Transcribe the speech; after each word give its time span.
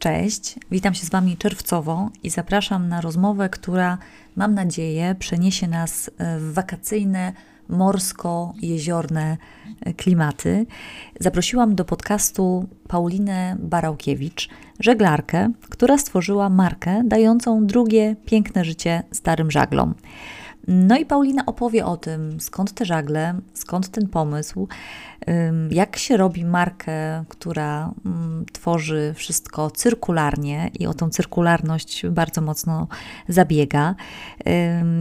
Cześć, 0.00 0.54
witam 0.70 0.94
się 0.94 1.06
z 1.06 1.10
Wami 1.10 1.36
czerwcowo 1.36 2.10
i 2.22 2.30
zapraszam 2.30 2.88
na 2.88 3.00
rozmowę, 3.00 3.48
która 3.48 3.98
mam 4.36 4.54
nadzieję 4.54 5.14
przeniesie 5.18 5.68
nas 5.68 6.10
w 6.38 6.52
wakacyjne, 6.52 7.32
morsko-jeziorne 7.68 9.36
klimaty. 9.96 10.66
Zaprosiłam 11.20 11.74
do 11.74 11.84
podcastu 11.84 12.68
Paulinę 12.88 13.56
Barałkiewicz, 13.58 14.48
żeglarkę, 14.80 15.50
która 15.68 15.98
stworzyła 15.98 16.48
markę 16.48 17.02
dającą 17.04 17.66
drugie 17.66 18.16
piękne 18.26 18.64
życie 18.64 19.02
starym 19.12 19.50
żaglom. 19.50 19.94
No 20.72 20.96
i 20.96 21.06
Paulina 21.06 21.46
opowie 21.46 21.86
o 21.86 21.96
tym, 21.96 22.40
skąd 22.40 22.72
te 22.72 22.84
żagle, 22.84 23.34
skąd 23.54 23.88
ten 23.88 24.08
pomysł, 24.08 24.68
jak 25.70 25.96
się 25.96 26.16
robi 26.16 26.44
markę, 26.44 27.24
która 27.28 27.94
tworzy 28.52 29.12
wszystko 29.16 29.70
cyrkularnie 29.70 30.70
i 30.78 30.86
o 30.86 30.94
tą 30.94 31.10
cyrkularność 31.10 32.06
bardzo 32.06 32.40
mocno 32.40 32.88
zabiega, 33.28 33.94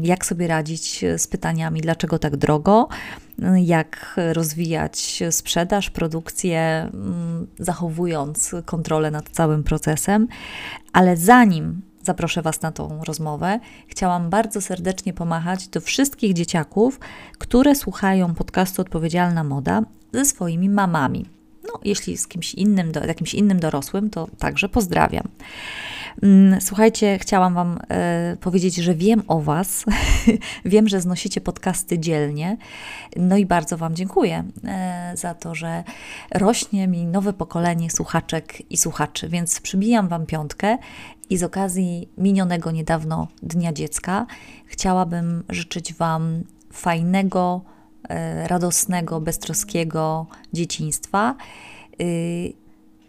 jak 0.01 0.25
sobie 0.25 0.47
radzić 0.47 1.05
z 1.17 1.27
pytaniami, 1.27 1.81
dlaczego 1.81 2.19
tak 2.19 2.37
drogo, 2.37 2.87
jak 3.55 4.15
rozwijać 4.33 5.23
sprzedaż, 5.29 5.89
produkcję, 5.89 6.89
zachowując 7.59 8.55
kontrolę 8.65 9.11
nad 9.11 9.29
całym 9.29 9.63
procesem. 9.63 10.27
Ale 10.93 11.17
zanim 11.17 11.81
zaproszę 12.09 12.41
Was 12.41 12.61
na 12.61 12.71
tą 12.71 13.03
rozmowę, 13.03 13.59
chciałam 13.87 14.29
bardzo 14.29 14.61
serdecznie 14.61 15.13
pomachać 15.13 15.67
do 15.67 15.81
wszystkich 15.81 16.33
dzieciaków, 16.33 16.99
które 17.37 17.75
słuchają 17.75 18.35
podcastu 18.35 18.81
Odpowiedzialna 18.81 19.43
Moda 19.43 19.81
ze 20.13 20.25
swoimi 20.25 20.69
mamami. 20.69 21.25
No, 21.63 21.79
jeśli 21.83 22.17
z 22.17 22.27
kimś 22.27 22.53
innym, 22.53 22.91
do, 22.91 23.05
jakimś 23.05 23.33
innym 23.33 23.59
dorosłym, 23.59 24.09
to 24.09 24.27
także 24.39 24.69
pozdrawiam. 24.69 25.27
Mm, 26.23 26.61
słuchajcie, 26.61 27.19
chciałam 27.19 27.53
Wam 27.53 27.79
e, 27.89 28.37
powiedzieć, 28.41 28.75
że 28.75 28.95
wiem 28.95 29.23
o 29.27 29.41
Was, 29.41 29.85
wiem, 30.65 30.87
że 30.87 31.01
znosicie 31.01 31.41
podcasty 31.41 31.99
dzielnie, 31.99 32.57
no 33.15 33.37
i 33.37 33.45
bardzo 33.45 33.77
Wam 33.77 33.95
dziękuję 33.95 34.43
e, 34.65 35.11
za 35.15 35.33
to, 35.33 35.55
że 35.55 35.83
rośnie 36.31 36.87
mi 36.87 37.05
nowe 37.05 37.33
pokolenie 37.33 37.89
słuchaczek 37.89 38.71
i 38.71 38.77
słuchaczy, 38.77 39.29
więc 39.29 39.61
przybijam 39.61 40.07
Wam 40.07 40.25
piątkę 40.25 40.77
i 41.29 41.37
z 41.37 41.43
okazji 41.43 42.09
minionego 42.17 42.71
niedawno 42.71 43.27
Dnia 43.43 43.73
Dziecka 43.73 44.25
chciałabym 44.65 45.43
życzyć 45.49 45.93
Wam 45.93 46.43
fajnego, 46.73 47.61
e, 48.09 48.47
radosnego, 48.47 49.21
beztroskiego 49.21 50.27
dzieciństwa. 50.53 51.35
Y, 52.01 52.53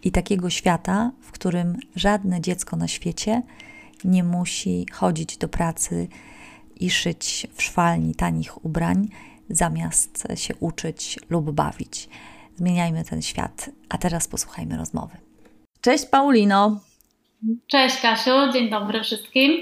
i 0.02 0.12
takiego 0.12 0.50
świata, 0.50 1.12
w 1.20 1.32
którym 1.32 1.78
żadne 1.96 2.40
dziecko 2.40 2.76
na 2.76 2.88
świecie 2.88 3.42
nie 4.04 4.24
musi 4.24 4.86
chodzić 4.92 5.36
do 5.36 5.48
pracy 5.48 6.08
i 6.76 6.90
szyć 6.90 7.46
w 7.54 7.62
szwalni 7.62 8.14
tanich 8.14 8.64
ubrań, 8.64 9.08
zamiast 9.50 10.28
się 10.34 10.54
uczyć 10.56 11.18
lub 11.30 11.50
bawić. 11.50 12.08
Zmieniajmy 12.56 13.04
ten 13.04 13.22
świat. 13.22 13.70
A 13.88 13.98
teraz 13.98 14.28
posłuchajmy 14.28 14.76
rozmowy. 14.76 15.16
Cześć 15.80 16.06
Paulino. 16.06 16.80
Cześć 17.66 18.00
Kasiu, 18.00 18.52
dzień 18.52 18.70
dobry 18.70 19.02
wszystkim. 19.02 19.52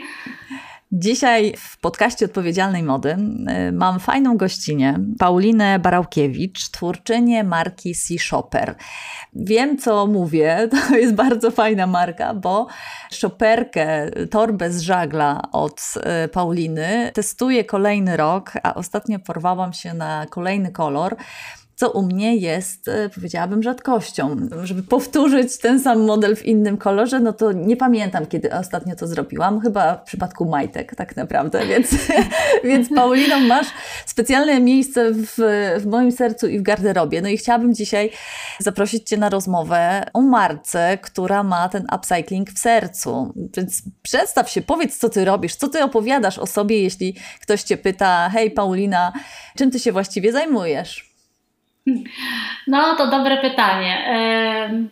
Dzisiaj 0.93 1.55
w 1.57 1.81
podcaście 1.81 2.27
Odpowiedzialnej 2.27 2.83
Mody 2.83 3.17
y, 3.69 3.73
mam 3.73 4.01
fajną 4.01 4.37
gościnę, 4.37 4.99
Paulinę 5.19 5.79
Barałkiewicz, 5.79 6.71
twórczynię 6.71 7.45
marki 7.45 7.95
Sea 7.95 8.19
Shopper. 8.19 8.75
Wiem, 9.35 9.79
co 9.79 10.07
mówię, 10.07 10.69
to 10.89 10.97
jest 10.97 11.15
bardzo 11.15 11.51
fajna 11.51 11.87
marka, 11.87 12.35
bo 12.35 12.67
shopperkę, 13.11 14.11
torbę 14.31 14.71
z 14.73 14.81
żagla 14.81 15.43
od 15.53 15.81
y, 16.25 16.29
Pauliny 16.29 17.11
testuję 17.15 17.65
kolejny 17.65 18.17
rok, 18.17 18.53
a 18.63 18.75
ostatnio 18.75 19.19
porwałam 19.19 19.73
się 19.73 19.95
na 19.95 20.27
kolejny 20.27 20.73
kolor 20.73 21.17
co 21.79 21.91
u 21.91 22.03
mnie 22.03 22.37
jest, 22.37 22.89
e, 22.89 23.09
powiedziałabym, 23.09 23.63
rzadkością. 23.63 24.37
Żeby 24.63 24.83
powtórzyć 24.83 25.59
ten 25.59 25.81
sam 25.81 26.01
model 26.01 26.37
w 26.37 26.47
innym 26.47 26.77
kolorze, 26.77 27.21
no 27.21 27.33
to 27.33 27.53
nie 27.53 27.77
pamiętam, 27.77 28.27
kiedy 28.27 28.53
ostatnio 28.53 28.97
to 28.97 29.07
zrobiłam. 29.07 29.61
Chyba 29.61 29.95
w 29.95 30.03
przypadku 30.03 30.45
majtek, 30.45 30.95
tak 30.97 31.17
naprawdę. 31.17 31.67
Więc, 31.67 31.91
więc 32.65 32.89
Paulino, 32.95 33.41
masz 33.41 33.67
specjalne 34.07 34.61
miejsce 34.61 35.13
w, 35.13 35.35
w 35.81 35.87
moim 35.87 36.13
sercu 36.13 36.49
i 36.49 36.59
w 36.59 36.63
garderobie. 36.63 37.23
No 37.23 37.29
i 37.29 37.37
chciałabym 37.37 37.75
dzisiaj 37.75 38.11
zaprosić 38.59 39.09
Cię 39.09 39.17
na 39.17 39.29
rozmowę 39.29 40.05
o 40.15 40.21
marce, 40.21 40.99
która 41.03 41.43
ma 41.43 41.69
ten 41.69 41.87
upcycling 41.97 42.51
w 42.51 42.59
sercu. 42.59 43.35
Więc 43.57 43.83
przedstaw 44.03 44.51
się, 44.51 44.63
powiedz, 44.63 44.99
co 44.99 45.09
Ty 45.09 45.25
robisz, 45.25 45.57
co 45.57 45.69
Ty 45.69 45.83
opowiadasz 45.83 46.39
o 46.39 46.47
sobie, 46.47 46.83
jeśli 46.83 47.17
ktoś 47.41 47.63
Cię 47.63 47.77
pyta, 47.77 48.31
hej 48.33 48.51
Paulina, 48.51 49.13
czym 49.57 49.71
Ty 49.71 49.79
się 49.79 49.93
właściwie 49.93 50.33
zajmujesz? 50.33 51.08
No 52.67 52.95
to 52.95 53.07
dobre 53.07 53.37
pytanie. 53.37 54.05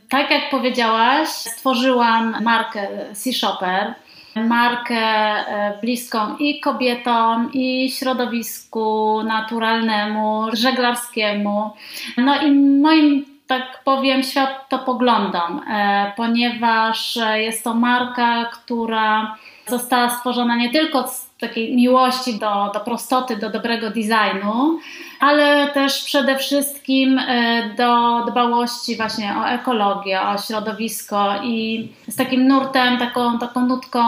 Tak 0.08 0.30
jak 0.30 0.50
powiedziałaś, 0.50 1.28
stworzyłam 1.28 2.42
markę 2.42 2.88
Sea 3.12 3.32
Shopper, 3.32 3.94
markę 4.36 4.96
e, 4.96 5.78
bliską 5.80 6.36
i 6.36 6.60
kobietom, 6.60 7.50
i 7.52 7.90
środowisku 7.90 9.22
naturalnemu, 9.22 10.46
żeglarskiemu. 10.52 11.70
No 12.16 12.42
i 12.42 12.52
moim 12.52 13.24
tak 13.46 13.80
powiem, 13.84 14.22
światopoglądom, 14.22 15.60
e, 15.70 16.12
ponieważ 16.16 17.18
jest 17.34 17.64
to 17.64 17.74
marka, 17.74 18.44
która 18.44 19.36
została 19.68 20.10
stworzona 20.10 20.56
nie 20.56 20.70
tylko 20.70 21.08
z 21.08 21.26
takiej 21.40 21.76
miłości 21.76 22.38
do, 22.38 22.70
do 22.74 22.80
prostoty, 22.80 23.36
do 23.36 23.50
dobrego 23.50 23.90
designu, 23.90 24.78
ale 25.20 25.70
też 25.70 26.04
przede 26.04 26.38
wszystkim 26.38 27.18
e, 27.18 27.70
do 27.76 28.24
dbałości 28.30 28.96
właśnie 28.96 29.34
o 29.38 29.48
ekologię, 29.48 30.22
o 30.22 30.38
środowisko 30.38 31.34
i 31.42 31.88
z 32.08 32.16
takim 32.16 32.48
nurtem, 32.48 32.98
taką, 32.98 33.38
taką 33.38 33.66
nutką 33.66 34.02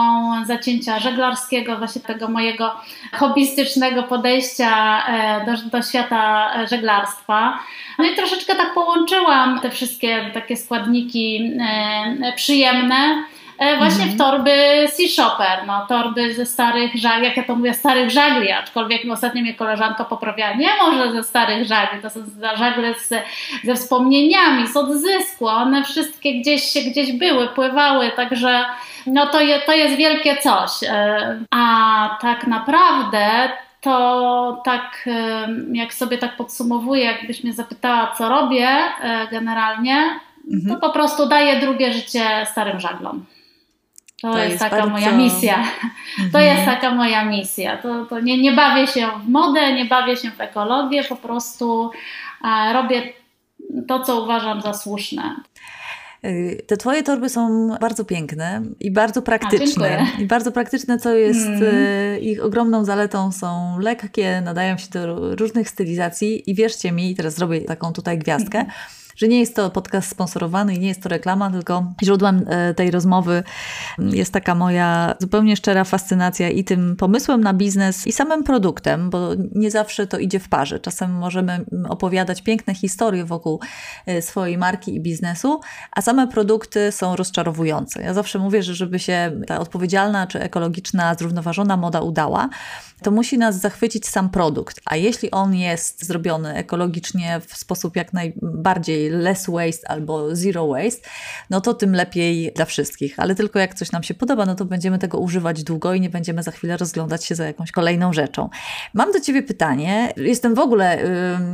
zacięcia 0.45 0.99
żeglarskiego, 0.99 1.77
właśnie 1.77 2.01
tego 2.01 2.27
mojego 2.27 2.75
hobbystycznego 3.13 4.03
podejścia 4.03 5.03
e, 5.07 5.45
do, 5.45 5.69
do 5.77 5.83
świata 5.83 6.51
żeglarstwa. 6.67 7.59
No 7.99 8.05
i 8.05 8.15
troszeczkę 8.15 8.55
tak 8.55 8.73
połączyłam 8.73 9.59
te 9.59 9.69
wszystkie 9.69 10.31
takie 10.33 10.57
składniki 10.57 11.51
e, 11.61 12.33
E, 13.59 13.77
właśnie 13.77 14.05
w 14.05 14.11
mhm. 14.11 14.17
torby 14.17 14.51
Sea 14.87 15.07
Shopper, 15.07 15.67
no, 15.67 15.85
torby 15.89 16.33
ze 16.33 16.45
starych 16.45 16.95
żagli, 16.95 17.25
jak 17.25 17.37
ja 17.37 17.43
to 17.43 17.55
mówię, 17.55 17.73
starych 17.73 18.09
żagli, 18.09 18.51
aczkolwiek 18.51 19.01
ostatnio 19.11 19.41
mnie 19.41 19.53
koleżanka 19.53 20.05
poprawiała, 20.05 20.53
nie 20.53 20.69
może 20.81 21.11
ze 21.11 21.23
starych 21.23 21.67
żagli, 21.67 22.01
to 22.01 22.09
są 22.09 22.19
żagle 22.55 22.93
z, 22.93 23.13
ze 23.63 23.75
wspomnieniami, 23.75 24.67
z 24.67 24.77
odzysku, 24.77 25.47
one 25.47 25.83
wszystkie 25.83 26.39
gdzieś 26.39 26.63
się 26.63 26.81
gdzieś 26.81 27.11
były, 27.11 27.47
pływały, 27.47 28.11
także 28.11 28.65
no 29.07 29.27
to, 29.27 29.41
je, 29.41 29.59
to 29.59 29.73
jest 29.73 29.95
wielkie 29.95 30.37
coś. 30.37 30.71
E, 30.83 31.39
a 31.51 32.17
tak 32.21 32.47
naprawdę 32.47 33.49
to 33.81 34.61
tak, 34.65 35.07
e, 35.07 35.47
jak 35.73 35.93
sobie 35.93 36.17
tak 36.17 36.35
podsumowuję, 36.35 37.05
jakbyś 37.05 37.43
mnie 37.43 37.53
zapytała, 37.53 38.13
co 38.17 38.29
robię 38.29 38.69
generalnie, 39.31 40.19
mhm. 40.53 40.75
to 40.75 40.87
po 40.87 40.93
prostu 40.93 41.29
daję 41.29 41.59
drugie 41.59 41.93
życie 41.93 42.25
starym 42.51 42.79
żaglom. 42.79 43.25
To, 44.21 44.31
to 44.31 44.37
jest, 44.37 44.49
jest, 44.49 44.63
taka 44.63 44.75
bardzo... 44.75 44.91
moja 44.91 45.11
misja. 45.11 45.55
Mhm. 45.57 46.31
To 46.31 46.39
jest 46.39 46.65
taka 46.65 46.95
moja 46.95 47.25
misja. 47.25 47.77
To, 47.77 48.05
to 48.05 48.19
nie, 48.19 48.41
nie 48.41 48.51
bawię 48.51 48.87
się 48.87 49.07
w 49.25 49.29
modę, 49.29 49.73
nie 49.73 49.85
bawię 49.85 50.17
się 50.17 50.31
w 50.31 50.41
ekologię, 50.41 51.03
po 51.03 51.15
prostu 51.15 51.91
e, 52.45 52.73
robię 52.73 53.13
to, 53.87 53.99
co 53.99 54.23
uważam 54.23 54.61
za 54.61 54.73
słuszne. 54.73 55.35
Y, 56.25 56.63
te 56.67 56.77
Twoje 56.77 57.03
torby 57.03 57.29
są 57.29 57.69
bardzo 57.81 58.05
piękne 58.05 58.61
i 58.79 58.91
bardzo 58.91 59.21
praktyczne. 59.21 60.05
A, 60.17 60.21
I 60.21 60.25
bardzo 60.25 60.51
praktyczne, 60.51 60.97
co 60.97 61.13
jest 61.13 61.47
mm. 61.47 62.21
ich 62.21 62.43
ogromną 62.43 62.85
zaletą, 62.85 63.31
są 63.31 63.79
lekkie, 63.79 64.41
nadają 64.41 64.77
się 64.77 64.87
do 64.89 65.35
różnych 65.35 65.69
stylizacji 65.69 66.51
i 66.51 66.55
wierzcie 66.55 66.91
mi, 66.91 67.15
teraz 67.15 67.35
zrobię 67.35 67.61
taką 67.61 67.93
tutaj 67.93 68.17
gwiazdkę, 68.17 68.65
że 69.19 69.27
nie 69.27 69.39
jest 69.39 69.55
to 69.55 69.69
podcast 69.69 70.09
sponsorowany 70.09 70.75
i 70.75 70.79
nie 70.79 70.87
jest 70.87 71.03
to 71.03 71.09
reklama, 71.09 71.51
tylko 71.51 71.93
źródłem 72.03 72.45
e, 72.47 72.73
tej 72.73 72.91
rozmowy 72.91 73.43
jest 73.97 74.33
taka 74.33 74.55
moja 74.55 75.15
zupełnie 75.19 75.55
szczera 75.55 75.83
fascynacja 75.83 76.49
i 76.49 76.63
tym 76.63 76.95
pomysłem 76.95 77.41
na 77.41 77.53
biznes 77.53 78.07
i 78.07 78.11
samym 78.11 78.43
produktem, 78.43 79.09
bo 79.09 79.29
nie 79.55 79.71
zawsze 79.71 80.07
to 80.07 80.17
idzie 80.17 80.39
w 80.39 80.49
parze. 80.49 80.79
Czasem 80.79 81.11
możemy 81.11 81.65
opowiadać 81.89 82.41
piękne 82.41 82.75
historie 82.75 83.25
wokół 83.25 83.59
e, 84.05 84.21
swojej 84.21 84.57
marki 84.57 84.95
i 84.95 85.01
biznesu, 85.01 85.59
a 85.91 86.01
same 86.01 86.27
produkty 86.27 86.91
są 86.91 87.15
rozczarowujące. 87.15 88.01
Ja 88.01 88.13
zawsze 88.13 88.39
mówię, 88.39 88.63
że 88.63 88.75
żeby 88.75 88.99
się 88.99 89.41
ta 89.47 89.59
odpowiedzialna 89.59 90.27
czy 90.27 90.41
ekologiczna, 90.41 91.15
zrównoważona 91.15 91.77
moda 91.77 92.01
udała, 92.01 92.49
to 93.03 93.11
musi 93.11 93.37
nas 93.37 93.59
zachwycić 93.59 94.07
sam 94.07 94.29
produkt. 94.29 94.81
A 94.85 94.95
jeśli 94.95 95.31
on 95.31 95.55
jest 95.55 96.05
zrobiony 96.05 96.53
ekologicznie 96.53 97.41
w 97.47 97.57
sposób 97.57 97.95
jak 97.95 98.13
najbardziej 98.13 99.08
less 99.09 99.49
waste 99.49 99.91
albo 99.91 100.35
zero 100.35 100.67
waste, 100.67 101.09
no 101.49 101.61
to 101.61 101.73
tym 101.73 101.95
lepiej 101.95 102.51
dla 102.55 102.65
wszystkich. 102.65 103.19
Ale 103.19 103.35
tylko 103.35 103.59
jak 103.59 103.73
coś 103.73 103.91
nam 103.91 104.03
się 104.03 104.13
podoba, 104.13 104.45
no 104.45 104.55
to 104.55 104.65
będziemy 104.65 104.99
tego 104.99 105.17
używać 105.17 105.63
długo 105.63 105.93
i 105.93 106.01
nie 106.01 106.09
będziemy 106.09 106.43
za 106.43 106.51
chwilę 106.51 106.77
rozglądać 106.77 107.25
się 107.25 107.35
za 107.35 107.45
jakąś 107.45 107.71
kolejną 107.71 108.13
rzeczą. 108.13 108.49
Mam 108.93 109.11
do 109.11 109.19
Ciebie 109.19 109.43
pytanie. 109.43 110.13
Jestem 110.17 110.55
w 110.55 110.59
ogóle, 110.59 110.99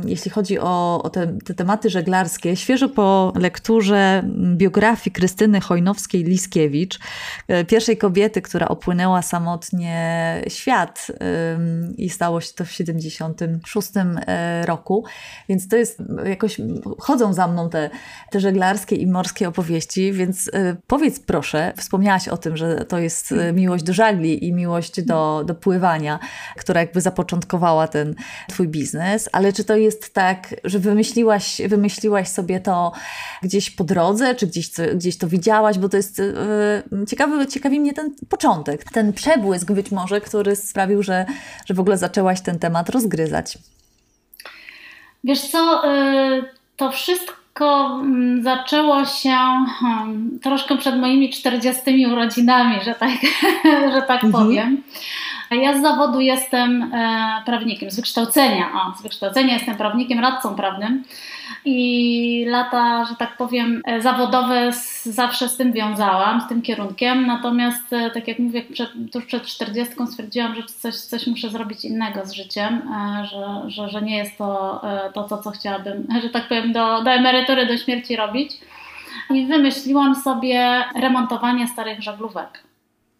jeśli 0.04 0.30
chodzi 0.30 0.58
o, 0.58 1.02
o 1.02 1.10
te, 1.10 1.26
te 1.44 1.54
tematy 1.54 1.90
żeglarskie, 1.90 2.56
świeżo 2.56 2.88
po 2.88 3.32
lekturze 3.36 4.22
biografii 4.56 5.12
Krystyny 5.14 5.60
Chojnowskiej-Liskiewicz, 5.60 6.98
e, 7.48 7.64
pierwszej 7.64 7.96
kobiety, 7.96 8.42
która 8.42 8.68
opłynęła 8.68 9.22
samotnie 9.22 9.96
świat 10.48 11.06
i 11.96 12.10
stało 12.10 12.40
się 12.40 12.52
to 12.54 12.64
w 12.64 12.72
76 12.72 13.90
e, 13.96 14.66
roku. 14.66 15.04
Więc 15.48 15.68
to 15.68 15.76
jest 15.76 16.02
jakoś, 16.24 16.60
chodzą 16.98 17.32
za 17.32 17.45
mną 17.46 17.70
te, 17.70 17.90
te 18.30 18.40
żeglarskie 18.40 18.96
i 18.96 19.06
morskie 19.06 19.48
opowieści, 19.48 20.12
więc 20.12 20.50
e, 20.52 20.76
powiedz 20.86 21.20
proszę, 21.20 21.72
wspomniałaś 21.76 22.28
o 22.28 22.36
tym, 22.36 22.56
że 22.56 22.84
to 22.84 22.98
jest 22.98 23.34
miłość 23.52 23.84
do 23.84 23.92
żagli 23.92 24.44
i 24.44 24.52
miłość 24.52 25.02
do, 25.02 25.42
do 25.46 25.54
pływania, 25.54 26.18
która 26.56 26.80
jakby 26.80 27.00
zapoczątkowała 27.00 27.88
ten 27.88 28.14
twój 28.48 28.68
biznes, 28.68 29.28
ale 29.32 29.52
czy 29.52 29.64
to 29.64 29.76
jest 29.76 30.14
tak, 30.14 30.54
że 30.64 30.78
wymyśliłaś, 30.78 31.60
wymyśliłaś 31.68 32.28
sobie 32.28 32.60
to 32.60 32.92
gdzieś 33.42 33.70
po 33.70 33.84
drodze, 33.84 34.34
czy 34.34 34.46
gdzieś, 34.46 34.70
gdzieś 34.94 35.18
to 35.18 35.28
widziałaś, 35.28 35.78
bo 35.78 35.88
to 35.88 35.96
jest 35.96 36.18
yy, 36.18 37.06
ciekawy, 37.06 37.46
ciekawi 37.46 37.80
mnie 37.80 37.92
ten 37.92 38.14
początek, 38.28 38.84
ten 38.84 39.12
przebłysk 39.12 39.72
być 39.72 39.90
może, 39.90 40.20
który 40.20 40.56
sprawił, 40.56 41.02
że, 41.02 41.26
że 41.66 41.74
w 41.74 41.80
ogóle 41.80 41.98
zaczęłaś 41.98 42.40
ten 42.40 42.58
temat 42.58 42.88
rozgryzać. 42.88 43.58
Wiesz 45.24 45.50
co, 45.50 45.82
yy, 45.86 46.55
to 46.76 46.90
wszystko 46.90 48.00
mm, 48.00 48.42
zaczęło 48.42 49.04
się 49.04 49.36
hmm, 49.80 50.38
troszkę 50.42 50.78
przed 50.78 50.98
moimi 50.98 51.30
40 51.30 52.06
urodzinami, 52.06 52.76
że 52.84 52.94
tak, 52.94 53.10
że 53.94 54.02
tak 54.02 54.24
mhm. 54.24 54.32
powiem. 54.32 54.82
Ja 55.50 55.78
z 55.78 55.82
zawodu 55.82 56.20
jestem 56.20 56.82
e, 56.94 57.42
prawnikiem, 57.46 57.90
z 57.90 57.96
wykształcenia, 57.96 58.66
o, 58.74 58.98
z 58.98 59.02
wykształcenia 59.02 59.54
jestem 59.54 59.76
prawnikiem, 59.76 60.20
radcą 60.20 60.54
prawnym 60.54 61.04
i 61.64 62.44
lata, 62.48 63.04
że 63.04 63.16
tak 63.16 63.36
powiem, 63.36 63.82
e, 63.84 64.00
zawodowe 64.00 64.70
zawsze 65.02 65.48
z 65.48 65.56
tym 65.56 65.72
wiązałam, 65.72 66.40
z 66.40 66.48
tym 66.48 66.62
kierunkiem. 66.62 67.26
Natomiast, 67.26 67.92
e, 67.92 68.10
tak 68.10 68.28
jak 68.28 68.38
mówię, 68.38 68.62
przed, 68.62 68.90
tuż 69.12 69.24
przed 69.24 69.46
40 69.46 69.94
stwierdziłam, 70.06 70.54
że 70.54 70.62
coś, 70.62 70.94
coś 70.94 71.26
muszę 71.26 71.48
zrobić 71.48 71.84
innego 71.84 72.26
z 72.26 72.32
życiem, 72.32 72.82
że, 73.30 73.70
że, 73.70 73.88
że 73.88 74.02
nie 74.02 74.16
jest 74.16 74.38
to, 74.38 74.82
to, 75.14 75.24
to, 75.24 75.38
co 75.38 75.50
chciałabym, 75.50 76.06
że 76.22 76.28
tak 76.28 76.48
powiem, 76.48 76.72
do, 76.72 77.02
do 77.02 77.10
emerytury, 77.10 77.66
do 77.66 77.76
śmierci 77.76 78.16
robić. 78.16 78.52
I 79.30 79.46
wymyśliłam 79.46 80.14
sobie 80.14 80.84
remontowanie 80.94 81.68
starych 81.68 82.02
żaglówek. 82.02 82.62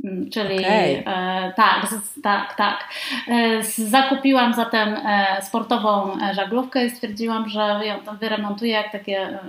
Mm, 0.04 0.30
czyli 0.30 0.58
okay. 0.58 1.04
e, 1.06 1.52
tak, 1.56 1.86
z, 1.88 2.22
tak, 2.22 2.54
tak. 2.54 2.88
E, 3.28 3.62
zakupiłam 3.62 4.54
zatem 4.54 4.94
e, 4.94 5.42
sportową 5.42 6.18
e, 6.20 6.34
żaglówkę 6.34 6.86
i 6.86 6.90
stwierdziłam, 6.90 7.48
że 7.48 7.80
ją 7.84 8.16
wyremontuję 8.20 8.72
jak 8.72 8.92
takie 8.92 9.18
e, 9.20 9.40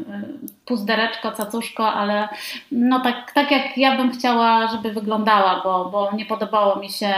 puzdereczko, 0.65 1.31
cacuszko, 1.31 1.93
ale 1.93 2.27
no 2.71 2.99
tak, 2.99 3.31
tak 3.31 3.51
jak 3.51 3.77
ja 3.77 3.97
bym 3.97 4.11
chciała, 4.11 4.67
żeby 4.67 4.91
wyglądała, 4.91 5.61
bo, 5.63 5.85
bo 5.85 6.11
nie 6.15 6.25
podobało 6.25 6.75
mi 6.75 6.89
się 6.89 7.13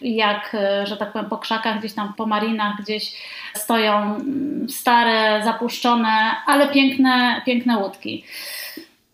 jak, 0.00 0.54
e, 0.54 0.86
że 0.86 0.96
tak 0.96 1.12
powiem, 1.12 1.28
po 1.28 1.38
krzakach, 1.38 1.78
gdzieś 1.78 1.94
tam 1.94 2.14
po 2.14 2.26
marinach, 2.26 2.82
gdzieś 2.82 3.12
stoją 3.54 3.96
mm, 4.02 4.68
stare, 4.68 5.44
zapuszczone, 5.44 6.36
ale 6.46 6.68
piękne, 6.68 7.42
piękne 7.46 7.78
łódki. 7.78 8.24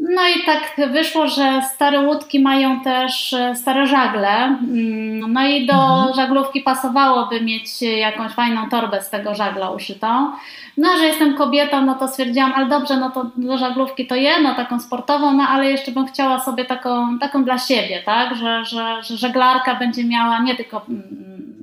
No 0.09 0.23
i 0.29 0.45
tak 0.47 0.91
wyszło, 0.93 1.29
że 1.29 1.63
stare 1.75 2.01
łódki 2.01 2.41
mają 2.41 2.81
też 2.81 3.33
e, 3.33 3.57
stare 3.57 3.87
żagle. 3.87 4.29
Mm, 4.29 5.33
no 5.33 5.47
i 5.47 5.67
do 5.67 5.73
mhm. 5.73 6.15
żaglówki 6.15 6.61
pasowałoby 6.61 7.41
mieć 7.41 7.83
jakąś 7.83 8.33
fajną 8.33 8.69
torbę 8.69 9.03
z 9.03 9.11
tego 9.11 9.35
żagla 9.35 9.71
uszytą. 9.71 10.33
No, 10.77 10.97
że 10.99 11.07
jestem 11.07 11.35
kobietą, 11.37 11.87
no 11.87 11.95
to 11.95 12.09
stwierdziłam, 12.09 12.53
ale 12.57 12.67
dobrze, 12.67 12.97
no 12.97 13.11
to 13.11 13.31
do 13.37 13.59
żaglówki 13.59 14.07
to 14.07 14.15
jedno, 14.15 14.55
taką 14.55 14.81
sportową, 14.81 15.33
no 15.33 15.49
ale 15.49 15.71
jeszcze 15.71 15.93
bym 15.93 16.07
chciała 16.07 16.41
sobie 16.41 16.65
taką, 16.65 17.19
taką 17.19 17.45
dla 17.45 17.59
siebie, 17.59 18.03
tak, 18.07 18.37
że, 18.37 18.65
że, 18.65 19.03
że 19.03 19.17
żeglarka 19.17 19.75
będzie 19.75 20.05
miała 20.05 20.39
nie 20.39 20.55
tylko 20.55 20.83
mm, 20.89 21.03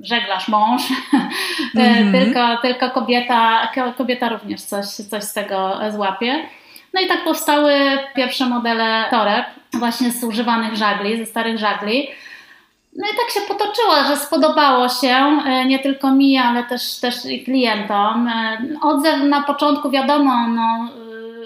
żeglarz 0.02 0.48
mąż, 0.48 0.82
mhm. 1.74 2.12
tylko, 2.12 2.56
tylko 2.62 2.90
kobieta, 2.90 3.68
kobieta 3.96 4.28
również 4.28 4.62
coś, 4.62 4.86
coś 4.86 5.22
z 5.22 5.32
tego 5.32 5.80
złapie. 5.90 6.48
No 6.94 7.00
i 7.00 7.06
tak 7.06 7.24
powstały 7.24 7.72
pierwsze 8.14 8.46
modele 8.46 9.04
toreb, 9.10 9.46
właśnie 9.72 10.10
z 10.10 10.24
używanych 10.24 10.76
żagli, 10.76 11.18
ze 11.18 11.26
starych 11.26 11.58
żagli. 11.58 12.08
No 12.96 13.06
i 13.06 13.16
tak 13.16 13.30
się 13.30 13.40
potoczyło, 13.48 14.04
że 14.08 14.16
spodobało 14.16 14.88
się 14.88 15.40
e, 15.46 15.66
nie 15.66 15.78
tylko 15.78 16.10
mi, 16.10 16.38
ale 16.38 16.64
też, 16.64 17.00
też 17.00 17.24
i 17.24 17.44
klientom. 17.44 18.28
E, 18.28 18.58
odzew 18.82 19.22
na 19.22 19.42
początku 19.42 19.90
wiadomo, 19.90 20.48
no, 20.48 20.88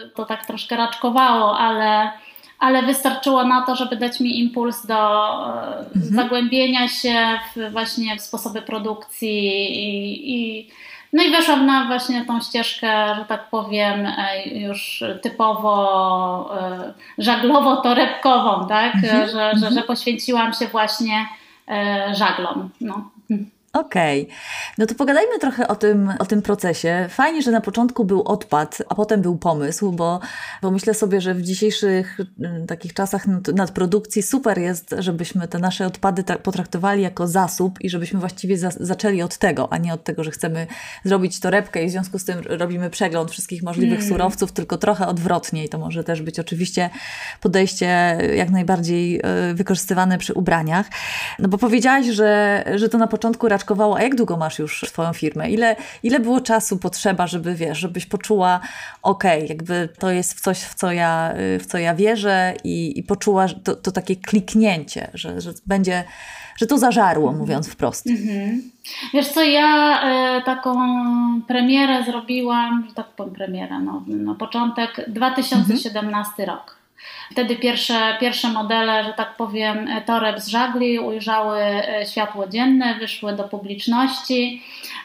e, 0.04 0.08
to 0.08 0.24
tak 0.24 0.46
troszkę 0.46 0.76
raczkowało, 0.76 1.58
ale, 1.58 2.10
ale 2.58 2.82
wystarczyło 2.82 3.44
na 3.44 3.62
to, 3.62 3.76
żeby 3.76 3.96
dać 3.96 4.20
mi 4.20 4.40
impuls 4.40 4.86
do 4.86 5.22
mhm. 5.94 6.14
zagłębienia 6.14 6.88
się 6.88 7.38
w, 7.56 7.72
właśnie 7.72 8.16
w 8.16 8.20
sposoby 8.20 8.62
produkcji 8.62 9.38
i, 9.78 10.34
i 10.34 10.70
no 11.16 11.22
i 11.22 11.30
weszłam 11.30 11.66
na 11.66 11.86
właśnie 11.86 12.24
tą 12.24 12.40
ścieżkę, 12.40 13.14
że 13.14 13.24
tak 13.24 13.50
powiem, 13.50 14.06
e, 14.06 14.48
już 14.48 15.04
typowo 15.22 16.56
e, 16.60 16.92
żaglowo-torebkową, 17.18 18.66
tak? 18.68 18.94
Mhm, 18.94 19.26
że, 19.26 19.32
że, 19.32 19.52
że 19.60 19.66
mhm. 19.66 19.86
poświęciłam 19.86 20.52
się 20.52 20.66
właśnie 20.66 21.26
e, 21.68 22.14
żaglom. 22.14 22.70
No. 22.80 23.10
Okej, 23.76 24.22
okay. 24.22 24.36
no 24.78 24.86
to 24.86 24.94
pogadajmy 24.94 25.38
trochę 25.38 25.68
o 25.68 25.76
tym, 25.76 26.12
o 26.18 26.26
tym 26.26 26.42
procesie. 26.42 27.06
Fajnie, 27.10 27.42
że 27.42 27.50
na 27.50 27.60
początku 27.60 28.04
był 28.04 28.22
odpad, 28.22 28.82
a 28.88 28.94
potem 28.94 29.22
był 29.22 29.36
pomysł, 29.36 29.92
bo, 29.92 30.20
bo 30.62 30.70
myślę 30.70 30.94
sobie, 30.94 31.20
że 31.20 31.34
w 31.34 31.42
dzisiejszych 31.42 32.18
mm, 32.40 32.66
takich 32.66 32.94
czasach 32.94 33.26
nadprodukcji 33.54 34.22
super 34.22 34.58
jest, 34.58 34.94
żebyśmy 34.98 35.48
te 35.48 35.58
nasze 35.58 35.86
odpady 35.86 36.24
potraktowali 36.42 37.02
jako 37.02 37.28
zasób 37.28 37.80
i 37.80 37.90
żebyśmy 37.90 38.20
właściwie 38.20 38.58
za 38.58 38.70
zaczęli 38.80 39.22
od 39.22 39.38
tego, 39.38 39.72
a 39.72 39.78
nie 39.78 39.94
od 39.94 40.04
tego, 40.04 40.24
że 40.24 40.30
chcemy 40.30 40.66
zrobić 41.04 41.40
torebkę 41.40 41.84
i 41.84 41.88
w 41.88 41.90
związku 41.90 42.18
z 42.18 42.24
tym 42.24 42.38
robimy 42.48 42.90
przegląd 42.90 43.30
wszystkich 43.30 43.62
możliwych 43.62 43.98
mm. 43.98 44.08
surowców, 44.08 44.52
tylko 44.52 44.78
trochę 44.78 45.06
odwrotnie 45.06 45.64
i 45.64 45.68
to 45.68 45.78
może 45.78 46.04
też 46.04 46.22
być 46.22 46.40
oczywiście 46.40 46.90
podejście 47.40 48.18
jak 48.36 48.50
najbardziej 48.50 49.20
e, 49.22 49.54
wykorzystywane 49.54 50.18
przy 50.18 50.34
ubraniach. 50.34 50.86
No 51.38 51.48
bo 51.48 51.58
powiedziałaś, 51.58 52.06
że, 52.06 52.64
że 52.74 52.88
to 52.88 52.98
na 52.98 53.06
początku 53.06 53.48
raczej 53.48 53.65
a 53.96 54.02
jak 54.02 54.14
długo 54.14 54.36
masz 54.36 54.58
już 54.58 54.80
swoją 54.88 55.12
firmę? 55.12 55.50
Ile, 55.50 55.76
ile 56.02 56.20
było 56.20 56.40
czasu 56.40 56.78
potrzeba, 56.78 57.26
żeby 57.26 57.54
wiesz, 57.54 57.78
żebyś 57.78 58.06
poczuła, 58.06 58.60
okej, 59.02 59.38
okay, 59.38 59.48
jakby 59.48 59.88
to 59.98 60.10
jest 60.10 60.40
coś, 60.40 60.58
w 60.58 60.74
co 60.74 60.92
ja, 60.92 61.34
w 61.60 61.66
co 61.66 61.78
ja 61.78 61.94
wierzę 61.94 62.54
i, 62.64 62.98
i 62.98 63.02
poczuła 63.02 63.46
to, 63.64 63.76
to 63.76 63.92
takie 63.92 64.16
kliknięcie, 64.16 65.10
że, 65.14 65.40
że 65.40 65.52
będzie, 65.66 66.04
że 66.56 66.66
to 66.66 66.78
zażarło, 66.78 67.28
mhm. 67.28 67.38
mówiąc 67.38 67.68
wprost. 67.68 68.06
Mhm. 68.06 68.62
Wiesz 69.14 69.28
co, 69.28 69.42
ja 69.42 70.00
y, 70.38 70.44
taką 70.44 70.76
premierę 71.46 72.04
zrobiłam, 72.04 72.84
że 72.88 72.94
tak 72.94 73.06
powiem 73.06 73.34
premierę, 73.34 73.80
no, 73.80 74.04
na 74.06 74.34
początek 74.34 75.04
2017 75.08 76.32
mhm. 76.38 76.48
rok. 76.48 76.85
Wtedy 77.30 77.56
pierwsze, 77.56 78.16
pierwsze 78.20 78.48
modele, 78.48 79.04
że 79.04 79.12
tak 79.12 79.36
powiem, 79.36 79.88
toreb 80.06 80.40
z 80.40 80.48
żagli 80.48 80.98
ujrzały 80.98 81.58
e, 81.60 82.06
światło 82.06 82.48
dzienne, 82.48 82.94
wyszły 82.94 83.32
do 83.32 83.44
publiczności. 83.44 84.62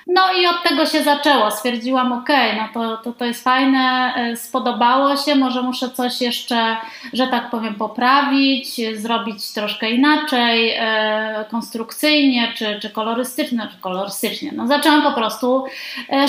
No 0.07 0.21
i 0.33 0.47
od 0.47 0.63
tego 0.63 0.85
się 0.85 1.03
zaczęło. 1.03 1.51
Stwierdziłam, 1.51 2.13
ok, 2.13 2.29
no 2.57 2.69
to, 2.73 2.97
to, 2.97 3.11
to 3.11 3.25
jest 3.25 3.43
fajne, 3.43 4.13
e, 4.15 4.37
spodobało 4.37 5.17
się, 5.17 5.35
może 5.35 5.61
muszę 5.61 5.89
coś 5.89 6.21
jeszcze, 6.21 6.77
że 7.13 7.27
tak 7.27 7.49
powiem, 7.49 7.75
poprawić, 7.75 8.97
zrobić 8.97 9.53
troszkę 9.53 9.91
inaczej, 9.91 10.75
e, 10.79 11.45
konstrukcyjnie 11.51 12.53
czy, 12.55 12.79
czy 12.81 12.89
kolorystycznie, 12.89 13.67
czy 13.71 13.81
kolorystycznie. 13.81 14.51
No 14.55 14.67
zaczęłam 14.67 15.01
po 15.03 15.11
prostu 15.11 15.65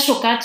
szukać 0.07 0.43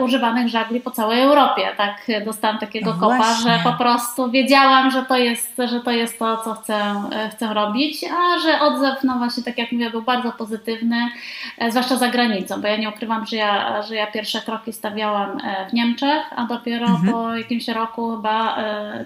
używanych 0.00 0.48
żagli 0.48 0.80
po 0.80 0.90
całej 0.90 1.20
Europie. 1.20 1.68
Tak 1.76 2.06
dostałam 2.24 2.58
takiego 2.58 2.94
no 2.94 3.00
kopa, 3.00 3.34
że 3.34 3.58
po 3.64 3.72
prostu 3.72 4.13
prostu 4.14 4.30
wiedziałam, 4.30 4.90
że 4.90 5.02
to 5.02 5.16
jest, 5.16 5.56
że 5.70 5.80
to, 5.80 5.90
jest 5.90 6.18
to, 6.18 6.36
co 6.36 6.54
chcę, 6.54 6.74
e, 7.12 7.28
chcę 7.28 7.54
robić, 7.54 8.04
a 8.04 8.38
że 8.38 8.60
odzew, 8.60 9.04
no 9.04 9.18
właśnie 9.18 9.42
tak 9.42 9.58
jak 9.58 9.72
mówię, 9.72 9.90
był 9.90 10.02
bardzo 10.02 10.32
pozytywny, 10.32 11.10
e, 11.58 11.70
zwłaszcza 11.70 11.96
za 11.96 12.08
granicą, 12.08 12.60
bo 12.60 12.68
ja 12.68 12.76
nie 12.76 12.88
ukrywam, 12.88 13.26
że 13.26 13.36
ja, 13.36 13.82
że 13.82 13.94
ja 13.94 14.06
pierwsze 14.06 14.40
kroki 14.40 14.72
stawiałam 14.72 15.38
w 15.70 15.72
Niemczech, 15.72 16.22
a 16.36 16.44
dopiero 16.44 16.86
mhm. 16.86 17.12
po 17.12 17.36
jakimś 17.36 17.68
roku 17.68 18.16
chyba, 18.16 18.56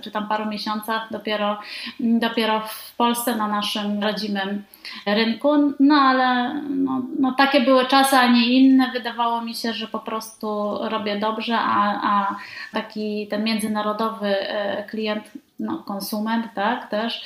czy 0.03 0.11
tam 0.11 0.29
paru 0.29 0.47
miesiącach 0.47 1.07
dopiero, 1.11 1.59
dopiero 2.00 2.61
w 2.61 2.97
Polsce 2.97 3.37
na 3.37 3.49
naszym 3.49 4.03
rodzimym 4.03 4.65
rynku, 5.07 5.75
no 5.81 5.95
ale 5.95 6.55
no, 6.71 7.03
no, 7.19 7.33
takie 7.33 7.61
były 7.61 7.87
czasy, 7.87 8.17
a 8.17 8.27
nie 8.27 8.47
inne. 8.47 8.91
Wydawało 8.93 9.41
mi 9.41 9.55
się, 9.55 9.73
że 9.73 9.88
po 9.88 9.99
prostu 9.99 10.79
robię 10.81 11.19
dobrze, 11.19 11.59
a, 11.59 12.00
a 12.03 12.37
taki 12.73 13.27
ten 13.27 13.45
międzynarodowy 13.45 14.27
e, 14.27 14.85
klient 14.99 15.31
no, 15.59 15.79
konsument, 15.79 16.47
tak, 16.55 16.91
też 16.91 17.25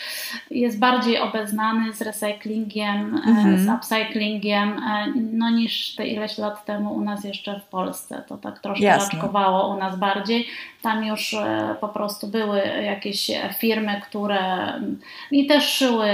jest 0.51 0.79
bardziej 0.79 1.19
obeznany 1.19 1.93
z 1.93 2.03
recyklingiem, 2.03 3.21
mm-hmm. 3.27 3.59
z 3.59 3.69
upcyklingiem, 3.69 4.69
e, 4.79 5.12
no 5.33 5.51
niż 5.51 5.95
te 5.95 6.07
ileś 6.07 6.39
lat 6.39 6.65
temu 6.65 6.95
u 6.95 7.01
nas 7.01 7.25
jeszcze 7.25 7.61
w 7.61 7.65
Polsce. 7.65 8.23
To 8.29 8.37
tak 8.37 8.59
troszkę 8.59 8.85
Jasne. 8.85 9.19
raczkowało 9.19 9.75
u 9.75 9.79
nas 9.79 9.99
bardziej. 9.99 10.47
Tam 10.83 11.05
już 11.05 11.35
e, 11.35 11.77
po 11.81 11.89
prostu 11.89 12.27
były 12.29 12.59
jakieś 12.83 13.31
firmy, 13.59 14.01
które 14.09 14.73
i 15.31 15.47
też 15.47 15.69
szyły 15.69 16.09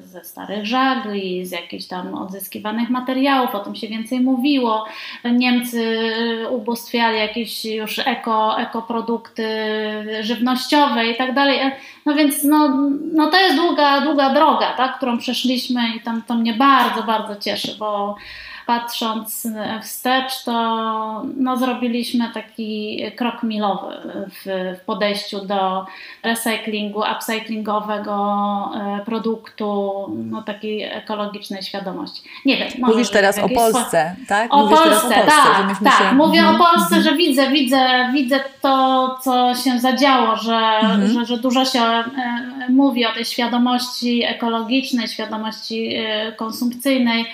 ze 0.00 0.24
starych 0.24 0.66
żagli, 0.66 1.46
z 1.46 1.50
jakichś 1.50 1.86
tam 1.86 2.14
odzyskiwanych 2.14 2.90
materiałów, 2.90 3.54
o 3.54 3.60
tym 3.60 3.74
się 3.74 3.88
więcej 3.88 4.20
mówiło. 4.20 4.84
Niemcy 5.24 5.98
ubóstwiali 6.50 7.18
jakieś 7.18 7.64
już 7.64 7.98
eko, 7.98 8.60
ekoprodukty 8.60 9.48
żywnościowe 10.20 11.06
i 11.06 11.16
tak 11.16 11.34
dalej 11.34 11.57
no 12.06 12.14
więc 12.14 12.44
no, 12.44 12.68
no 13.14 13.30
to 13.30 13.36
jest 13.36 13.56
długa, 13.56 14.00
długa 14.00 14.34
droga, 14.34 14.72
tak, 14.76 14.96
którą 14.96 15.18
przeszliśmy 15.18 15.80
i 15.96 16.00
tam, 16.00 16.22
to 16.22 16.34
mnie 16.34 16.54
bardzo, 16.54 17.02
bardzo 17.02 17.36
cieszy, 17.36 17.76
bo 17.78 18.16
patrząc 18.68 19.46
wstecz, 19.82 20.44
to 20.44 20.52
no, 21.36 21.56
zrobiliśmy 21.56 22.30
taki 22.34 23.02
krok 23.16 23.42
milowy 23.42 23.94
w, 24.28 24.44
w 24.80 24.84
podejściu 24.84 25.46
do 25.46 25.86
recyklingu, 26.22 27.02
upcyklingowego 27.16 28.14
e, 28.74 29.04
produktu, 29.04 29.92
no, 30.30 30.42
takiej 30.42 30.82
ekologicznej 30.82 31.62
świadomości. 31.62 32.22
Nie 32.44 32.56
wiem. 32.56 32.68
Mówisz 32.78 33.10
teraz 33.10 33.38
o 33.38 33.48
Polsce, 33.48 34.16
tak? 34.28 34.54
O 34.54 34.68
Polsce, 34.68 34.86
o 34.86 34.90
Polsce, 34.90 35.14
tak, 35.14 35.84
tak. 35.84 35.98
Się... 35.98 36.14
Mówię 36.14 36.40
mhm. 36.40 36.56
o 36.56 36.64
Polsce, 36.64 36.96
mhm. 36.96 37.02
że 37.02 37.16
widzę, 37.16 37.50
widzę, 37.50 38.10
widzę 38.12 38.40
to, 38.60 39.18
co 39.22 39.54
się 39.54 39.78
zadziało, 39.78 40.36
że, 40.36 40.56
mhm. 40.56 41.08
że, 41.08 41.26
że 41.26 41.38
dużo 41.38 41.64
się 41.64 41.80
e, 41.80 42.04
mówi 42.68 43.06
o 43.06 43.12
tej 43.12 43.24
świadomości 43.24 44.24
ekologicznej, 44.24 45.08
świadomości 45.08 45.94
e, 45.96 46.32
konsumpcyjnej. 46.32 47.26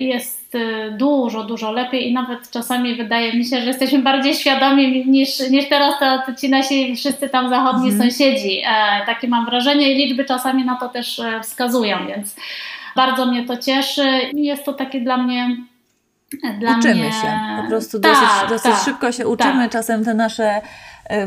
Jest 0.00 0.35
Y, 0.56 0.90
dużo, 0.90 1.44
dużo 1.44 1.72
lepiej 1.72 2.10
i 2.10 2.12
nawet 2.12 2.50
czasami 2.50 2.94
wydaje 2.94 3.32
mi 3.32 3.44
się, 3.44 3.60
że 3.60 3.66
jesteśmy 3.66 3.98
bardziej 3.98 4.34
świadomi 4.34 5.06
niż, 5.06 5.50
niż 5.50 5.68
teraz 5.68 5.94
to, 5.98 6.34
ci 6.34 6.50
nasi 6.50 6.96
wszyscy 6.96 7.28
tam 7.28 7.48
zachodni 7.48 7.90
mhm. 7.90 8.10
sąsiedzi. 8.10 8.62
E, 8.66 9.06
takie 9.06 9.28
mam 9.28 9.46
wrażenie 9.46 9.92
i 9.92 9.96
liczby 9.96 10.24
czasami 10.24 10.64
na 10.64 10.76
to 10.76 10.88
też 10.88 11.18
e, 11.18 11.40
wskazują, 11.40 12.06
więc 12.06 12.36
bardzo 12.96 13.26
mnie 13.26 13.46
to 13.46 13.56
cieszy. 13.56 14.20
Jest 14.34 14.64
to 14.64 14.72
takie 14.72 15.00
dla 15.00 15.16
mnie 15.16 15.56
dla 16.60 16.78
uczymy 16.78 16.94
mnie... 16.94 17.12
się, 17.12 17.38
po 17.62 17.68
prostu 17.68 18.00
tak, 18.00 18.12
dosyć, 18.12 18.48
dosyć 18.48 18.72
tak, 18.72 18.84
szybko 18.84 19.12
się 19.12 19.28
uczymy. 19.28 19.62
Tak. 19.62 19.72
Czasem 19.72 20.04
te 20.04 20.14
nasze 20.14 20.60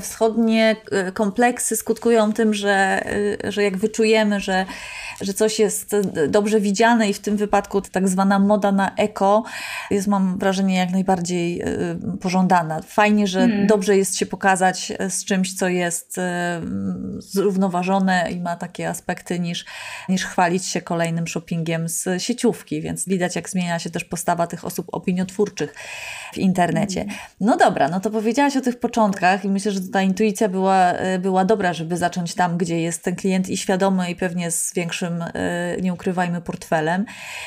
wschodnie 0.01 0.75
kompleksy 1.13 1.75
skutkują 1.75 2.33
tym, 2.33 2.53
że, 2.53 3.03
że 3.43 3.63
jak 3.63 3.77
wyczujemy, 3.77 4.39
że 4.39 4.65
że 5.21 5.33
coś 5.33 5.59
jest 5.59 5.95
dobrze 6.27 6.59
widziane 6.59 7.09
i 7.09 7.13
w 7.13 7.19
tym 7.19 7.37
wypadku 7.37 7.81
tak 7.81 8.07
zwana 8.07 8.39
moda 8.39 8.71
na 8.71 8.95
eko 8.95 9.43
jest, 9.91 10.07
mam 10.07 10.37
wrażenie, 10.37 10.77
jak 10.77 10.91
najbardziej 10.91 11.63
pożądana. 12.21 12.81
Fajnie, 12.81 13.27
że 13.27 13.39
hmm. 13.39 13.67
dobrze 13.67 13.97
jest 13.97 14.17
się 14.17 14.25
pokazać 14.25 14.93
z 15.09 15.25
czymś, 15.25 15.53
co 15.53 15.67
jest 15.67 16.19
zrównoważone 17.19 18.31
i 18.31 18.39
ma 18.39 18.55
takie 18.55 18.89
aspekty, 18.89 19.39
niż, 19.39 19.65
niż 20.09 20.25
chwalić 20.25 20.65
się 20.65 20.81
kolejnym 20.81 21.27
shoppingiem 21.27 21.89
z 21.89 22.23
sieciówki, 22.23 22.81
więc 22.81 23.05
widać, 23.05 23.35
jak 23.35 23.49
zmienia 23.49 23.79
się 23.79 23.89
też 23.89 24.03
postawa 24.03 24.47
tych 24.47 24.65
osób 24.65 24.87
opiniotwórczych 24.91 25.75
w 26.33 26.37
internecie. 26.37 26.99
Hmm. 26.99 27.17
No 27.41 27.57
dobra, 27.57 27.89
no 27.89 27.99
to 27.99 28.09
powiedziałaś 28.09 28.57
o 28.57 28.61
tych 28.61 28.79
początkach 28.79 29.45
i 29.45 29.49
myślę, 29.49 29.68
że 29.71 29.79
ta 29.93 30.01
intuicja 30.01 30.49
była, 30.49 30.93
y, 30.93 31.19
była 31.19 31.45
dobra, 31.45 31.73
żeby 31.73 31.97
zacząć 31.97 32.35
tam, 32.35 32.57
gdzie 32.57 32.81
jest 32.81 33.03
ten 33.03 33.15
klient 33.15 33.49
i 33.49 33.57
świadomy 33.57 34.11
i 34.11 34.15
pewnie 34.15 34.51
z 34.51 34.73
większym 34.73 35.21
e, 35.21 35.77
nie 35.81 35.93
ukrywajmy, 35.93 36.41
portfelem. 36.41 37.05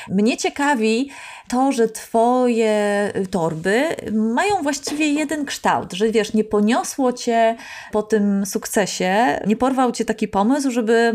Mnie 0.09 0.37
ciekawi 0.37 1.09
to, 1.49 1.71
że 1.71 1.87
Twoje 1.87 3.11
torby 3.31 3.83
mają 4.11 4.61
właściwie 4.63 5.13
jeden 5.13 5.45
kształt, 5.45 5.93
że 5.93 6.11
wiesz, 6.11 6.33
nie 6.33 6.43
poniosło 6.43 7.13
Cię 7.13 7.55
po 7.91 8.03
tym 8.03 8.45
sukcesie, 8.45 9.39
nie 9.47 9.55
porwał 9.55 9.91
Cię 9.91 10.05
taki 10.05 10.27
pomysł, 10.27 10.71
żeby 10.71 11.13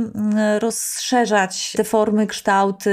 rozszerzać 0.59 1.73
te 1.73 1.85
formy, 1.85 2.27
kształty. 2.27 2.91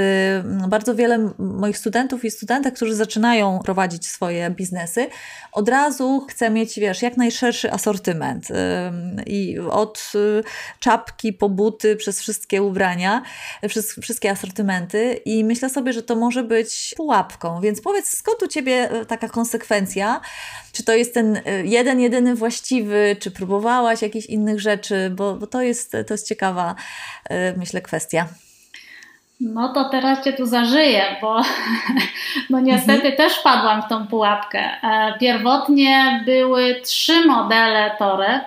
Bardzo 0.68 0.94
wiele 0.94 1.30
moich 1.38 1.78
studentów 1.78 2.24
i 2.24 2.30
studentek, 2.30 2.74
którzy 2.74 2.94
zaczynają 2.94 3.58
prowadzić 3.64 4.06
swoje 4.06 4.50
biznesy, 4.50 5.06
od 5.52 5.68
razu 5.68 6.26
chce 6.30 6.50
mieć, 6.50 6.80
wiesz, 6.80 7.02
jak 7.02 7.16
najszerszy 7.16 7.72
asortyment. 7.72 8.05
I 9.26 9.58
od 9.70 10.12
y, 10.14 10.42
czapki 10.80 11.32
po 11.32 11.48
buty, 11.48 11.96
przez 11.96 12.20
wszystkie 12.20 12.62
ubrania, 12.62 13.22
przez 13.68 13.92
wszystkie 13.92 14.30
asortymenty. 14.30 15.20
I 15.24 15.44
myślę 15.44 15.70
sobie, 15.70 15.92
że 15.92 16.02
to 16.02 16.16
może 16.16 16.42
być 16.42 16.94
pułapką. 16.96 17.60
Więc 17.60 17.80
powiedz, 17.80 18.18
skąd 18.18 18.42
u 18.42 18.46
Ciebie 18.46 18.90
e, 18.90 19.06
taka 19.06 19.28
konsekwencja? 19.28 20.20
Czy 20.72 20.84
to 20.84 20.94
jest 20.94 21.14
ten 21.14 21.36
e, 21.44 21.64
jeden, 21.64 22.00
jedyny 22.00 22.34
właściwy, 22.34 23.16
czy 23.20 23.30
próbowałaś 23.30 24.02
jakichś 24.02 24.26
innych 24.26 24.60
rzeczy? 24.60 25.10
Bo, 25.10 25.34
bo 25.34 25.46
to, 25.46 25.62
jest, 25.62 25.92
to 26.06 26.14
jest 26.14 26.28
ciekawa, 26.28 26.74
myślę, 27.56 27.82
kwestia. 27.82 28.28
No 29.40 29.68
to 29.68 29.84
teraz 29.84 30.24
cię 30.24 30.32
tu 30.32 30.46
zażyję, 30.46 31.16
bo 31.20 31.42
no 32.50 32.60
niestety 32.60 33.08
mhm. 33.08 33.16
też 33.16 33.38
padłam 33.38 33.82
w 33.82 33.88
tą 33.88 34.06
pułapkę. 34.06 34.60
E, 34.82 35.18
pierwotnie 35.20 36.22
były 36.26 36.80
trzy 36.84 37.26
modele 37.26 37.96
toreb. 37.98 38.44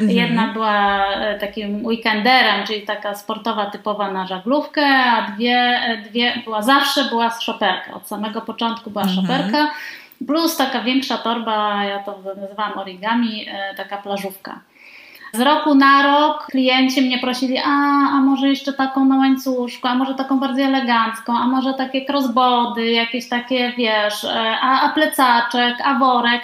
Mhm. 0.00 0.18
Jedna 0.18 0.46
była 0.46 1.06
e, 1.06 1.38
takim 1.38 1.86
weekenderem, 1.86 2.66
czyli 2.66 2.82
taka 2.82 3.14
sportowa, 3.14 3.66
typowa 3.66 4.10
na 4.10 4.26
żaglówkę, 4.26 4.86
a 4.86 5.30
dwie, 5.30 5.58
e, 5.58 5.96
dwie 5.96 6.42
była 6.44 6.62
zawsze 6.62 7.04
była 7.04 7.30
szoperka. 7.40 7.94
Od 7.94 8.08
samego 8.08 8.40
początku 8.40 8.90
była 8.90 9.04
mhm. 9.04 9.20
szoperka, 9.26 9.70
plus 10.26 10.56
taka 10.56 10.80
większa 10.80 11.18
torba, 11.18 11.84
ja 11.84 11.98
to 11.98 12.18
nazywałam 12.40 12.78
origami, 12.78 13.46
taka 13.76 13.96
plażówka. 13.96 14.60
Z 15.32 15.40
roku 15.40 15.74
na 15.74 16.02
rok 16.02 16.46
klienci 16.46 17.02
mnie 17.02 17.18
prosili, 17.18 17.58
a, 17.58 17.70
a 18.12 18.20
może 18.20 18.48
jeszcze 18.48 18.72
taką 18.72 19.04
na 19.04 19.16
łańcuszku, 19.16 19.88
a 19.88 19.94
może 19.94 20.14
taką 20.14 20.38
bardziej 20.40 20.64
elegancką, 20.64 21.38
a 21.38 21.46
może 21.46 21.74
takie 21.74 22.06
crossbody, 22.06 22.90
jakieś 22.90 23.28
takie, 23.28 23.72
wiesz, 23.76 24.24
e, 24.24 24.58
a, 24.60 24.80
a 24.80 24.88
plecaczek, 24.88 25.76
a 25.84 25.98
worek. 25.98 26.42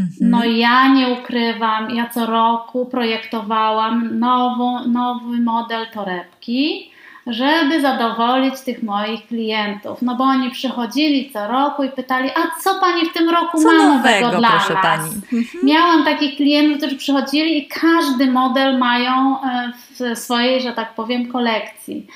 Mhm. 0.00 0.30
No 0.30 0.44
ja 0.44 0.88
nie 0.88 1.08
ukrywam, 1.08 1.90
ja 1.90 2.08
co 2.08 2.26
roku 2.26 2.86
projektowałam 2.86 4.18
nową, 4.18 4.86
nowy 4.86 5.40
model 5.40 5.86
torebki 5.94 6.91
żeby 7.26 7.80
zadowolić 7.80 8.60
tych 8.60 8.82
moich 8.82 9.26
klientów. 9.26 10.02
No 10.02 10.14
bo 10.14 10.24
oni 10.24 10.50
przychodzili 10.50 11.30
co 11.32 11.48
roku 11.48 11.82
i 11.82 11.88
pytali, 11.88 12.30
a 12.30 12.60
co 12.60 12.80
pani 12.80 13.10
w 13.10 13.12
tym 13.12 13.30
roku 13.30 13.62
co 13.62 13.72
ma 13.72 13.96
nowego, 13.96 14.28
dla 14.28 14.40
nas? 14.40 14.72
Pani. 14.82 15.10
Mhm. 15.32 15.46
Miałam 15.62 16.04
takich 16.04 16.36
klientów, 16.36 16.78
którzy 16.78 16.96
przychodzili 16.96 17.58
i 17.58 17.68
każdy 17.68 18.30
model 18.30 18.78
mają 18.78 19.42
e, 19.42 19.72
w 19.90 20.18
swojej, 20.18 20.60
że 20.60 20.72
tak 20.72 20.94
powiem, 20.94 21.32
kolekcji. 21.32 22.06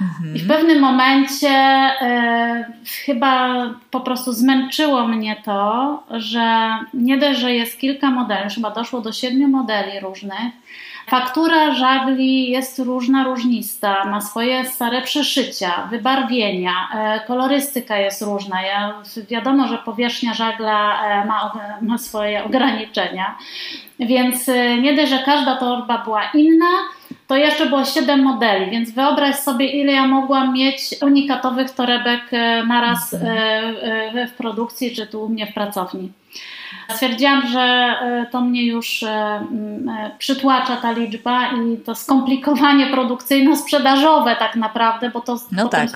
Mhm. 0.00 0.36
I 0.36 0.38
w 0.38 0.48
pewnym 0.48 0.80
momencie 0.80 1.48
e, 1.48 2.72
chyba 3.06 3.64
po 3.90 4.00
prostu 4.00 4.32
zmęczyło 4.32 5.08
mnie 5.08 5.42
to, 5.44 6.02
że 6.10 6.78
nie 6.94 7.18
dość, 7.18 7.40
że 7.40 7.52
jest 7.52 7.78
kilka 7.78 8.10
modeli, 8.10 8.50
chyba 8.54 8.70
doszło 8.70 9.00
do 9.00 9.12
siedmiu 9.12 9.48
modeli 9.48 10.00
różnych, 10.00 10.52
Faktura 11.10 11.74
żagli 11.74 12.50
jest 12.50 12.78
różna, 12.78 13.24
różnista, 13.24 14.04
ma 14.04 14.20
swoje 14.20 14.64
stare 14.64 15.02
przeszycia, 15.02 15.88
wybarwienia, 15.90 16.72
e, 16.94 17.20
kolorystyka 17.26 17.96
jest 17.98 18.22
różna. 18.22 18.62
Ja, 18.62 19.02
wiadomo, 19.28 19.68
że 19.68 19.78
powierzchnia 19.78 20.34
żagla 20.34 21.04
e, 21.04 21.24
ma, 21.24 21.52
ma 21.82 21.98
swoje 21.98 22.44
ograniczenia, 22.44 23.38
więc 24.00 24.48
e, 24.48 24.76
nie 24.76 24.94
dość, 24.94 25.10
że 25.10 25.18
każda 25.18 25.56
torba 25.56 25.98
była 25.98 26.22
inna, 26.34 26.70
to 27.26 27.36
jeszcze 27.36 27.66
było 27.66 27.84
7 27.84 28.22
modeli, 28.22 28.70
więc 28.70 28.90
wyobraź 28.90 29.36
sobie, 29.36 29.66
ile 29.66 29.92
ja 29.92 30.06
mogłam 30.06 30.52
mieć 30.52 30.80
unikatowych 31.02 31.70
torebek 31.70 32.22
e, 32.32 32.64
naraz 32.64 33.14
mhm. 33.14 34.28
w 34.28 34.32
produkcji, 34.32 34.96
czy 34.96 35.06
tu 35.06 35.24
u 35.24 35.28
mnie 35.28 35.46
w 35.46 35.54
pracowni. 35.54 36.12
Stwierdziłam, 36.90 37.46
że 37.46 37.94
to 38.30 38.40
mnie 38.40 38.66
już 38.66 39.04
przytłacza 40.18 40.76
ta 40.76 40.92
liczba 40.92 41.50
i 41.50 41.76
to 41.76 41.94
skomplikowanie 41.94 42.86
produkcyjno-sprzedażowe 42.94 44.36
tak 44.36 44.56
naprawdę, 44.56 45.10
bo 45.10 45.20
to 45.20 45.36
no 45.52 45.68
tak 45.68 45.88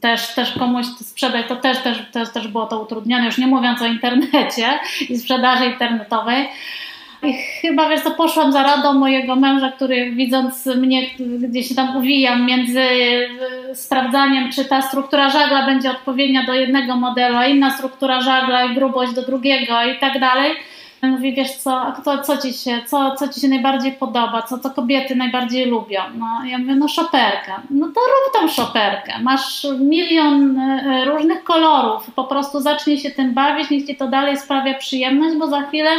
też, 0.00 0.34
też 0.34 0.52
komuś 0.52 0.86
sprzedać, 0.86 1.46
to 1.48 1.56
też, 1.56 1.78
też, 1.78 1.98
też, 2.12 2.32
też 2.32 2.48
było 2.48 2.66
to 2.66 2.82
utrudnione, 2.82 3.24
już 3.24 3.38
nie 3.38 3.46
mówiąc 3.46 3.82
o 3.82 3.86
internecie 3.86 4.78
i 5.08 5.18
sprzedaży 5.18 5.66
internetowej. 5.66 6.48
I 7.22 7.32
chyba 7.32 7.88
wiesz 7.88 8.00
co, 8.00 8.10
poszłam 8.10 8.52
za 8.52 8.62
radą 8.62 8.92
mojego 8.92 9.36
męża, 9.36 9.72
który 9.72 10.10
widząc 10.10 10.66
mnie 10.66 11.02
gdzieś 11.18 11.74
tam 11.74 11.96
uwijam 11.96 12.46
między 12.46 12.80
e, 12.80 13.74
sprawdzaniem, 13.74 14.52
czy 14.52 14.64
ta 14.64 14.82
struktura 14.82 15.30
żagla 15.30 15.66
będzie 15.66 15.90
odpowiednia 15.90 16.46
do 16.46 16.54
jednego 16.54 16.96
modelu, 16.96 17.36
a 17.36 17.46
inna 17.46 17.70
struktura 17.70 18.20
żagla 18.20 18.64
i 18.64 18.74
grubość 18.74 19.14
do 19.14 19.22
drugiego 19.22 19.84
i 19.84 19.98
tak 19.98 20.20
dalej 20.20 20.52
Mówi, 21.02 21.34
wiesz 21.34 21.56
co, 21.56 21.80
a 21.80 21.92
to, 21.92 22.22
co, 22.22 22.38
ci 22.38 22.52
się, 22.52 22.80
co, 22.86 23.16
co 23.16 23.28
ci 23.28 23.40
się 23.40 23.48
najbardziej 23.48 23.92
podoba, 23.92 24.42
co, 24.42 24.58
co 24.58 24.70
kobiety 24.70 25.16
najbardziej 25.16 25.66
lubią? 25.66 26.00
No, 26.18 26.26
ja 26.44 26.58
mówię, 26.58 26.74
no 26.74 26.88
szoperka. 26.88 27.62
No 27.70 27.86
to 27.86 28.00
rób 28.00 28.34
tą 28.34 28.48
szoperkę. 28.48 29.12
Masz 29.22 29.66
milion 29.80 30.58
e, 30.58 31.04
różnych 31.04 31.44
kolorów, 31.44 32.10
po 32.14 32.24
prostu 32.24 32.60
zacznij 32.60 32.98
się 32.98 33.10
tym 33.10 33.34
bawić, 33.34 33.70
niech 33.70 33.86
ci 33.86 33.96
to 33.96 34.08
dalej 34.08 34.36
sprawia 34.36 34.74
przyjemność, 34.74 35.36
bo 35.36 35.46
za 35.46 35.62
chwilę 35.62 35.90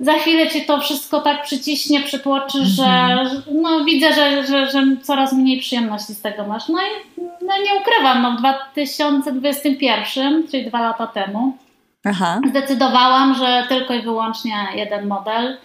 za 0.00 0.12
chwilę 0.12 0.50
ci 0.50 0.66
to 0.66 0.80
wszystko 0.80 1.20
tak 1.20 1.42
przyciśnie, 1.42 2.00
przytłoczy, 2.00 2.64
że 2.64 2.84
mhm. 2.84 3.42
no, 3.62 3.84
widzę, 3.84 4.12
że, 4.12 4.46
że, 4.46 4.70
że 4.70 4.82
coraz 5.02 5.32
mniej 5.32 5.60
przyjemności 5.60 6.14
z 6.14 6.20
tego 6.20 6.46
masz. 6.46 6.68
No 6.68 6.78
i 6.78 7.18
no, 7.18 7.54
nie 7.64 7.80
ukrywam, 7.80 8.22
no, 8.22 8.32
w 8.32 8.38
2021, 8.38 10.48
czyli 10.48 10.66
dwa 10.66 10.80
lata 10.80 11.06
temu, 11.06 11.56
Aha. 12.04 12.40
zdecydowałam, 12.50 13.34
że 13.34 13.64
tylko 13.68 13.94
i 13.94 14.02
wyłącznie 14.02 14.54
jeden 14.74 15.06
model. 15.06 15.56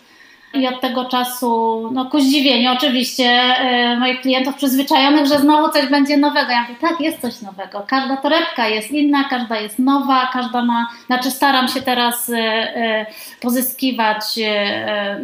I 0.53 0.67
od 0.67 0.81
tego 0.81 1.05
czasu, 1.05 1.81
no 1.93 2.05
ku 2.05 2.19
zdziwieniu 2.19 2.71
oczywiście 2.71 3.55
yy, 3.63 3.99
moich 3.99 4.21
klientów 4.21 4.55
przyzwyczajonych, 4.55 5.25
że 5.25 5.39
znowu 5.39 5.69
coś 5.73 5.89
będzie 5.89 6.17
nowego. 6.17 6.51
Ja 6.51 6.61
mówię, 6.61 6.75
tak, 6.81 7.01
jest 7.01 7.21
coś 7.21 7.41
nowego. 7.41 7.85
Każda 7.87 8.17
torebka 8.17 8.67
jest 8.67 8.91
inna, 8.91 9.23
każda 9.23 9.59
jest 9.59 9.79
nowa, 9.79 10.29
każda 10.33 10.65
ma, 10.65 10.87
znaczy 11.05 11.31
staram 11.31 11.67
się 11.67 11.81
teraz 11.81 12.27
yy, 12.27 12.37
yy, 12.37 13.05
pozyskiwać 13.41 14.25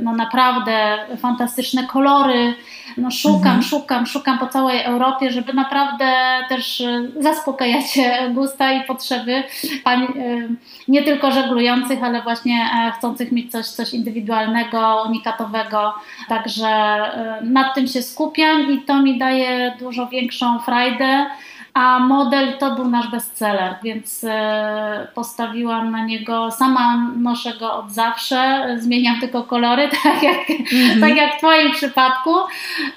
no 0.02 0.14
naprawdę 0.14 0.98
fantastyczne 1.18 1.84
kolory, 1.84 2.54
no 2.98 3.12
szukam, 3.12 3.38
mhm. 3.38 3.64
szukam, 3.64 4.06
szukam 4.06 4.40
po 4.40 4.48
całej 4.48 4.84
Europie, 4.84 5.32
żeby 5.32 5.54
naprawdę 5.54 6.14
też 6.50 6.84
zaspokajać 7.20 7.86
gusta 8.34 8.72
i 8.74 8.86
potrzeby 8.86 9.44
pań, 9.84 10.08
nie 10.88 11.04
tylko 11.04 11.32
żeglujących, 11.32 12.04
ale 12.04 12.22
właśnie 12.22 12.70
chcących 12.98 13.32
mieć 13.32 13.52
coś, 13.52 13.66
coś 13.66 13.94
indywidualnego, 13.94 15.06
unikatowego. 15.18 15.94
Także 16.30 16.98
nad 17.42 17.76
tym 17.76 17.88
się 17.88 18.02
skupiam 18.02 18.72
i 18.72 18.82
to 18.82 19.02
mi 19.02 19.18
daje 19.18 19.74
dużo 19.80 20.08
większą 20.08 20.60
frajdę 20.60 21.26
a 21.78 22.00
model 22.00 22.58
to 22.58 22.76
był 22.76 22.88
nasz 22.88 23.08
bestseller, 23.12 23.76
więc 23.84 24.24
e, 24.24 25.08
postawiłam 25.16 25.92
na 25.92 26.06
niego, 26.06 26.52
sama 26.52 27.12
noszę 27.18 27.54
go 27.60 27.74
od 27.74 27.92
zawsze, 27.92 28.68
zmieniam 28.78 29.20
tylko 29.20 29.44
kolory, 29.44 29.90
tak 30.04 30.24
jak, 30.24 30.50
mm-hmm. 30.50 31.02
tak 31.02 31.16
jak 31.16 31.36
w 31.36 31.38
Twoim 31.38 31.72
przypadku, 31.72 32.36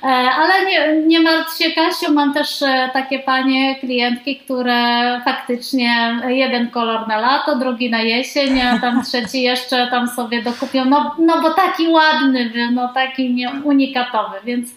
e, 0.03 0.07
ale 0.07 0.67
nie, 0.67 1.03
nie 1.07 1.21
martw 1.21 1.59
się 1.59 1.71
Kasiu, 1.71 2.13
mam 2.13 2.35
też 2.35 2.63
e, 2.63 2.91
takie 2.93 3.19
panie, 3.19 3.77
klientki, 3.81 4.37
które 4.37 5.21
faktycznie 5.25 6.21
jeden 6.29 6.71
kolor 6.71 7.09
na 7.09 7.19
lato, 7.19 7.57
drugi 7.57 7.91
na 7.91 8.01
jesień, 8.01 8.61
a 8.61 8.79
tam 8.79 9.03
trzeci 9.05 9.43
jeszcze 9.43 9.87
tam 9.87 10.09
sobie 10.09 10.43
dokupią, 10.43 10.85
no, 10.85 11.15
no 11.19 11.43
bo 11.43 11.51
taki 11.51 11.89
ładny 11.89 12.51
był, 12.51 12.71
no 12.71 12.89
taki 12.89 13.35
nie, 13.35 13.51
unikatowy, 13.65 14.37
więc, 14.45 14.71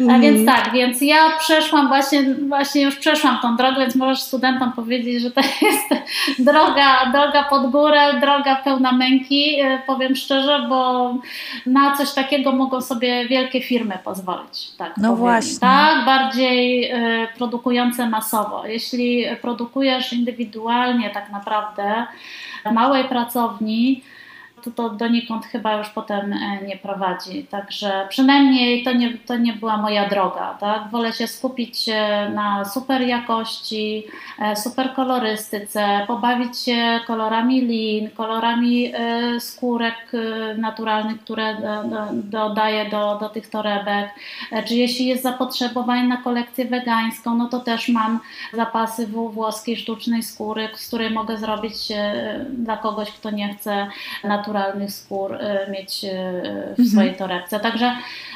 mm-hmm. 0.00 0.20
więc 0.20 0.46
tak, 0.46 0.72
więc 0.72 1.00
ja 1.00 1.30
przeszłam 1.38 1.88
właśnie, 1.88 2.22
właśnie 2.48 2.82
już 2.82 2.96
przeszłam 2.96 3.38
tą 3.42 3.56
drogę, 3.56 3.80
więc 3.80 3.96
możesz 3.96 4.20
studentom 4.20 4.72
powiedzieć, 4.72 5.22
że 5.22 5.30
to 5.30 5.40
jest 5.62 5.88
droga, 6.38 7.10
droga 7.12 7.44
pod 7.44 7.70
górę, 7.70 8.20
droga 8.20 8.56
pełna 8.56 8.92
męki, 8.92 9.60
e, 9.60 9.82
powiem 9.86 10.16
szczerze, 10.16 10.66
bo 10.68 11.14
na 11.66 11.96
coś 11.96 12.12
takiego 12.12 12.52
mogą 12.52 12.80
sobie 12.80 13.28
wielkie 13.28 13.60
firmy 13.60 13.98
pozwolić. 14.04 14.70
Tak 14.78 14.96
no 14.96 15.02
powiem. 15.02 15.16
właśnie. 15.16 15.58
Tak, 15.60 16.04
bardziej 16.04 16.90
e, 16.90 17.28
produkujące 17.36 18.08
masowo. 18.08 18.66
Jeśli 18.66 19.24
produkujesz 19.42 20.12
indywidualnie 20.12 21.10
tak 21.10 21.30
naprawdę 21.30 22.06
w 22.66 22.72
małej 22.72 23.04
pracowni, 23.04 24.02
to, 24.64 24.70
to 24.70 24.90
donikąd 24.90 25.46
chyba 25.46 25.78
już 25.78 25.88
potem 25.88 26.32
e, 26.32 26.66
nie 26.66 26.76
prowadzi. 26.76 27.44
Także 27.44 28.06
przynajmniej 28.08 28.84
to 28.84 28.92
nie, 28.92 29.18
to 29.18 29.36
nie 29.36 29.52
była 29.52 29.76
moja 29.76 30.08
droga. 30.08 30.56
Tak? 30.60 30.90
Wolę 30.90 31.12
się 31.12 31.26
skupić 31.26 31.86
na 32.34 32.64
super 32.64 33.02
jakości, 33.02 34.04
e, 34.38 34.56
super 34.56 34.94
kolorystyce, 34.94 36.04
pobawić 36.06 36.58
się 36.58 37.00
kolorami 37.06 37.60
lin, 37.60 38.10
kolorami 38.10 38.92
e, 38.94 39.40
skórek 39.40 40.12
naturalnych, 40.56 41.20
które 41.20 41.56
dodaję 42.12 42.90
do, 42.90 43.18
do 43.20 43.28
tych 43.28 43.50
torebek. 43.50 44.10
Czy 44.68 44.74
jeśli 44.74 45.06
jest 45.06 45.22
zapotrzebowanie 45.22 46.08
na 46.08 46.16
kolekcję 46.16 46.64
wegańską, 46.64 47.34
no 47.34 47.48
to 47.48 47.60
też 47.60 47.88
mam 47.88 48.20
zapasy 48.52 49.06
włoskiej 49.06 49.76
sztucznej 49.76 50.22
skóry, 50.22 50.68
z 50.74 50.88
której 50.88 51.10
mogę 51.10 51.38
zrobić 51.38 51.74
dla 52.48 52.76
kogoś, 52.76 53.10
kto 53.10 53.30
nie 53.30 53.54
chce 53.54 53.86
naturalnie 54.24 54.51
naturalnych 54.52 54.92
skór 54.92 55.34
y, 55.34 55.70
mieć 55.70 56.04
y, 56.04 56.08
w 56.66 56.80
mhm. 56.80 56.88
swojej 56.88 57.14
torebce. 57.14 57.60
Także 57.60 57.92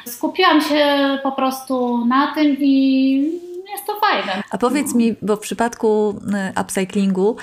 skupiłam 0.07 0.61
się 0.61 1.19
po 1.23 1.33
prostu 1.33 2.07
na 2.07 2.35
tym 2.35 2.57
i 2.61 3.41
jest 3.73 3.87
to 3.87 4.01
fajne. 4.01 4.43
A 4.51 4.59
powiedz 4.59 4.95
mi, 4.95 5.15
bo 5.23 5.37
w 5.37 5.41
przypadku 5.41 6.21
y, 6.57 6.61
upcyclingu 6.61 7.37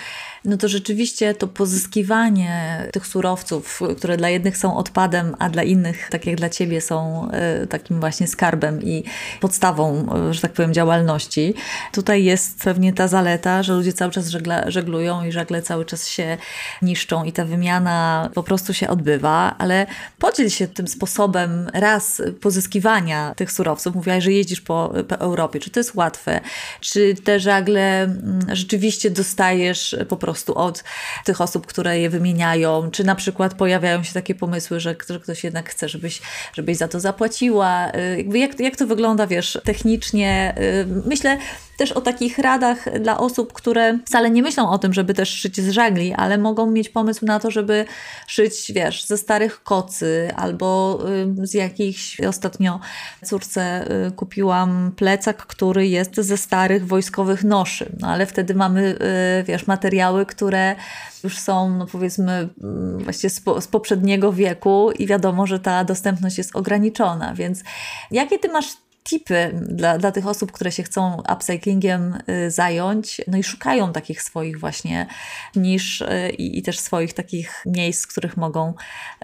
no 0.46 0.58
to 0.58 0.68
rzeczywiście 0.68 1.34
to 1.34 1.48
pozyskiwanie 1.48 2.88
tych 2.92 3.08
surowców, 3.08 3.82
które 3.98 4.18
dla 4.18 4.30
jednych 4.30 4.58
są 4.58 4.78
odpadem, 4.78 5.36
a 5.40 5.50
dla 5.50 5.64
innych, 5.64 6.10
tak 6.10 6.26
jak 6.26 6.36
dla 6.36 6.50
ciebie, 6.50 6.82
są 6.82 7.28
e, 7.32 7.68
takim 7.68 8.00
właśnie 8.00 8.28
skarbem 8.28 8.84
i 8.84 9.04
podstawą, 9.42 10.08
e, 10.30 10.34
że 10.34 10.42
tak 10.42 10.54
powiem, 10.54 10.74
działalności. 10.74 11.54
Tutaj 11.92 12.24
jest 12.24 12.64
pewnie 12.64 12.94
ta 12.94 13.08
zaleta, 13.08 13.64
że 13.64 13.74
ludzie 13.74 13.94
cały 13.94 14.12
czas 14.12 14.28
żegla, 14.28 14.72
żeglują 14.72 15.26
i 15.26 15.32
żagle 15.32 15.62
cały 15.62 15.86
czas 15.86 16.08
się 16.08 16.38
niszczą 16.82 17.24
i 17.24 17.32
ta 17.32 17.46
wymiana 17.46 18.30
po 18.34 18.44
prostu 18.44 18.74
się 18.74 18.88
odbywa, 18.88 19.56
ale 19.58 19.86
podziel 20.20 20.50
się 20.50 20.68
tym 20.68 20.88
sposobem 20.88 21.70
raz 21.74 22.22
pozyskiwania 22.42 23.34
tych 23.36 23.52
surowców. 23.52 23.96
Mówiłaś, 23.96 24.24
że 24.24 24.32
jeździsz 24.32 24.62
po, 24.62 24.94
po 25.08 25.16
Europie. 25.16 25.60
Czy 25.60 25.70
to 25.70 25.80
jest 25.80 25.96
łatwe? 25.96 26.42
Czy 26.82 27.16
te 27.24 27.40
żagle 27.40 28.04
mm, 28.04 28.46
rzeczywiście 28.52 29.10
dostajesz 29.10 29.96
po 30.10 30.18
prostu 30.18 30.33
prostu 30.34 30.56
od 30.56 30.84
tych 31.26 31.41
osób, 31.41 31.67
które 31.67 32.00
je 32.00 32.10
wymieniają, 32.10 32.91
czy 32.91 33.04
na 33.04 33.15
przykład 33.15 33.54
pojawiają 33.54 34.04
się 34.04 34.13
takie 34.13 34.36
pomysły, 34.36 34.80
że, 34.80 34.96
że 35.10 35.19
ktoś 35.19 35.43
jednak 35.43 35.69
chce, 35.69 35.89
żebyś, 35.89 36.22
żebyś 36.54 36.78
za 36.78 36.88
to 36.88 37.00
zapłaciła. 37.00 37.89
Y, 37.89 38.17
jakby 38.17 38.39
jak, 38.39 38.60
jak 38.60 38.76
to 38.76 38.88
wygląda, 38.88 39.28
wiesz, 39.28 39.58
technicznie? 39.63 40.56
Y, 40.58 40.88
myślę, 41.06 41.38
też 41.78 41.91
o 41.91 42.02
takich 42.02 42.38
radach 42.38 43.00
dla 43.00 43.17
osób, 43.17 43.54
które 43.54 44.00
wcale 44.06 44.30
nie 44.30 44.43
myślą 44.43 44.69
o 44.69 44.78
tym, 44.78 44.93
żeby 44.93 45.13
też 45.13 45.30
szyć 45.30 45.62
z 45.62 45.69
żagli, 45.69 46.13
ale 46.13 46.38
mogą 46.38 46.72
mieć 46.72 46.89
pomysł 46.89 47.26
na 47.26 47.39
to, 47.39 47.52
żeby 47.52 47.86
szyć, 48.28 48.72
wiesz, 48.76 49.06
ze 49.06 49.17
starych 49.17 49.63
kocy 49.63 50.32
albo 50.36 51.00
y, 51.41 51.48
z 51.48 51.54
jakichś. 51.54 52.22
Ostatnio 52.22 52.80
córce 53.26 53.88
kupiłam 54.15 54.91
plecak, 54.96 55.38
który 55.38 55.88
jest 55.88 56.15
ze 56.15 56.38
starych 56.38 56.88
wojskowych 56.88 57.43
noszy, 57.43 57.91
no 58.00 58.08
ale 58.08 58.26
wtedy 58.26 58.56
mamy, 58.56 58.98
wiesz, 59.46 59.67
materiały, 59.67 60.23
które 60.26 60.76
już 61.24 61.38
są, 61.38 61.70
no 61.70 61.86
powiedzmy, 61.86 62.50
mm, 62.64 63.04
właściwie 63.04 63.30
z, 63.30 63.40
po, 63.40 63.62
z 63.62 63.68
poprzedniego 63.68 64.34
wieku 64.34 64.92
i 64.92 65.08
wiadomo, 65.08 65.48
że 65.48 65.60
ta 65.60 65.84
dostępność 65.84 66.38
jest 66.38 66.56
ograniczona, 66.56 67.34
więc 67.34 67.64
jakie 68.12 68.40
ty 68.40 68.50
masz 68.50 68.78
tipy 69.04 69.52
dla, 69.54 69.98
dla 69.98 70.12
tych 70.12 70.28
osób, 70.28 70.52
które 70.52 70.72
się 70.72 70.84
chcą 70.84 71.22
upcyclingiem 71.34 72.18
y, 72.30 72.52
zająć, 72.52 73.22
no 73.28 73.38
i 73.38 73.44
szukają 73.44 73.94
takich 73.94 74.22
swoich 74.22 74.60
właśnie 74.60 75.08
nisz 75.56 76.02
y, 76.02 76.30
i, 76.38 76.60
i 76.60 76.62
też 76.62 76.80
swoich 76.80 77.14
takich 77.14 77.64
miejsc, 77.66 78.06
w 78.06 78.08
których 78.08 78.38
mogą, 78.38 78.74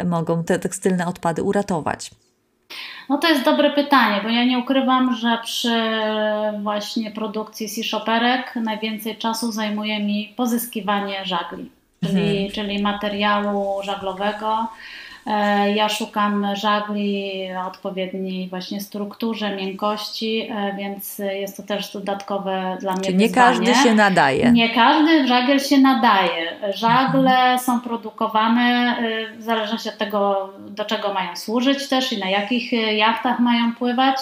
mogą 0.05 0.43
te 0.43 0.59
tekstylne 0.59 1.07
odpady 1.07 1.43
uratować. 1.43 2.11
No 3.09 3.17
to 3.17 3.27
jest 3.27 3.45
dobre 3.45 3.69
pytanie, 3.69 4.21
bo 4.23 4.29
ja 4.29 4.43
nie 4.43 4.59
ukrywam, 4.59 5.15
że 5.15 5.37
przy 5.43 5.81
właśnie 6.61 7.11
produkcji 7.11 7.69
sea 7.69 7.83
shopperek 7.83 8.55
najwięcej 8.55 9.17
czasu 9.17 9.51
zajmuje 9.51 9.99
mi 9.99 10.33
pozyskiwanie 10.37 11.25
żagli, 11.25 11.69
czyli, 12.03 12.43
mhm. 12.43 12.51
czyli 12.51 12.81
materiału 12.81 13.83
żaglowego, 13.83 14.67
ja 15.75 15.89
szukam 15.89 16.47
żagli 16.55 17.31
o 17.63 17.67
odpowiedniej 17.67 18.49
właśnie 18.49 18.81
strukturze, 18.81 19.55
miękkości, 19.55 20.49
e, 20.51 20.75
więc 20.77 21.19
jest 21.19 21.57
to 21.57 21.63
też 21.63 21.93
dodatkowe 21.93 22.77
dla 22.79 22.93
mnie 22.93 23.05
Czyli 23.05 23.17
nie 23.17 23.27
wyzwanie. 23.27 23.47
każdy 23.47 23.75
się 23.75 23.95
nadaje. 23.95 24.51
Nie 24.51 24.69
każdy 24.69 25.27
żagiel 25.27 25.59
się 25.59 25.77
nadaje. 25.77 26.55
Żagle 26.73 27.31
mhm. 27.31 27.59
są 27.59 27.81
produkowane 27.81 28.95
w 29.37 29.43
zależności 29.43 29.89
od 29.89 29.97
tego, 29.97 30.49
do 30.69 30.85
czego 30.85 31.13
mają 31.13 31.35
służyć 31.35 31.89
też 31.89 32.13
i 32.13 32.19
na 32.19 32.29
jakich 32.29 32.71
jachtach 32.97 33.39
mają 33.39 33.75
pływać. 33.75 34.17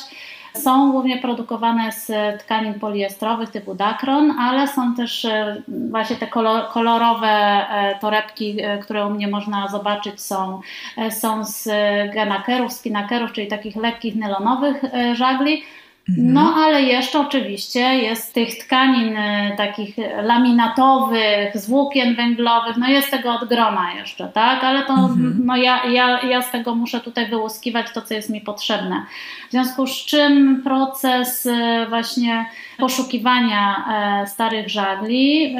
Są 0.63 0.91
głównie 0.91 1.17
produkowane 1.17 1.91
z 1.91 2.11
tkanin 2.41 2.79
poliestrowych 2.79 3.49
typu 3.49 3.75
Dacron, 3.75 4.31
ale 4.39 4.67
są 4.67 4.95
też 4.95 5.25
e, 5.25 5.61
właśnie 5.91 6.15
te 6.15 6.27
kolorowe 6.73 7.27
e, 7.27 7.99
torebki, 8.01 8.61
e, 8.61 8.77
które 8.77 9.05
u 9.05 9.09
mnie 9.09 9.27
można 9.27 9.67
zobaczyć, 9.67 10.21
są, 10.21 10.61
są 11.09 11.45
z 11.45 11.69
genakerów, 12.13 12.73
spinakerów, 12.73 13.31
czyli 13.31 13.47
takich 13.47 13.75
lekkich 13.75 14.15
nylonowych 14.15 14.83
żagli. 15.13 15.63
Mhm. 16.09 16.33
No, 16.33 16.55
ale 16.55 16.81
jeszcze 16.81 17.19
oczywiście 17.19 17.79
jest 17.79 18.33
tych 18.33 18.57
tkanin 18.57 19.17
y, 19.17 19.53
takich 19.57 19.95
laminatowych, 20.23 21.57
z 21.57 21.69
włókien 21.69 22.15
węglowych, 22.15 22.77
no 22.77 22.87
jest 22.87 23.11
tego 23.11 23.33
od 23.33 23.49
groma 23.49 23.93
jeszcze, 23.93 24.27
tak? 24.27 24.63
Ale 24.63 24.83
to 24.83 24.93
mhm. 24.93 25.41
no 25.45 25.57
ja, 25.57 25.85
ja, 25.85 26.21
ja 26.21 26.41
z 26.41 26.51
tego 26.51 26.75
muszę 26.75 26.99
tutaj 26.99 27.29
wyłuskiwać 27.29 27.87
to, 27.93 28.01
co 28.01 28.13
jest 28.13 28.29
mi 28.29 28.41
potrzebne. 28.41 29.05
W 29.47 29.51
związku 29.51 29.87
z 29.87 30.05
czym 30.05 30.61
proces 30.63 31.45
y, 31.45 31.85
właśnie 31.89 32.45
poszukiwania 32.77 33.85
e, 34.23 34.27
starych 34.27 34.69
żagli 34.69 35.55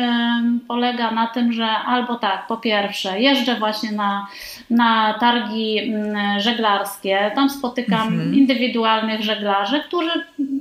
polega 0.68 1.12
na 1.12 1.28
tym, 1.28 1.54
że 1.54 1.68
albo 1.68 2.16
tak, 2.16 2.48
po 2.48 2.58
pierwsze, 2.58 3.22
jeżdżę 3.22 3.56
właśnie 3.56 3.92
na, 3.92 4.28
na 4.70 5.14
targi 5.20 5.80
mm, 5.80 6.40
żeglarskie, 6.40 7.32
tam 7.36 7.50
spotykam 7.50 8.08
mhm. 8.08 8.34
indywidualnych 8.34 9.24
żeglarzy, 9.24 9.84
którzy 9.88 10.12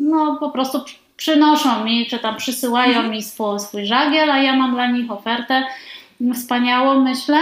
no, 0.00 0.36
po 0.40 0.50
prostu 0.50 0.80
przynoszą 1.16 1.84
mi, 1.84 2.06
czy 2.06 2.18
tam 2.18 2.36
przysyłają 2.36 2.94
mhm. 2.94 3.10
mi 3.10 3.22
swój, 3.22 3.60
swój 3.60 3.86
żagiel, 3.86 4.30
a 4.30 4.38
ja 4.38 4.56
mam 4.56 4.74
dla 4.74 4.90
nich 4.90 5.10
ofertę 5.10 5.62
wspaniałą, 6.34 7.02
myślę. 7.02 7.38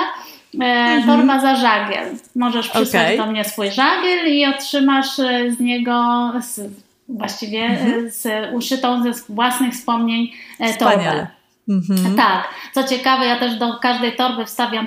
E, 0.60 0.64
mhm. 0.64 1.06
Torba 1.06 1.40
za 1.40 1.56
żagiel. 1.56 2.08
Możesz 2.36 2.68
przysłać 2.68 3.04
okay. 3.04 3.16
do 3.16 3.26
mnie 3.26 3.44
swój 3.44 3.70
żagiel 3.70 4.34
i 4.34 4.46
otrzymasz 4.46 5.18
e, 5.18 5.50
z 5.50 5.60
niego 5.60 6.32
z, 6.40 6.60
właściwie 7.08 7.64
mhm. 7.64 8.10
z 8.10 8.26
uszytą 8.54 9.02
ze 9.02 9.12
własnych 9.28 9.72
wspomnień 9.72 10.32
Wspaniale. 10.52 11.04
torbę. 11.04 11.26
Mhm. 11.68 12.16
Tak. 12.16 12.48
Co 12.72 12.84
ciekawe, 12.84 13.26
ja 13.26 13.38
też 13.38 13.58
do 13.58 13.78
każdej 13.78 14.16
torby 14.16 14.44
wstawiam 14.44 14.86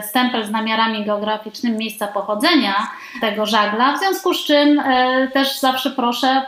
stempel 0.00 0.44
z 0.44 0.50
namiarami 0.50 1.04
geograficznymi 1.04 1.78
miejsca 1.78 2.06
pochodzenia 2.06 2.74
tego 3.20 3.46
żagla, 3.46 3.96
w 3.96 3.98
związku 3.98 4.34
z 4.34 4.44
czym 4.44 4.78
e, 4.78 5.28
też 5.32 5.60
zawsze 5.60 5.90
proszę 5.90 6.42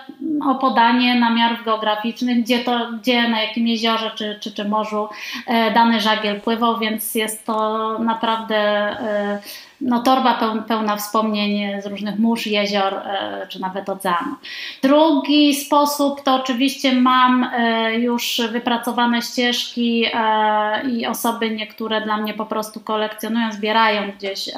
o 0.47 0.55
podanie 0.55 1.21
namiarów 1.21 1.65
geograficznych, 1.65 2.43
gdzie, 2.43 2.59
to, 2.59 2.91
gdzie 3.01 3.29
na 3.29 3.43
jakim 3.43 3.67
jeziorze 3.67 4.11
czy, 4.15 4.39
czy, 4.41 4.53
czy 4.53 4.65
morzu 4.65 5.09
e, 5.47 5.71
dany 5.71 6.01
żagiel 6.01 6.41
pływał, 6.41 6.79
więc 6.79 7.15
jest 7.15 7.47
to 7.47 7.99
naprawdę 7.99 8.57
e, 8.57 9.39
no, 9.85 10.03
torba 10.03 10.41
pełna 10.69 10.97
wspomnień 10.97 11.83
z 11.83 11.87
różnych 11.87 12.19
mórz, 12.19 12.47
jezior 12.47 12.95
e, 12.95 13.47
czy 13.49 13.61
nawet 13.61 13.89
oceanu. 13.89 14.37
Drugi 14.83 15.55
sposób 15.55 16.23
to 16.23 16.35
oczywiście 16.35 16.93
mam 16.93 17.45
e, 17.45 17.95
już 17.95 18.41
wypracowane 18.53 19.23
ścieżki 19.23 20.05
e, 20.15 20.91
i 20.91 21.07
osoby 21.07 21.51
niektóre 21.51 22.01
dla 22.01 22.17
mnie 22.17 22.35
po 22.35 22.47
prostu 22.47 22.81
kolekcjonują, 22.81 23.53
zbierają 23.53 24.13
gdzieś, 24.19 24.51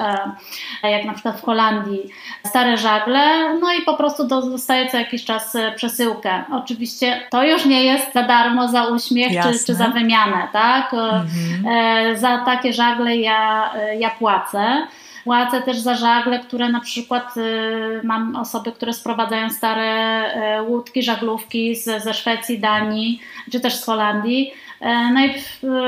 jak 0.82 1.04
na 1.04 1.12
przykład 1.12 1.40
w 1.40 1.44
Holandii, 1.44 2.02
stare 2.44 2.76
żagle, 2.76 3.54
no 3.60 3.72
i 3.72 3.82
po 3.82 3.94
prostu 3.94 4.26
dostaję 4.26 4.90
co 4.90 4.98
jakiś 4.98 5.24
czas 5.24 5.56
przesyłkę. 5.76 6.44
Oczywiście 6.52 7.20
to 7.30 7.44
już 7.44 7.64
nie 7.64 7.84
jest 7.84 8.12
za 8.14 8.22
darmo, 8.22 8.68
za 8.68 8.84
uśmiech 8.84 9.42
czy, 9.42 9.64
czy, 9.66 9.74
za 9.74 9.88
wymianę, 9.88 10.48
tak? 10.52 10.94
Mhm. 10.94 12.16
Za 12.16 12.38
takie 12.38 12.72
żagle 12.72 13.16
ja, 13.16 13.72
ja 13.98 14.10
płacę. 14.10 14.86
Płacę 15.26 15.62
też 15.62 15.78
za 15.78 15.94
żagle, 15.94 16.38
które 16.38 16.68
na 16.68 16.80
przykład 16.80 17.36
y, 17.36 18.00
mam 18.04 18.36
osoby, 18.36 18.72
które 18.72 18.92
sprowadzają 18.92 19.50
stare 19.50 20.24
y, 20.58 20.62
łódki, 20.62 21.02
żaglówki 21.02 21.76
z, 21.76 22.02
ze 22.02 22.14
Szwecji, 22.14 22.58
Danii 22.58 23.20
czy 23.52 23.60
też 23.60 23.74
z 23.76 23.84
Holandii. 23.84 24.52
E, 24.80 25.12
no 25.12 25.20
i 25.26 25.34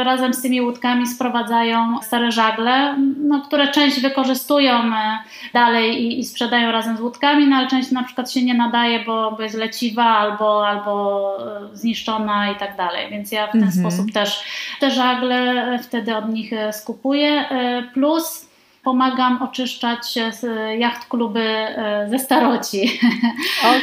razem 0.05 0.35
z 0.35 0.43
tymi 0.43 0.61
łódkami 0.61 1.07
sprowadzają 1.07 2.03
stare 2.03 2.33
żagle, 2.33 2.97
no, 3.19 3.41
które 3.41 3.69
część 3.69 4.01
wykorzystują 4.01 4.75
e, 4.75 5.19
dalej 5.53 6.03
i, 6.03 6.21
i, 6.21 6.25
sprzedają 6.25 6.73
razem 6.73 6.97
z 6.97 7.01
łódkami, 7.01 7.47
no 7.47 7.57
ale 7.57 7.69
część 7.69 7.91
na 7.91 8.03
przykład 8.03 8.33
się 8.33 8.43
nie 8.43 8.55
nadaje, 8.55 9.05
bo, 9.05 9.33
bo 9.33 9.43
jest 9.43 9.57
leciwa 9.57 10.05
albo, 10.05 10.69
albo 10.69 11.37
e, 11.73 11.77
zniszczona 11.77 12.53
i 12.53 12.57
tak 12.57 12.77
dalej. 12.77 13.11
Więc 13.11 13.33
ja 13.33 13.47
w 13.47 13.53
ten 13.53 13.63
mhm. 13.63 13.81
sposób 13.81 14.13
też 14.13 14.45
te 14.81 14.91
żagle 14.91 15.79
wtedy 15.83 16.17
od 16.17 16.29
nich 16.29 16.51
skupuję. 16.73 17.45
Plus 17.95 18.48
pomagam 18.83 19.43
oczyszczać 19.43 20.15
jacht 20.79 21.09
kluby 21.09 21.41
e, 21.41 22.07
ze 22.11 22.19
staroci. 22.19 22.91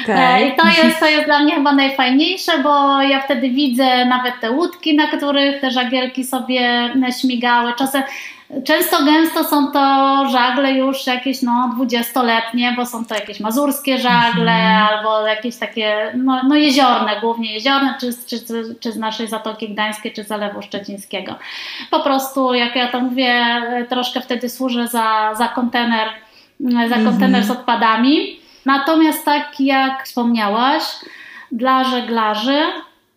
Okay. 0.03 0.47
I 0.47 0.55
to 0.55 0.67
jest, 0.67 0.99
to 0.99 1.07
jest 1.07 1.25
dla 1.25 1.39
mnie 1.39 1.55
chyba 1.55 1.73
najfajniejsze, 1.73 2.51
bo 2.63 3.01
ja 3.01 3.21
wtedy 3.21 3.49
widzę 3.49 4.05
nawet 4.05 4.33
te 4.41 4.51
łódki, 4.51 4.95
na 4.95 5.07
których 5.07 5.61
te 5.61 5.71
żagielki 5.71 6.23
sobie 6.23 6.93
śmigały. 7.21 7.73
Czasem 7.77 8.03
Często 8.65 9.05
gęsto 9.05 9.43
są 9.43 9.71
to 9.71 9.79
żagle 10.31 10.71
już 10.71 11.07
jakieś 11.07 11.41
no, 11.41 11.69
dwudziestoletnie, 11.73 12.73
bo 12.77 12.85
są 12.85 13.05
to 13.05 13.15
jakieś 13.15 13.39
mazurskie 13.39 13.97
żagle 13.97 14.51
mm. 14.51 14.83
albo 14.83 15.27
jakieś 15.27 15.57
takie 15.57 16.11
no, 16.17 16.41
no 16.47 16.55
jeziorne, 16.55 17.19
głównie 17.21 17.53
jeziorne, 17.53 17.95
czy, 17.99 18.13
czy, 18.27 18.39
czy 18.79 18.91
z 18.91 18.97
naszej 18.97 19.27
Zatoki 19.27 19.69
Gdańskiej, 19.69 20.13
czy 20.13 20.23
Zalewu 20.23 20.61
Szczecińskiego. 20.61 21.35
Po 21.91 21.99
prostu, 21.99 22.53
jak 22.53 22.75
ja 22.75 22.87
to 22.87 22.99
mówię, 22.99 23.45
troszkę 23.89 24.21
wtedy 24.21 24.49
służę 24.49 24.87
za, 24.87 25.35
za 25.35 25.47
kontener, 25.47 26.07
za 26.89 26.95
kontener 26.95 27.41
mm. 27.41 27.43
z 27.43 27.51
odpadami. 27.51 28.39
Natomiast 28.65 29.25
tak 29.25 29.59
jak 29.59 30.05
wspomniałaś, 30.05 30.83
dla 31.51 31.83
żeglarzy, 31.83 32.61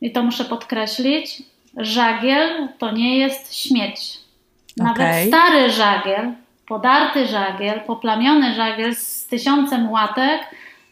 i 0.01 0.13
to 0.13 0.23
muszę 0.23 0.45
podkreślić, 0.45 1.43
żagiel 1.77 2.69
to 2.79 2.91
nie 2.91 3.19
jest 3.19 3.57
śmieć 3.57 4.28
nawet 4.79 5.03
okay. 5.03 5.27
stary 5.27 5.71
żagiel, 5.71 6.33
podarty 6.69 7.27
żagiel, 7.27 7.81
poplamiony 7.81 8.55
żagiel 8.55 8.95
z 8.95 9.27
tysiącem 9.27 9.91
łatek, 9.91 10.41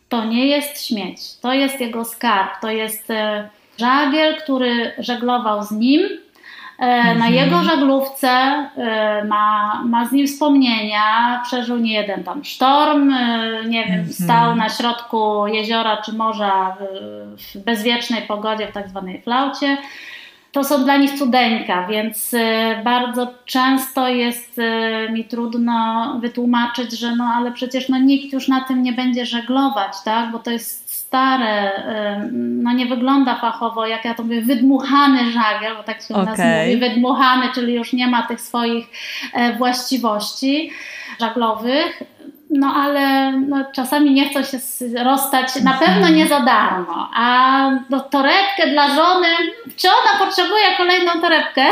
to 0.08 0.24
nie 0.24 0.46
jest 0.46 0.86
śmieć. 0.86 1.18
To 1.42 1.52
jest 1.52 1.80
jego 1.80 2.04
skarb. 2.04 2.60
To 2.60 2.70
jest 2.70 3.10
e, 3.10 3.48
żagiel, 3.78 4.36
który 4.36 4.92
żeglował 4.98 5.62
z 5.62 5.70
nim. 5.70 6.02
Mm-hmm. 6.02 7.18
Na 7.18 7.26
mhm. 7.26 7.34
jego 7.34 7.62
żaglówce 7.62 8.28
e, 8.28 9.24
ma, 9.24 9.82
ma 9.84 10.06
z 10.06 10.12
nim 10.12 10.26
wspomnienia, 10.26 11.40
przeżył 11.44 11.78
nie 11.78 11.92
jeden 11.92 12.24
tam 12.24 12.44
sztorm, 12.44 13.14
nie 13.68 13.84
wiem, 13.86 14.04
mm-hmm. 14.04 14.24
stał 14.24 14.56
na 14.56 14.68
środku 14.68 15.46
jeziora 15.46 15.96
czy 15.96 16.12
morza 16.12 16.76
w, 16.80 17.42
w 17.42 17.64
bezwiecznej 17.64 18.22
pogodzie, 18.22 18.66
w 18.66 18.72
tak 18.72 18.88
zwanej 18.88 19.22
flaucie 19.22 19.76
to 20.56 20.64
są 20.64 20.84
dla 20.84 20.96
nich 20.96 21.18
cudeńka, 21.18 21.86
więc 21.86 22.34
y, 22.34 22.40
bardzo 22.84 23.34
często 23.44 24.08
jest 24.08 24.58
y, 24.58 25.12
mi 25.12 25.24
trudno 25.24 26.18
wytłumaczyć, 26.20 26.98
że 26.98 27.16
no 27.16 27.24
ale 27.24 27.52
przecież 27.52 27.88
no 27.88 27.98
nikt 27.98 28.32
już 28.32 28.48
na 28.48 28.60
tym 28.60 28.82
nie 28.82 28.92
będzie 28.92 29.26
żeglować, 29.26 29.92
tak? 30.04 30.32
bo 30.32 30.38
to 30.38 30.50
jest 30.50 30.94
stare, 30.94 31.68
y, 31.68 32.32
no 32.32 32.72
nie 32.72 32.86
wygląda 32.86 33.34
fachowo, 33.34 33.86
jak 33.86 34.04
ja 34.04 34.14
to 34.14 34.22
mówię, 34.22 34.42
wydmuchany 34.42 35.32
żagiel, 35.32 35.76
bo 35.76 35.82
tak 35.82 36.02
się 36.02 36.14
okay. 36.14 36.26
nas 36.26 36.38
mówi, 36.38 36.76
wydmuchany, 36.76 37.46
czyli 37.54 37.74
już 37.74 37.92
nie 37.92 38.06
ma 38.06 38.22
tych 38.22 38.40
swoich 38.40 38.86
e, 39.32 39.52
właściwości 39.52 40.70
żaglowych. 41.20 42.02
No 42.50 42.74
ale 42.74 43.32
no, 43.32 43.64
czasami 43.72 44.12
nie 44.12 44.28
chcą 44.28 44.42
się 44.42 44.58
rozstać, 45.04 45.62
na 45.62 45.72
pewno 45.72 46.08
nie 46.08 46.26
za 46.26 46.40
darmo. 46.40 47.08
A 47.14 47.70
no, 47.90 48.00
torebkę 48.00 48.70
dla 48.70 48.88
żony, 48.88 49.28
czy 49.76 49.88
ona 49.88 50.24
potrzebuje 50.24 50.64
kolejną 50.76 51.12
torebkę? 51.20 51.62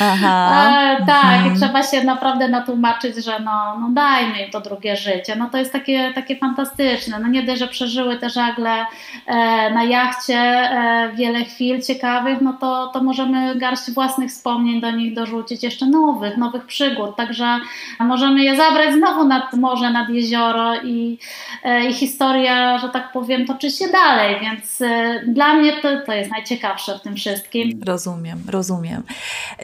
Aha. 0.00 0.72
e, 1.00 1.06
tak, 1.06 1.34
mhm. 1.34 1.56
trzeba 1.56 1.82
się 1.82 2.04
naprawdę 2.04 2.48
natłumaczyć, 2.48 3.24
że 3.24 3.40
no, 3.40 3.78
no 3.80 3.88
dajmy 3.90 4.44
im 4.44 4.50
to 4.50 4.60
drugie 4.60 4.96
życie. 4.96 5.36
No 5.36 5.50
to 5.50 5.58
jest 5.58 5.72
takie, 5.72 6.12
takie 6.14 6.36
fantastyczne. 6.36 7.18
No 7.18 7.28
nie 7.28 7.42
dość, 7.42 7.58
że 7.58 7.68
przeżyły 7.68 8.16
te 8.16 8.30
żagle 8.30 8.86
e, 9.26 9.70
na 9.70 9.84
jachcie 9.84 10.38
e, 10.38 11.10
wiele 11.14 11.44
chwil 11.44 11.82
ciekawych, 11.82 12.40
no 12.40 12.52
to, 12.52 12.90
to 12.94 13.02
możemy 13.02 13.56
garść 13.56 13.90
własnych 13.90 14.30
wspomnień 14.30 14.80
do 14.80 14.90
nich 14.90 15.14
dorzucić, 15.14 15.62
jeszcze 15.62 15.86
nowych, 15.86 16.36
nowych 16.36 16.66
przygód. 16.66 17.16
Także 17.16 17.60
możemy 18.00 18.42
je 18.42 18.56
zabrać 18.56 18.94
znowu 18.94 19.24
nad 19.24 19.52
morze 19.52 19.73
morze, 19.74 19.90
nad 19.90 20.08
jezioro 20.08 20.74
i, 20.84 21.18
e, 21.62 21.90
i 21.90 21.94
historia, 21.94 22.78
że 22.78 22.88
tak 22.88 23.12
powiem, 23.12 23.46
toczy 23.46 23.70
się 23.70 23.88
dalej, 23.88 24.40
więc 24.40 24.80
e, 24.80 25.20
dla 25.28 25.54
mnie 25.54 25.72
to, 25.72 25.88
to 26.06 26.12
jest 26.12 26.30
najciekawsze 26.30 26.98
w 26.98 27.02
tym 27.02 27.16
wszystkim. 27.16 27.80
Rozumiem, 27.86 28.42
rozumiem. 28.48 29.02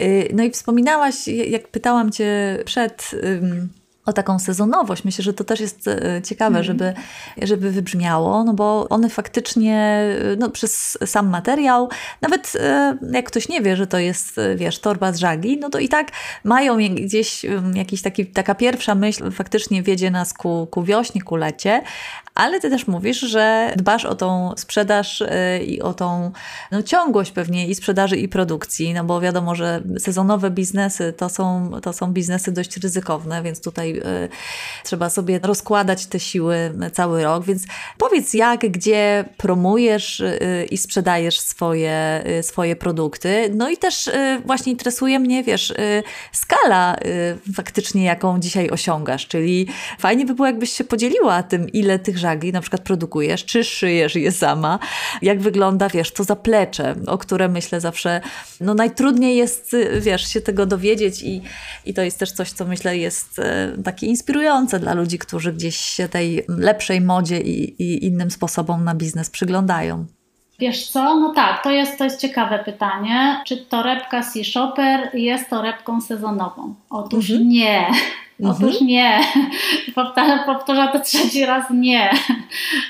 Y, 0.01 0.29
no 0.35 0.43
i 0.43 0.51
wspominałaś, 0.51 1.29
jak 1.29 1.69
pytałam 1.69 2.13
Cię 2.13 2.59
przed 2.65 3.11
o 4.11 4.13
taką 4.13 4.39
sezonowość. 4.39 5.05
Myślę, 5.05 5.25
że 5.25 5.35
to 5.35 5.45
też 5.45 5.61
jest 5.61 5.89
e, 5.89 6.23
ciekawe, 6.25 6.57
mm. 6.57 6.65
żeby, 6.65 6.95
żeby 7.43 7.71
wybrzmiało, 7.71 8.45
no 8.45 8.55
bo 8.55 8.87
one 8.89 9.09
faktycznie 9.09 10.05
no, 10.39 10.51
przez 10.51 10.99
sam 11.07 11.29
materiał, 11.29 11.89
nawet 12.21 12.53
e, 12.61 12.99
jak 13.13 13.27
ktoś 13.27 13.49
nie 13.49 13.61
wie, 13.61 13.77
że 13.77 13.87
to 13.87 13.99
jest, 13.99 14.41
wiesz, 14.57 14.79
torba 14.79 15.13
z 15.13 15.19
żagli, 15.19 15.59
no 15.59 15.71
to 15.71 15.79
i 15.79 15.89
tak 15.89 16.09
mają 16.45 16.77
gdzieś 16.95 17.47
jakiś 17.75 18.03
taki, 18.03 18.27
taka 18.27 18.55
pierwsza 18.55 18.95
myśl 18.95 19.31
faktycznie 19.31 19.83
wiedzie 19.83 20.11
nas 20.11 20.33
ku, 20.33 20.69
ku 20.71 20.83
wiośnie, 20.83 21.23
ku 21.23 21.37
lecie, 21.37 21.83
ale 22.35 22.61
ty 22.61 22.71
też 22.71 22.87
mówisz, 22.87 23.21
że 23.21 23.73
dbasz 23.77 24.05
o 24.05 24.15
tą 24.15 24.53
sprzedaż 24.57 25.23
i 25.67 25.83
o 25.83 25.95
tą 25.95 26.33
no, 26.73 26.83
ciągłość 26.83 27.33
pewnie 27.33 27.67
i 27.67 27.75
sprzedaży 27.75 28.17
i 28.17 28.29
produkcji, 28.29 28.95
no 28.95 29.05
bo 29.05 29.21
wiadomo, 29.21 29.55
że 29.55 29.83
sezonowe 29.99 30.51
biznesy 30.51 31.13
to 31.17 31.29
są, 31.29 31.71
to 31.83 31.93
są 31.93 32.13
biznesy 32.13 32.53
dość 32.53 32.77
ryzykowne, 32.77 33.43
więc 33.43 33.61
tutaj 33.61 34.00
y, 34.01 34.29
trzeba 34.85 35.11
sobie 35.11 35.41
rozkładać 35.43 36.07
te 36.07 36.21
siły 36.21 36.73
cały 36.93 37.23
rok, 37.23 37.45
więc 37.45 37.63
powiedz 37.99 38.35
jak, 38.35 38.61
gdzie 38.61 39.25
promujesz 39.37 40.21
y, 40.21 40.67
i 40.71 40.79
sprzedajesz 40.79 41.41
swoje, 41.41 42.25
y, 42.39 42.43
swoje 42.43 42.77
produkty, 42.77 43.51
no 43.55 43.71
i 43.71 43.77
też 43.77 44.11
właśnie 44.45 44.73
interesuje 44.73 45.19
mnie, 45.19 45.43
wiesz, 45.45 45.75
skala 46.33 46.97
faktycznie 47.55 48.05
jaką 48.05 48.41
dzisiaj 48.41 48.71
osiągasz, 48.71 49.27
czyli 49.27 49.67
fajnie 49.99 50.27
by 50.27 50.35
było 50.35 50.47
jakbyś 50.47 50.73
się 50.73 50.85
podzieliła 50.85 51.43
tym, 51.43 51.69
ile 51.69 51.99
tych 51.99 52.19
żagli 52.19 52.53
na 52.53 52.61
przykład 52.61 52.83
produkujesz, 52.83 53.45
czy 53.45 53.65
szyjesz 53.65 54.15
je 54.15 54.33
sama, 54.33 54.79
jak 55.23 55.41
wygląda, 55.41 55.89
wiesz, 55.89 56.13
to 56.13 56.25
zaplecze, 56.25 56.95
o 57.07 57.19
które 57.19 57.49
myślę 57.49 57.81
zawsze, 57.81 58.21
no 58.61 58.75
najtrudniej 58.75 59.37
jest, 59.37 59.77
wiesz, 60.01 60.27
się 60.27 60.41
tego 60.41 60.67
dowiedzieć 60.67 61.23
i, 61.23 61.43
i 61.85 61.95
to 61.95 62.03
jest 62.03 62.19
też 62.19 62.33
coś, 62.33 62.53
co 62.53 62.65
myślę 62.65 62.99
jest 62.99 63.39
e, 63.39 63.73
takie 63.93 64.07
inspirujące 64.07 64.81
dla 64.81 64.95
ludzi, 64.95 65.19
którzy 65.19 65.53
gdzieś 65.53 65.77
się 65.77 66.09
tej 66.09 66.45
lepszej 66.49 67.01
modzie 67.01 67.41
i, 67.41 67.83
i 67.83 68.07
innym 68.07 68.31
sposobom 68.31 68.85
na 68.85 68.95
biznes 68.95 69.31
przyglądają. 69.31 70.07
Wiesz 70.61 70.89
co? 70.89 71.21
No 71.21 71.33
tak, 71.35 71.63
to 71.63 71.71
jest, 71.71 71.99
to 71.99 72.05
jest 72.05 72.21
ciekawe 72.21 72.59
pytanie. 72.59 73.41
Czy 73.47 73.57
torebka 73.57 74.23
Sea 74.23 74.45
Shopper 74.45 75.11
jest 75.15 75.51
torebką 75.51 76.01
sezonową? 76.01 76.75
Otóż 76.91 77.31
mhm. 77.31 77.49
nie. 77.49 77.87
Otóż 78.45 78.73
mhm. 78.73 78.87
nie. 78.87 79.21
Powtarza, 79.95 80.39
powtarza 80.39 80.89
to 80.89 81.01
trzeci 81.01 81.47
raz 81.47 81.65
nie. 81.71 82.11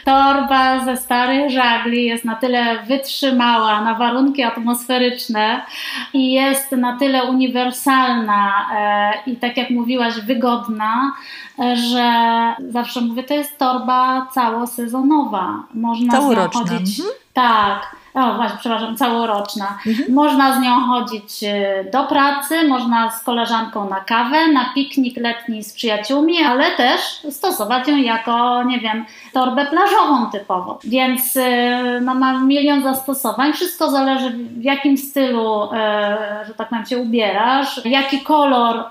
Torba 0.04 0.84
ze 0.84 0.96
starych 0.96 1.50
żagli 1.50 2.04
jest 2.04 2.24
na 2.24 2.34
tyle 2.34 2.82
wytrzymała 2.82 3.80
na 3.80 3.94
warunki 3.94 4.42
atmosferyczne 4.42 5.62
i 6.14 6.32
jest 6.32 6.72
na 6.72 6.98
tyle 6.98 7.24
uniwersalna 7.24 8.52
e, 8.74 9.30
i 9.30 9.36
tak 9.36 9.56
jak 9.56 9.70
mówiłaś, 9.70 10.14
wygodna, 10.20 11.12
e, 11.58 11.76
że 11.76 12.12
zawsze 12.72 13.00
mówię, 13.00 13.22
to 13.22 13.34
jest 13.34 13.58
torba 13.58 14.26
całosezonowa. 14.34 15.62
Można 15.74 16.20
chodzić. 16.20 17.00
Mhm. 17.00 17.14
Tak 17.40 17.99
o 18.14 18.34
właśnie, 18.34 18.58
przepraszam, 18.60 18.96
całoroczna. 18.96 19.78
Mhm. 19.86 20.14
Można 20.14 20.56
z 20.56 20.60
nią 20.60 20.80
chodzić 20.80 21.44
e, 21.44 21.84
do 21.92 22.04
pracy, 22.04 22.68
można 22.68 23.10
z 23.10 23.24
koleżanką 23.24 23.90
na 23.90 24.00
kawę, 24.00 24.48
na 24.48 24.64
piknik 24.74 25.16
letni 25.16 25.64
z 25.64 25.72
przyjaciółmi, 25.72 26.44
ale 26.44 26.70
też 26.70 27.00
stosować 27.30 27.88
ją 27.88 27.96
jako, 27.96 28.62
nie 28.62 28.80
wiem, 28.80 29.04
torbę 29.32 29.66
plażową 29.66 30.30
typowo. 30.30 30.78
Więc 30.84 31.36
e, 31.36 32.00
no, 32.00 32.14
ma 32.14 32.32
milion 32.38 32.82
zastosowań. 32.82 33.52
Wszystko 33.52 33.90
zależy 33.90 34.30
w 34.30 34.62
jakim 34.62 34.96
stylu, 34.96 35.72
e, 35.72 36.44
że 36.46 36.54
tak 36.54 36.68
powiem, 36.68 36.86
się 36.86 36.98
ubierasz, 36.98 37.80
jaki 37.84 38.20
kolor 38.20 38.84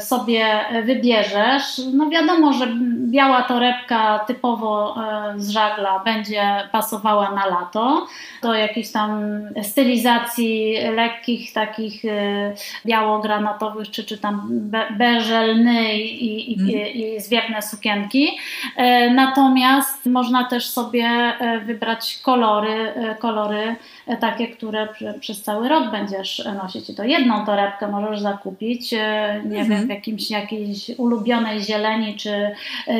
sobie 0.00 0.46
wybierzesz. 0.84 1.80
No 1.92 2.08
wiadomo, 2.08 2.52
że 2.52 2.66
biała 2.96 3.42
torebka 3.42 4.18
typowo 4.18 4.96
z 5.36 5.50
żagla 5.50 5.98
będzie 5.98 6.68
pasowała 6.72 7.30
na 7.30 7.46
lato. 7.46 8.06
To 8.40 8.53
jakichś 8.58 8.90
tam 8.90 9.40
stylizacji 9.62 10.76
lekkich, 10.94 11.52
takich 11.52 12.04
y, 12.04 12.54
biało-granatowych, 12.86 13.90
czy, 13.90 14.04
czy 14.04 14.18
tam 14.18 14.48
be, 14.50 14.86
beżelny 14.98 15.94
i, 15.98 16.52
i, 16.52 16.60
i, 16.60 17.14
i 17.16 17.20
zwiewne 17.20 17.62
sukienki. 17.62 18.38
E, 18.76 19.10
natomiast 19.10 20.06
można 20.06 20.44
też 20.44 20.70
sobie 20.70 21.04
e, 21.04 21.60
wybrać 21.60 22.18
kolory, 22.22 22.72
e, 22.72 23.14
kolory 23.14 23.76
takie, 24.20 24.48
które 24.48 24.88
przez 25.20 25.42
cały 25.42 25.68
rok 25.68 25.90
będziesz 25.90 26.48
nosić. 26.62 26.90
I 26.90 26.94
to 26.94 27.04
jedną 27.04 27.46
torebkę 27.46 27.88
możesz 27.88 28.20
zakupić, 28.20 28.92
nie 29.44 29.64
wiem, 29.64 29.72
mhm. 29.72 29.86
w 29.86 29.90
jakimś, 29.90 30.30
jakiejś 30.30 30.90
ulubionej 30.98 31.60
zieleni 31.62 32.16
czy, 32.16 32.50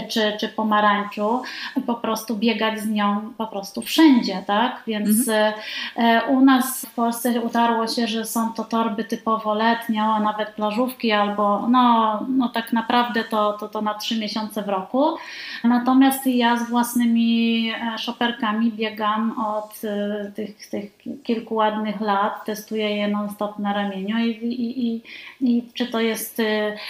czy, 0.08 0.32
czy 0.40 0.48
pomarańczu 0.48 1.42
i 1.76 1.80
po 1.80 1.94
prostu 1.94 2.36
biegać 2.36 2.80
z 2.80 2.88
nią 2.88 3.32
po 3.38 3.46
prostu 3.46 3.82
wszędzie, 3.82 4.42
tak? 4.46 4.82
Więc 4.86 5.28
mhm. 5.28 5.54
E, 5.96 6.22
u 6.26 6.40
nas 6.40 6.86
w 6.86 6.94
Polsce 6.94 7.40
utarło 7.40 7.86
się, 7.86 8.06
że 8.06 8.24
są 8.24 8.52
to 8.52 8.64
torby 8.64 9.04
typowo 9.04 9.54
letnie, 9.54 10.02
a 10.02 10.20
nawet 10.20 10.48
plażówki, 10.48 11.12
albo 11.12 11.68
no, 11.68 12.20
no 12.28 12.48
tak 12.48 12.72
naprawdę 12.72 13.24
to, 13.24 13.52
to, 13.52 13.68
to 13.68 13.82
na 13.82 13.94
trzy 13.94 14.18
miesiące 14.18 14.62
w 14.62 14.68
roku. 14.68 15.16
Natomiast 15.64 16.26
ja 16.26 16.56
z 16.56 16.70
własnymi 16.70 17.70
e, 17.70 17.98
szoperkami 17.98 18.72
biegam 18.72 19.40
od 19.46 19.80
e, 19.84 20.32
tych, 20.34 20.70
tych 20.70 20.93
kilku 21.22 21.54
ładnych 21.54 22.00
lat, 22.00 22.44
testuję 22.44 22.96
je 22.96 23.08
non-stop 23.08 23.58
na 23.58 23.72
ramieniu 23.72 24.18
i, 24.18 24.30
i, 24.30 24.86
i, 24.86 25.02
i 25.40 25.62
czy 25.74 25.86
to 25.86 26.00
jest 26.00 26.42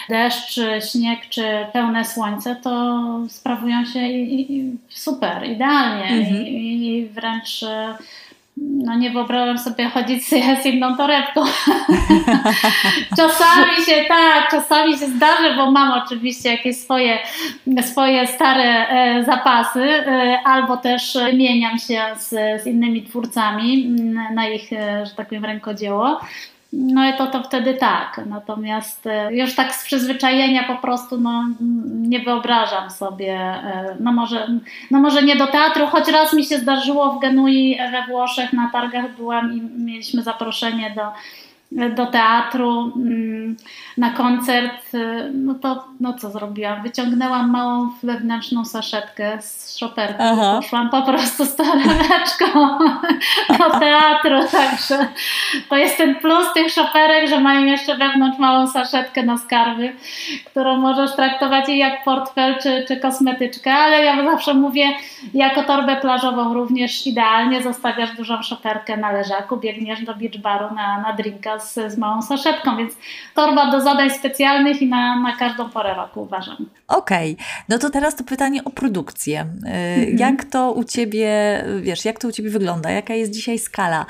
deszcz, 0.09 0.61
śnieg, 0.92 1.20
czy 1.29 1.66
pełne 1.72 2.05
słońce, 2.05 2.57
to 2.57 3.03
sprawują 3.29 3.85
się 3.85 4.00
super, 4.88 5.44
idealnie 5.46 6.05
mhm. 6.05 6.46
i, 6.46 6.87
i 6.87 7.07
wręcz 7.07 7.64
no 8.85 8.94
nie 8.94 9.11
wyobrażam 9.11 9.59
sobie 9.59 9.90
chodzić 9.90 10.29
z 10.62 10.66
inną 10.66 10.96
torebką. 10.96 11.44
czasami 13.16 13.77
się 13.87 14.05
tak, 14.09 14.50
czasami 14.50 14.98
się 14.98 15.07
zdarzy, 15.07 15.57
bo 15.57 15.70
mam 15.70 16.03
oczywiście 16.05 16.50
jakieś 16.50 16.77
swoje, 16.77 17.18
swoje 17.83 18.27
stare 18.27 18.88
e, 18.88 19.24
zapasy, 19.24 19.83
e, 19.83 20.38
albo 20.44 20.77
też 20.77 21.18
wymieniam 21.24 21.79
się 21.79 22.03
z, 22.18 22.29
z 22.62 22.66
innymi 22.66 23.03
twórcami 23.03 23.88
na 24.35 24.48
ich, 24.48 24.72
e, 24.72 25.07
że 25.07 25.14
tak 25.14 25.29
powiem, 25.29 25.44
rękodzieło. 25.44 26.20
No 26.76 27.08
i 27.08 27.16
to, 27.16 27.26
to 27.26 27.42
wtedy 27.42 27.74
tak. 27.74 28.20
Natomiast 28.26 29.06
e, 29.06 29.34
już 29.34 29.54
tak 29.54 29.74
z 29.74 29.84
przyzwyczajenia 29.84 30.64
po 30.64 30.76
prostu 30.76 31.20
no, 31.20 31.44
nie 31.84 32.20
wyobrażam 32.20 32.90
sobie, 32.90 33.34
e, 33.34 33.96
no 34.00 34.12
może, 34.12 34.48
no 34.90 35.00
może 35.00 35.22
nie 35.22 35.37
do 35.37 35.46
teatru, 35.46 35.87
choć 35.87 36.08
raz 36.08 36.32
mi 36.32 36.44
się 36.44 36.58
zdarzyło 36.58 37.12
w 37.12 37.20
Genui 37.20 37.78
we 37.92 38.06
Włoszech 38.06 38.52
na 38.52 38.70
targach 38.70 39.16
byłam 39.16 39.54
i 39.54 39.60
mieliśmy 39.60 40.22
zaproszenie 40.22 40.92
do 40.96 41.02
do 41.74 42.06
teatru, 42.06 42.92
mm, 42.96 43.56
na 43.96 44.10
koncert, 44.10 44.94
y, 44.94 45.30
no 45.34 45.54
to 45.54 45.84
no 46.00 46.14
co 46.14 46.30
zrobiłam? 46.30 46.82
Wyciągnęłam 46.82 47.50
małą 47.50 47.90
wewnętrzną 48.02 48.64
saszetkę 48.64 49.42
z 49.42 49.78
szoperką. 49.78 50.37
Poszłam 50.56 50.90
po 50.90 51.02
prostu 51.02 51.44
z 51.44 51.56
torebeczką 51.56 52.78
do 53.58 53.78
teatru, 53.78 54.48
także 54.52 55.08
to 55.68 55.76
jest 55.76 55.96
ten 55.96 56.14
plus 56.14 56.52
tych 56.54 56.72
szoperek, 56.72 57.28
że 57.28 57.40
mają 57.40 57.64
jeszcze 57.64 57.96
wewnątrz 57.96 58.38
małą 58.38 58.66
saszetkę 58.66 59.22
na 59.22 59.38
skarby, 59.38 59.92
którą 60.44 60.76
możesz 60.76 61.16
traktować 61.16 61.68
i 61.68 61.78
jak 61.78 62.04
portfel 62.04 62.58
czy, 62.62 62.84
czy 62.88 62.96
kosmetyczkę, 62.96 63.72
ale 63.72 64.04
ja 64.04 64.24
zawsze 64.30 64.54
mówię, 64.54 64.87
jako 65.34 65.62
torbę 65.62 65.96
plażową 65.96 66.54
również 66.54 67.06
idealnie 67.06 67.62
zostawiasz 67.62 68.16
dużą 68.16 68.42
szoperkę 68.42 68.96
na 68.96 69.12
leżaku, 69.12 69.56
biegniesz 69.56 70.04
do 70.04 70.14
beach 70.14 70.38
baru 70.38 70.74
na, 70.74 70.98
na 70.98 71.12
drinka 71.12 71.58
z, 71.64 71.92
z 71.92 71.98
małą 71.98 72.22
saszetką, 72.22 72.77
więc 72.77 72.92
torba 73.35 73.70
do 73.70 73.81
zadań 73.81 74.11
specjalnych 74.11 74.83
i 74.83 74.88
na, 74.88 75.20
na 75.20 75.37
każdą 75.37 75.70
porę 75.70 75.94
roku 75.94 76.22
uważam. 76.22 76.57
Okej, 76.88 77.33
okay. 77.33 77.46
no 77.68 77.79
to 77.79 77.90
teraz 77.90 78.16
to 78.16 78.24
pytanie 78.24 78.64
o 78.64 78.70
produkcję. 78.70 79.40
Y, 79.40 79.68
mhm. 79.68 80.18
Jak 80.18 80.44
to 80.44 80.72
u 80.72 80.85
Ciebie, 80.85 81.64
wiesz, 81.81 82.05
jak 82.05 82.18
to 82.18 82.29
u 82.29 82.33
Ciebie 82.33 82.50
wygląda? 82.50 82.90
Jaka 82.90 83.14
jest 83.14 83.33
dzisiaj 83.33 83.59
skala 83.59 84.07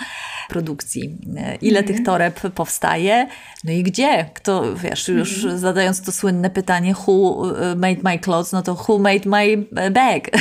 produkcji? 0.49 1.03
Y, 1.03 1.59
ile 1.62 1.81
mhm. 1.81 1.97
tych 1.97 2.07
toreb 2.07 2.40
powstaje? 2.55 3.27
No 3.64 3.73
i 3.73 3.83
gdzie? 3.83 4.31
Kto, 4.35 4.77
wiesz, 4.77 5.09
już 5.09 5.37
mhm. 5.37 5.59
zadając 5.59 6.03
to 6.03 6.12
słynne 6.12 6.51
pytanie 6.51 6.95
who 7.07 7.47
y, 7.73 7.77
made 7.77 8.01
my 8.05 8.19
clothes, 8.19 8.53
no 8.53 8.62
to 8.62 8.75
who 8.88 8.99
made 8.99 9.27
my 9.27 9.57
bag? 9.90 10.31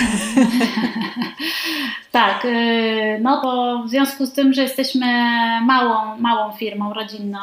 Tak, 2.14 2.46
y, 2.46 3.20
no 3.22 3.42
to 3.42 3.84
w 3.86 3.90
związku 3.90 4.26
z 4.26 4.34
tym, 4.34 4.54
że 4.54 4.62
jesteśmy 4.62 5.06
małą, 5.66 6.18
małą 6.18 6.52
firmą 6.52 6.94
rodzinną, 6.94 7.40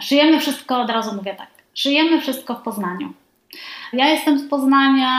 szyjemy 0.00 0.40
wszystko, 0.40 0.80
od 0.80 0.90
razu 0.90 1.16
mówię 1.16 1.34
tak, 1.34 1.48
szyjemy 1.74 2.20
wszystko 2.20 2.54
w 2.54 2.62
Poznaniu. 2.62 3.12
Ja 3.96 4.08
jestem 4.08 4.38
z 4.38 4.48
Poznania, 4.48 5.10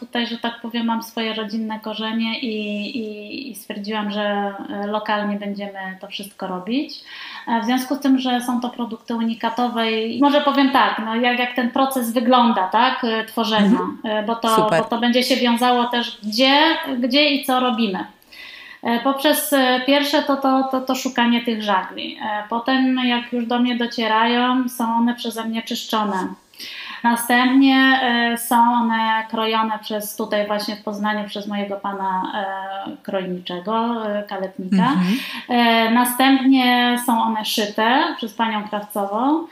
tutaj, 0.00 0.26
że 0.26 0.38
tak 0.38 0.60
powiem, 0.60 0.86
mam 0.86 1.02
swoje 1.02 1.34
rodzinne 1.34 1.80
korzenie 1.80 2.40
i, 2.40 2.56
i, 2.98 3.50
i 3.50 3.54
stwierdziłam, 3.54 4.10
że 4.10 4.54
lokalnie 4.86 5.38
będziemy 5.38 5.96
to 6.00 6.08
wszystko 6.08 6.46
robić. 6.46 7.00
W 7.62 7.64
związku 7.64 7.94
z 7.94 8.00
tym, 8.00 8.18
że 8.18 8.40
są 8.40 8.60
to 8.60 8.68
produkty 8.68 9.14
unikatowe 9.14 9.92
i 9.92 10.20
może 10.20 10.40
powiem 10.40 10.70
tak, 10.70 11.02
no 11.04 11.16
jak, 11.16 11.38
jak 11.38 11.54
ten 11.54 11.70
proces 11.70 12.12
wygląda, 12.12 12.68
tak, 12.68 13.06
tworzenia, 13.28 13.78
mhm. 13.80 14.26
bo, 14.26 14.34
to, 14.36 14.70
bo 14.78 14.84
to 14.84 14.98
będzie 14.98 15.22
się 15.22 15.36
wiązało 15.36 15.84
też 15.84 16.18
gdzie, 16.22 16.76
gdzie 16.98 17.30
i 17.30 17.44
co 17.44 17.60
robimy. 17.60 18.04
E, 18.82 19.00
poprzez 19.00 19.52
e, 19.52 19.80
pierwsze 19.86 20.22
to, 20.22 20.36
to, 20.36 20.68
to, 20.70 20.80
to 20.80 20.94
szukanie 20.94 21.44
tych 21.44 21.62
żagli. 21.62 22.18
E, 22.22 22.44
potem, 22.48 22.96
jak 23.04 23.32
już 23.32 23.46
do 23.46 23.58
mnie 23.58 23.76
docierają, 23.76 24.68
są 24.68 24.96
one 24.96 25.14
przeze 25.14 25.44
mnie 25.44 25.62
czyszczone. 25.62 26.26
Następnie 27.04 28.00
są 28.36 28.72
one 28.72 29.26
krojone 29.30 29.78
przez 29.78 30.16
tutaj 30.16 30.46
właśnie 30.46 30.76
w 30.76 30.82
Poznaniu 30.82 31.28
przez 31.28 31.48
mojego 31.48 31.76
pana 31.76 32.32
krojniczego, 33.02 34.02
kaletnika. 34.28 34.92
Mhm. 34.92 35.94
Następnie 35.94 36.98
są 37.06 37.22
one 37.22 37.44
szyte 37.44 38.14
przez 38.16 38.34
panią 38.34 38.68
krawcową. 38.68 39.46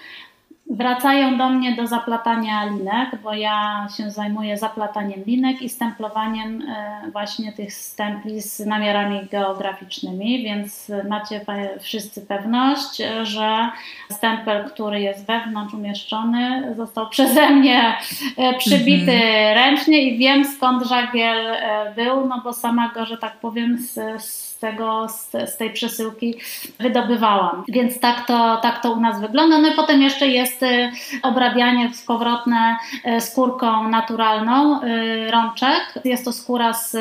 Wracają 0.71 1.39
do 1.39 1.49
mnie 1.49 1.77
do 1.77 1.87
zaplatania 1.87 2.65
linek, 2.65 3.09
bo 3.23 3.35
ja 3.35 3.87
się 3.97 4.11
zajmuję 4.11 4.59
zaplataniem 4.59 5.25
linek 5.27 5.63
i 5.63 5.69
stemplowaniem 5.69 6.63
e, 6.63 7.11
właśnie 7.13 7.53
tych 7.53 7.73
stempli 7.73 8.41
z 8.41 8.59
namiarami 8.59 9.21
geograficznymi, 9.31 10.45
więc 10.45 10.93
macie 11.09 11.41
wszyscy 11.81 12.27
pewność, 12.27 13.03
że 13.23 13.71
stempel, 14.11 14.65
który 14.65 15.01
jest 15.01 15.27
wewnątrz 15.27 15.75
umieszczony, 15.75 16.75
został 16.77 17.09
przeze 17.09 17.51
mnie 17.51 17.97
e, 18.37 18.55
przybity 18.55 19.13
mhm. 19.13 19.55
ręcznie 19.55 20.03
i 20.03 20.19
wiem 20.19 20.45
skąd 20.45 20.87
żagiel 20.87 21.47
e, 21.47 21.93
był, 21.97 22.27
no 22.27 22.41
bo 22.45 22.53
sama 22.53 22.89
go, 22.95 23.07
że 23.07 23.19
tak 23.19 23.37
powiem, 23.37 23.79
z, 23.79 24.23
z 24.23 24.50
tego, 24.61 25.09
z, 25.09 25.31
z, 25.31 25.57
tej 25.57 25.73
przesyłki 25.73 26.35
wydobywałam. 26.79 27.65
Więc 27.69 28.01
tak 28.01 28.27
to, 28.27 28.57
tak 28.63 28.83
to 28.83 28.93
u 28.93 29.01
nas 29.01 29.21
wygląda. 29.21 29.59
No 29.59 29.69
i 29.69 29.75
potem 29.75 30.03
jeszcze 30.03 30.27
jest 30.27 30.63
y, 30.63 30.91
obrabianie 31.23 31.91
powrotne 32.07 32.77
y, 33.07 33.21
skórką 33.21 33.89
naturalną 33.89 34.83
y, 34.83 35.31
rączek. 35.31 35.95
Jest 36.05 36.25
to 36.25 36.33
skóra 36.33 36.73
z 36.73 36.97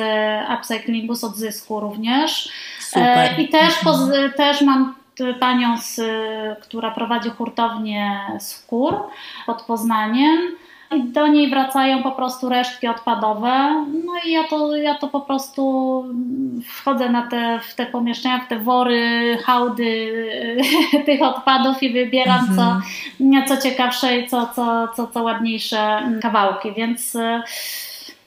upcyclingu, 0.58 1.16
z 1.16 1.24
odzysku 1.24 1.80
również. 1.80 2.50
Super. 2.80 3.40
I 3.40 3.50
też, 3.50 3.74
też 4.38 4.62
mam 4.62 4.96
panią, 5.40 5.78
z, 5.78 6.02
która 6.62 6.92
prowadzi 6.92 7.30
hurtownię 7.30 8.20
skór 8.40 8.96
pod 9.46 9.62
Poznaniem 9.62 10.56
i 10.96 11.04
do 11.04 11.28
niej 11.28 11.50
wracają 11.50 12.04
po 12.04 12.12
prostu 12.12 12.50
resztki 12.50 12.88
odpadowe. 12.88 13.86
No 14.06 14.14
i 14.26 14.32
ja 14.32 14.44
to, 14.44 14.76
ja 14.76 14.96
to 14.96 15.08
po 15.08 15.22
prostu 15.22 16.04
wchodzę 16.66 17.10
na 17.10 17.28
te, 17.28 17.60
w 17.60 17.76
te 17.76 17.86
pomieszczenia, 17.86 18.40
w 18.40 18.48
te 18.48 18.60
wory, 18.60 19.38
hałdy 19.44 20.14
tych 21.06 21.22
odpadów 21.22 21.84
i 21.84 21.94
wybieram 21.94 22.40
mhm. 22.50 22.82
co, 23.48 23.56
co 23.56 23.62
ciekawsze 23.62 24.20
i 24.20 24.28
co, 24.28 24.48
co, 24.56 24.88
co, 24.96 25.08
co 25.08 25.24
ładniejsze 25.24 26.02
kawałki, 26.22 26.74
więc 26.74 27.16
e, 27.16 27.44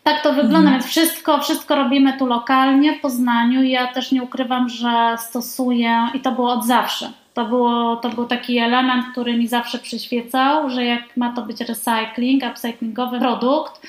tak 0.03 0.23
to 0.23 0.33
wygląda, 0.33 0.59
mhm. 0.59 0.73
więc 0.73 0.87
wszystko, 0.87 1.41
wszystko 1.41 1.77
robimy 1.77 2.19
tu 2.19 2.27
lokalnie 2.27 2.99
w 2.99 3.01
Poznaniu. 3.01 3.63
Ja 3.63 3.87
też 3.87 4.13
nie 4.13 4.23
ukrywam, 4.23 4.69
że 4.69 5.17
stosuję 5.19 6.09
i 6.15 6.21
to 6.21 6.33
było 6.33 6.53
od 6.53 6.67
zawsze 6.67 7.22
to, 7.35 7.45
było, 7.45 7.97
to 7.97 8.09
był 8.09 8.27
taki 8.27 8.59
element, 8.59 9.05
który 9.13 9.37
mi 9.37 9.49
zawsze 9.49 9.79
przyświecał, 9.79 10.71
że 10.71 10.85
jak 10.85 11.17
ma 11.17 11.33
to 11.33 11.43
być 11.43 11.61
recycling, 11.61 12.43
upcyklingowy 12.51 13.19
produkt, 13.19 13.87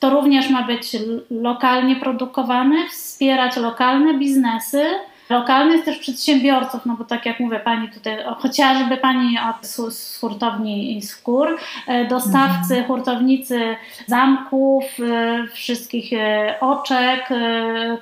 to 0.00 0.10
również 0.10 0.50
ma 0.50 0.62
być 0.62 0.96
lokalnie 1.30 1.96
produkowany, 1.96 2.88
wspierać 2.88 3.56
lokalne 3.56 4.14
biznesy, 4.14 4.84
lokalnych 5.30 5.84
też 5.84 5.98
przedsiębiorców, 5.98 6.86
no 6.86 6.94
bo 6.98 7.04
tak 7.04 7.26
jak 7.26 7.40
mówię, 7.40 7.60
pani 7.60 7.88
tutaj, 7.88 8.16
chociażby 8.38 8.96
pani 8.96 9.38
od 9.38 9.66
z 9.94 10.18
hurtowni 10.18 11.02
skór, 11.02 11.58
e, 11.86 12.04
dostawcy, 12.04 12.78
mhm. 12.78 12.84
hurtownicy 12.86 13.76
zamków, 14.06 14.84
e, 15.00 15.46
wszystkich 15.46 16.12
e, 16.12 16.54
oczek, 16.60 17.28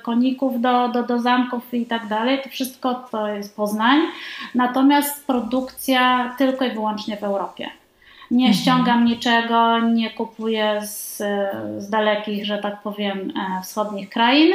koników 0.01 0.61
do, 0.61 0.89
do, 0.89 1.03
do 1.03 1.19
zamków 1.19 1.73
i 1.73 1.85
tak 1.85 2.07
dalej, 2.07 2.41
to 2.43 2.49
wszystko 2.49 2.93
to 3.11 3.27
jest 3.27 3.55
Poznań, 3.55 3.99
natomiast 4.55 5.27
produkcja 5.27 6.35
tylko 6.37 6.65
i 6.65 6.71
wyłącznie 6.71 7.17
w 7.17 7.23
Europie. 7.23 7.69
Nie 8.31 8.47
mhm. 8.47 8.63
ściągam 8.63 9.05
niczego, 9.05 9.79
nie 9.79 10.09
kupuję 10.09 10.81
z, 10.83 11.17
z 11.77 11.89
dalekich, 11.89 12.45
że 12.45 12.57
tak 12.57 12.81
powiem, 12.81 13.33
wschodnich 13.63 14.09
krain. 14.09 14.53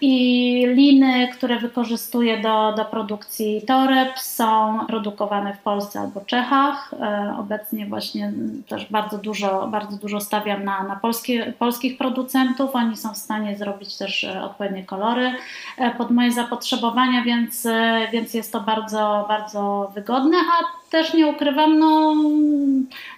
I 0.00 0.66
liny, 0.66 1.28
które 1.28 1.58
wykorzystuję 1.58 2.40
do, 2.40 2.72
do 2.76 2.84
produkcji 2.84 3.62
toreb 3.66 4.18
są 4.18 4.78
produkowane 4.86 5.54
w 5.54 5.58
Polsce 5.58 6.00
albo 6.00 6.20
Czechach. 6.20 6.94
E, 7.00 7.34
obecnie 7.38 7.86
właśnie 7.86 8.32
też 8.68 8.90
bardzo 8.90 9.18
dużo, 9.18 9.68
bardzo 9.68 9.96
dużo 9.96 10.20
stawiam 10.20 10.64
na, 10.64 10.82
na 10.82 10.96
polskie, 10.96 11.52
polskich 11.58 11.98
producentów. 11.98 12.70
Oni 12.74 12.96
są 12.96 13.14
w 13.14 13.18
stanie 13.18 13.56
zrobić 13.56 13.96
też 13.96 14.24
e, 14.24 14.42
odpowiednie 14.42 14.84
kolory 14.84 15.32
e, 15.78 15.90
pod 15.90 16.10
moje 16.10 16.32
zapotrzebowania, 16.32 17.22
więc, 17.24 17.66
więc 18.12 18.34
jest 18.34 18.52
to 18.52 18.60
bardzo, 18.60 19.24
bardzo 19.28 19.90
wygodne, 19.94 20.36
a 20.36 20.87
też 20.90 21.14
nie 21.14 21.26
ukrywam, 21.26 21.78
no 21.78 22.14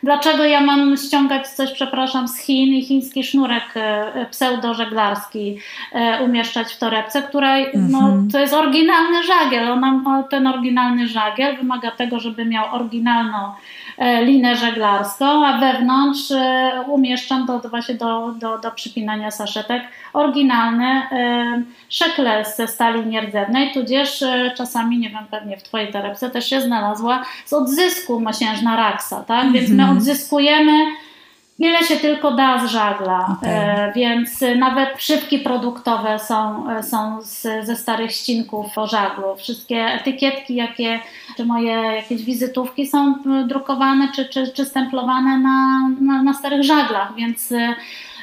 dlaczego 0.03 0.45
ja 0.45 0.61
mam 0.61 0.97
ściągać 0.97 1.49
coś, 1.49 1.73
przepraszam, 1.73 2.29
z 2.29 2.39
Chin 2.39 2.75
i 2.75 2.83
chiński 2.83 3.25
sznurek 3.25 3.75
pseudo-żeglarski 4.31 5.59
umieszczać 6.25 6.73
w 6.73 6.79
torebce, 6.79 7.23
która 7.23 7.57
no, 7.75 7.99
mhm. 7.99 8.31
to 8.33 8.39
jest 8.39 8.55
oryginalny 8.55 9.23
żagiel. 9.23 9.69
Ona, 9.69 10.23
ten 10.31 10.47
oryginalny 10.47 11.09
żagiel 11.09 11.57
wymaga 11.57 11.91
tego, 11.91 12.21
żeby 12.21 12.45
miał 12.45 12.75
oryginalną 12.75 13.39
e, 13.39 13.53
linę 14.01 14.57
żeglarską, 14.57 15.47
a 15.47 15.59
wewnątrz 15.59 16.31
e, 16.31 16.71
umieszczam 16.89 17.47
do, 17.47 17.59
właśnie 17.59 17.95
do, 17.95 18.33
do, 18.33 18.59
do 18.59 18.71
przypinania 18.71 19.31
saszetek 19.31 19.83
oryginalne 20.13 20.85
e, 21.13 21.63
szekle 21.89 22.45
ze 22.57 22.69
stali 22.69 23.07
nierdzewnej, 23.07 23.73
tudzież 23.73 24.25
czasami, 24.57 24.99
nie 24.99 25.11
wiem, 25.11 25.27
pewnie 25.31 25.57
w 25.57 25.63
Twojej 25.63 25.93
torebce 25.93 26.31
też 26.31 26.51
się 26.51 26.61
znalazła 26.61 27.25
z 27.47 27.53
odzysku 27.53 28.21
mosiężna 28.21 28.77
raksa, 28.77 29.25
tak? 29.25 29.53
Więc 29.53 29.69
my 29.69 29.83
mhm. 29.83 29.99
odzyskujemy 29.99 30.73
ile 31.61 31.85
się 31.85 31.97
tylko 31.97 32.31
da 32.31 32.67
z 32.67 32.71
żagla, 32.71 33.37
okay. 33.39 33.51
e, 33.51 33.93
więc 33.93 34.45
nawet 34.59 34.89
szybki 34.99 35.39
produktowe 35.39 36.19
są, 36.19 36.71
e, 36.71 36.83
są 36.83 37.23
z, 37.23 37.67
ze 37.67 37.77
starych 37.77 38.13
ścinków 38.13 38.79
o 38.79 38.87
żaglu. 38.87 39.37
Wszystkie 39.37 39.77
etykietki, 39.77 40.55
jakie, 40.55 41.01
czy 41.37 41.45
moje 41.45 41.73
jakieś 41.73 42.25
wizytówki 42.25 42.87
są 42.87 43.15
drukowane, 43.47 44.09
czy, 44.15 44.29
czy, 44.29 44.53
czy 44.53 44.65
stemplowane 44.65 45.39
na, 45.39 45.89
na, 46.01 46.23
na 46.23 46.35
starych 46.35 46.63
żaglach, 46.63 47.15
więc 47.17 47.53
e, 47.53 47.75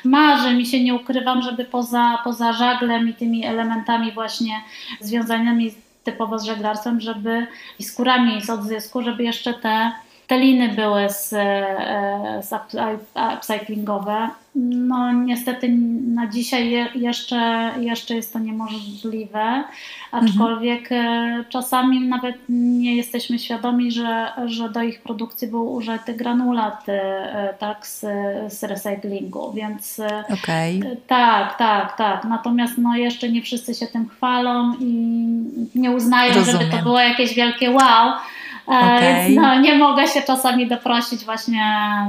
marzę 0.04 0.54
mi 0.54 0.66
się, 0.66 0.84
nie 0.84 0.96
ukrywam, 0.96 1.42
żeby 1.42 1.66
poza, 1.66 2.18
poza 2.24 2.54
żaglem 2.54 3.10
i 3.10 3.14
tymi 3.14 3.46
elementami 3.46 4.12
właśnie 4.12 4.62
związanymi 5.02 5.74
typowo 6.04 6.40
z 6.40 6.46
żeglarstwem, 6.46 7.02
żeby 7.02 7.48
i 7.80 7.84
skórami 7.84 8.42
z 8.42 8.50
odzysku, 8.50 9.02
żeby 9.02 9.24
jeszcze 9.24 9.54
te 9.54 9.92
te 10.28 10.40
liny 10.40 10.70
były 10.70 11.10
z, 11.10 11.34
e, 11.34 12.42
z 12.44 12.54
upcyclingowe. 13.36 14.30
No 14.56 15.12
niestety 15.12 15.70
na 16.08 16.28
dzisiaj 16.28 16.88
jeszcze, 16.96 17.72
jeszcze 17.80 18.16
jest 18.16 18.34
to 18.34 18.40
niemożliwe, 18.40 19.64
aczkolwiek 20.12 20.92
mhm. 20.92 21.46
czasami 21.50 22.08
nawet 22.08 22.36
nie 22.50 22.96
jesteśmy 22.96 23.40
świadomi, 23.40 23.92
że, 23.92 24.32
że 24.46 24.70
do 24.70 24.82
ich 24.82 25.02
produkcji 25.02 25.48
był 25.48 25.74
użyty 25.74 26.14
granulat 26.14 26.90
e, 26.90 27.54
tak, 27.60 27.88
z, 27.88 28.00
z 28.54 28.64
recyklingu, 28.64 29.54
więc 29.54 30.02
okay. 30.34 30.98
tak, 31.08 31.58
tak, 31.58 31.98
tak. 31.98 32.24
Natomiast 32.24 32.78
no, 32.78 32.96
jeszcze 32.96 33.30
nie 33.30 33.42
wszyscy 33.42 33.76
się 33.76 33.88
tym 33.88 34.10
chwalą 34.10 34.74
i 34.80 34.86
nie 35.76 35.92
uznają, 35.92 36.34
Rozumiem. 36.34 36.62
żeby 36.62 36.72
to 36.72 36.84
było 36.84 37.00
jakieś 37.00 37.34
wielkie 37.34 37.72
wow. 37.72 38.14
Okay. 38.68 39.02
Więc 39.02 39.36
no, 39.36 39.60
nie 39.60 39.76
mogę 39.76 40.08
się 40.08 40.22
czasami 40.22 40.68
doprosić 40.68 41.26
właśnie 41.26 41.64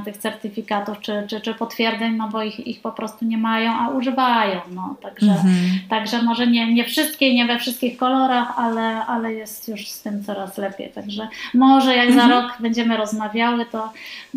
tych 0.04 0.16
certyfikatów 0.16 1.00
czy, 1.00 1.24
czy, 1.28 1.40
czy 1.40 1.54
potwierdzeń, 1.54 2.16
no 2.16 2.28
bo 2.28 2.42
ich, 2.42 2.66
ich 2.66 2.80
po 2.80 2.92
prostu 2.92 3.24
nie 3.24 3.38
mają, 3.38 3.72
a 3.72 3.88
używają. 3.88 4.60
No. 4.70 4.94
Także, 5.02 5.26
mm-hmm. 5.26 5.90
także 5.90 6.22
może 6.22 6.46
nie, 6.46 6.74
nie 6.74 6.84
wszystkie, 6.84 7.34
nie 7.34 7.46
we 7.46 7.58
wszystkich 7.58 7.96
kolorach, 7.96 8.58
ale, 8.58 9.06
ale 9.06 9.32
jest 9.34 9.68
już 9.68 9.88
z 9.88 10.02
tym 10.02 10.24
coraz 10.24 10.58
lepiej. 10.58 10.90
Także 10.90 11.28
może 11.54 11.96
jak 11.96 12.08
mm-hmm. 12.08 12.14
za 12.14 12.22
mhm. 12.22 12.42
rok 12.42 12.56
będziemy 12.60 12.96
rozmawiały, 12.96 13.66
to, 13.66 13.92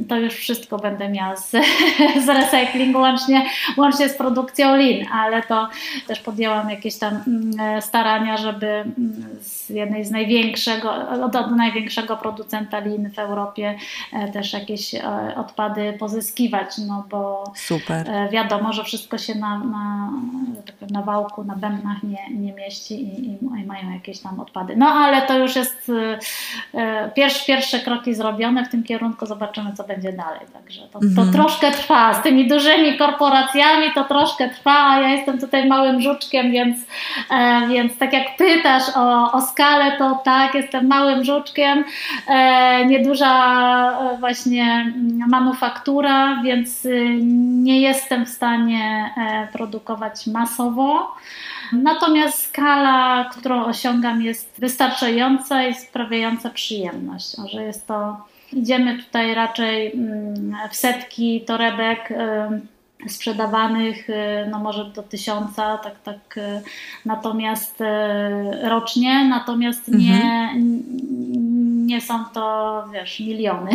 to 0.10 0.18
już 0.18 0.34
wszystko 0.34 0.78
będę 0.78 1.10
miała 1.10 1.36
z, 1.36 1.52
z 2.26 2.30
recyklingu, 2.30 3.00
łącznie, 3.00 3.46
łącznie 3.78 4.10
z 4.10 4.18
produkcją 4.18 4.78
lin, 4.78 5.06
ale 5.14 5.44
to 5.44 5.70
też 6.08 6.20
podjęłam 6.20 6.70
jakieś 6.70 6.98
tam 6.98 7.24
mm, 7.28 7.82
starania, 7.82 8.38
żeby 8.38 8.68
mm, 8.68 9.26
z 9.42 9.61
jednej 9.74 10.06
z 10.06 10.12
największego, 10.12 10.94
od, 11.26 11.36
od 11.36 11.52
największego 11.52 12.18
producenta 12.18 12.80
lin 12.80 13.10
w 13.10 13.20
Europie 13.20 13.76
też 14.34 14.54
jakieś 14.54 14.96
odpady 15.36 15.94
pozyskiwać, 16.00 16.78
no 16.88 17.06
bo 17.10 17.44
Super. 17.56 18.10
wiadomo, 18.32 18.74
że 18.74 18.84
wszystko 18.84 19.18
się 19.18 19.36
na, 19.36 19.58
na, 19.58 20.12
tak 20.66 20.90
na 20.90 21.02
wałku, 21.02 21.44
na 21.44 21.56
bębnach 21.56 22.04
nie, 22.04 22.38
nie 22.40 22.54
mieści 22.54 23.04
i, 23.04 23.32
i, 23.34 23.66
mają 23.66 23.92
jakieś 23.92 24.20
tam 24.20 24.40
odpady. 24.40 24.76
No 24.76 24.88
ale 24.88 25.22
to 25.22 25.38
już 25.38 25.56
jest 25.56 25.92
pierwsze, 27.16 27.46
pierwsze 27.46 27.80
kroki 27.80 28.16
zrobione 28.16 28.66
w 28.66 28.70
tym 28.70 28.84
kierunku, 28.84 29.26
zobaczymy 29.26 29.74
co 29.74 29.84
będzie 29.84 30.14
dalej. 30.14 30.40
Także 30.54 30.82
to, 30.82 31.00
to 31.00 31.06
mhm. 31.06 31.32
troszkę 31.32 31.72
trwa. 31.72 32.14
Z 32.14 32.24
tymi 32.24 32.48
dużymi 32.48 32.98
korporacjami 32.98 33.94
to 33.96 34.04
troszkę 34.04 34.50
trwa, 34.50 34.90
a 34.90 35.02
ja 35.02 35.10
jestem 35.10 35.40
tutaj 35.40 35.68
małym 35.68 36.02
żuczkiem, 36.02 36.52
więc, 36.52 36.78
e, 37.32 37.68
więc 37.68 37.98
tak 37.98 38.14
jak 38.14 38.38
pytasz 38.38 38.84
o, 38.96 39.32
o 39.32 39.42
skalę, 39.42 39.61
to 39.98 40.22
tak, 40.24 40.56
jestem 40.56 40.88
małym 40.88 41.24
żuczkiem. 41.24 41.84
E, 42.28 42.86
nieduża 42.86 43.34
e, 44.12 44.18
właśnie 44.18 44.94
manufaktura, 45.28 46.42
więc 46.44 46.86
y, 46.86 47.20
nie 47.64 47.82
jestem 47.82 48.26
w 48.26 48.30
stanie 48.30 49.14
e, 49.18 49.48
produkować 49.54 50.28
masowo. 50.28 51.16
Natomiast 51.74 52.48
skala, 52.48 53.30
którą 53.32 53.66
osiągam, 53.66 54.22
jest 54.22 54.60
wystarczająca 54.60 55.68
i 55.68 55.74
sprawiająca 55.74 56.50
przyjemność. 56.50 57.36
Że 57.52 57.64
jest 57.64 57.88
to, 57.88 58.18
idziemy 58.54 58.98
tutaj 59.04 59.34
raczej 59.36 59.94
mm, 59.94 60.56
w 60.72 60.76
setki 60.76 61.42
torebek 61.42 62.14
sprzedawanych 63.08 64.10
y, 64.10 64.14
no 64.52 64.60
może 64.60 64.86
do 64.86 65.04
tysiąca, 65.04 65.78
tak, 65.78 66.00
tak, 66.04 66.38
y, 66.38 66.62
natomiast 67.06 67.82
y, 67.82 68.70
rocznie, 68.70 69.26
natomiast 69.26 69.88
nie, 69.88 70.50
mhm. 70.54 71.88
nie 71.88 72.02
są 72.02 72.26
to, 72.34 72.84
wiesz, 72.94 73.20
miliony. 73.20 73.72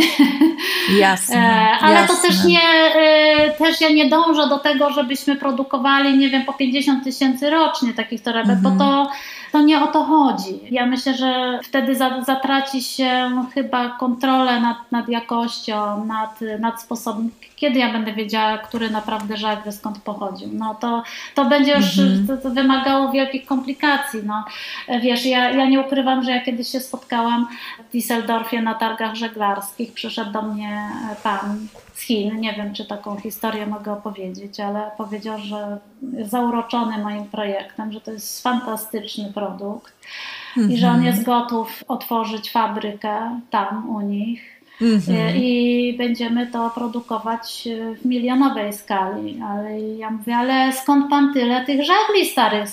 Jasne. 0.98 1.36
E, 1.36 1.78
ale 1.80 1.94
jasne. 1.94 2.16
to 2.16 2.22
też 2.22 2.44
nie, 2.44 2.60
też 3.58 3.80
ja 3.80 3.88
nie 3.88 4.08
dążę 4.08 4.48
do 4.48 4.58
tego, 4.58 4.90
żebyśmy 4.90 5.36
produkowali, 5.36 6.18
nie 6.18 6.28
wiem, 6.28 6.44
po 6.44 6.52
50 6.52 7.04
tysięcy 7.04 7.50
rocznie 7.50 7.94
takich 7.94 8.22
torebek, 8.22 8.56
mhm. 8.56 8.78
bo 8.78 8.84
to 8.84 9.10
to 9.56 9.62
nie 9.62 9.82
o 9.82 9.86
to 9.86 10.04
chodzi. 10.04 10.60
Ja 10.70 10.86
myślę, 10.86 11.14
że 11.14 11.60
wtedy 11.62 11.96
zatraci 12.26 12.82
się 12.82 13.30
chyba 13.54 13.88
kontrolę 13.88 14.60
nad, 14.60 14.92
nad 14.92 15.08
jakością, 15.08 16.04
nad, 16.04 16.40
nad 16.58 16.82
sposobem, 16.82 17.30
kiedy 17.56 17.78
ja 17.78 17.92
będę 17.92 18.12
wiedziała, 18.12 18.58
który 18.58 18.90
naprawdę 18.90 19.36
żagle 19.36 19.72
skąd 19.72 19.98
pochodził. 19.98 20.48
No 20.52 20.74
to, 20.74 21.02
to 21.34 21.44
będzie 21.44 21.76
już 21.76 21.98
mm-hmm. 21.98 22.26
to, 22.26 22.36
to 22.36 22.50
wymagało 22.50 23.12
wielkich 23.12 23.46
komplikacji. 23.46 24.20
No. 24.24 24.44
Wiesz, 25.02 25.26
ja, 25.26 25.50
ja 25.50 25.66
nie 25.66 25.80
ukrywam, 25.80 26.24
że 26.24 26.30
ja 26.30 26.40
kiedyś 26.44 26.68
się 26.68 26.80
spotkałam 26.80 27.48
w 27.90 27.94
Düsseldorfie 27.94 28.62
na 28.62 28.74
targach 28.74 29.14
żeglarskich, 29.14 29.92
przyszedł 29.92 30.32
do 30.32 30.42
mnie 30.42 30.88
pan 31.22 31.66
z 31.96 32.00
Chin. 32.00 32.40
Nie 32.40 32.52
wiem, 32.52 32.74
czy 32.74 32.84
taką 32.84 33.16
historię 33.16 33.66
mogę 33.66 33.92
opowiedzieć, 33.92 34.60
ale 34.60 34.90
powiedział, 34.96 35.38
że 35.38 35.78
jest 36.12 36.30
zauroczony 36.30 36.98
moim 36.98 37.24
projektem, 37.24 37.92
że 37.92 38.00
to 38.00 38.10
jest 38.10 38.42
fantastyczny 38.42 39.32
produkt 39.32 39.94
i 40.56 40.76
że 40.76 40.86
on 40.86 40.94
mhm. 40.94 41.04
jest 41.04 41.22
gotów 41.24 41.84
otworzyć 41.88 42.50
fabrykę 42.50 43.40
tam 43.50 43.90
u 43.90 44.00
nich. 44.00 44.55
-hmm. 44.80 45.36
I 45.36 45.94
będziemy 45.98 46.46
to 46.46 46.70
produkować 46.74 47.68
w 48.02 48.04
milionowej 48.04 48.72
skali. 48.72 49.40
Ale 49.50 49.80
ja 49.80 50.10
mówię, 50.10 50.36
ale 50.36 50.72
skąd 50.72 51.10
pan 51.10 51.32
tyle 51.34 51.64
tych 51.64 51.80
żagli 51.84 52.26
starych 52.26 52.68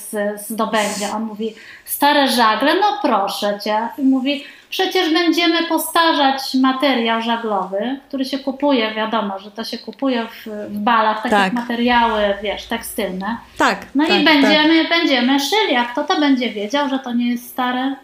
zdobędzie? 0.48 1.12
On 1.16 1.24
mówi, 1.24 1.54
stare 1.86 2.28
żagle? 2.28 2.74
No 2.76 3.00
proszę 3.02 3.60
cię. 3.64 3.88
I 3.98 4.02
mówi, 4.02 4.44
Przecież 4.74 5.14
będziemy 5.14 5.64
postarzać 5.64 6.54
materiał 6.54 7.22
żaglowy, 7.22 8.00
który 8.08 8.26
się 8.26 8.40
kupuje, 8.40 8.94
wiadomo, 8.94 9.40
że 9.40 9.52
to 9.52 9.64
się 9.64 9.78
kupuje 9.78 10.28
w, 10.28 10.48
w 10.70 10.78
balach, 10.78 11.18
takie 11.24 11.36
tak. 11.36 11.54
materiały, 11.54 12.22
wiesz, 12.44 12.66
tekstylne. 12.66 13.38
Tak. 13.58 13.86
No 13.96 14.08
tak, 14.08 14.22
i 14.22 14.24
będziemy, 14.24 14.86
tak. 14.86 15.00
będziemy 15.00 15.40
szyli, 15.40 15.76
a 15.76 15.86
kto 15.86 16.04
to 16.04 16.20
będzie 16.20 16.50
wiedział, 16.50 16.90
że 16.90 17.00
to 17.00 17.14
nie 17.14 17.32
jest 17.32 17.50
stare? 17.50 17.96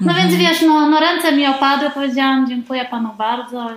No 0.00 0.12
mhm. 0.12 0.28
więc 0.28 0.40
wiesz, 0.40 0.62
no, 0.62 0.88
no 0.88 1.00
ręce 1.00 1.32
mi 1.32 1.46
opadły, 1.46 1.90
powiedziałam 1.90 2.48
dziękuję 2.48 2.84
panu 2.84 3.08
bardzo, 3.18 3.68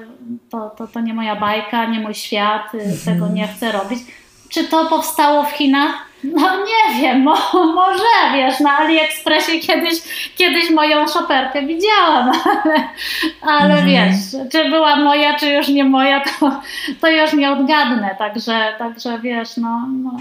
to, 0.50 0.70
to, 0.70 0.88
to 0.88 1.00
nie 1.00 1.14
moja 1.14 1.36
bajka, 1.36 1.86
nie 1.86 2.00
mój 2.00 2.14
świat, 2.14 2.74
y, 2.74 2.78
mhm. 2.78 2.98
tego 3.06 3.28
nie 3.28 3.48
chcę 3.48 3.72
robić. 3.72 4.00
Czy 4.50 4.64
to 4.64 4.86
powstało 4.86 5.44
w 5.44 5.52
Chinach? 5.52 6.06
No 6.24 6.52
nie 6.66 7.02
wiem, 7.02 7.22
mo, 7.22 7.38
może 7.76 8.34
wiesz, 8.34 8.60
na 8.60 8.78
AliExpressie 8.78 9.60
kiedyś, 9.60 9.94
kiedyś 10.36 10.70
moją 10.70 11.08
szoperkę 11.08 11.66
widziałam, 11.66 12.32
ale, 12.64 12.90
ale 13.42 13.74
mhm. 13.74 13.88
wiesz, 13.88 14.16
czy 14.52 14.70
była 14.70 14.96
moja, 14.96 15.40
czy 15.40 15.50
już 15.50 15.68
nie 15.68 15.84
moja, 15.84 16.20
to, 16.20 16.62
to 17.02 17.10
już 17.10 17.34
nie 17.34 17.52
odgadnę, 17.52 18.16
także, 18.18 18.76
także 18.78 19.20
wiesz, 19.20 19.58
no, 19.58 19.88
no. 20.04 20.18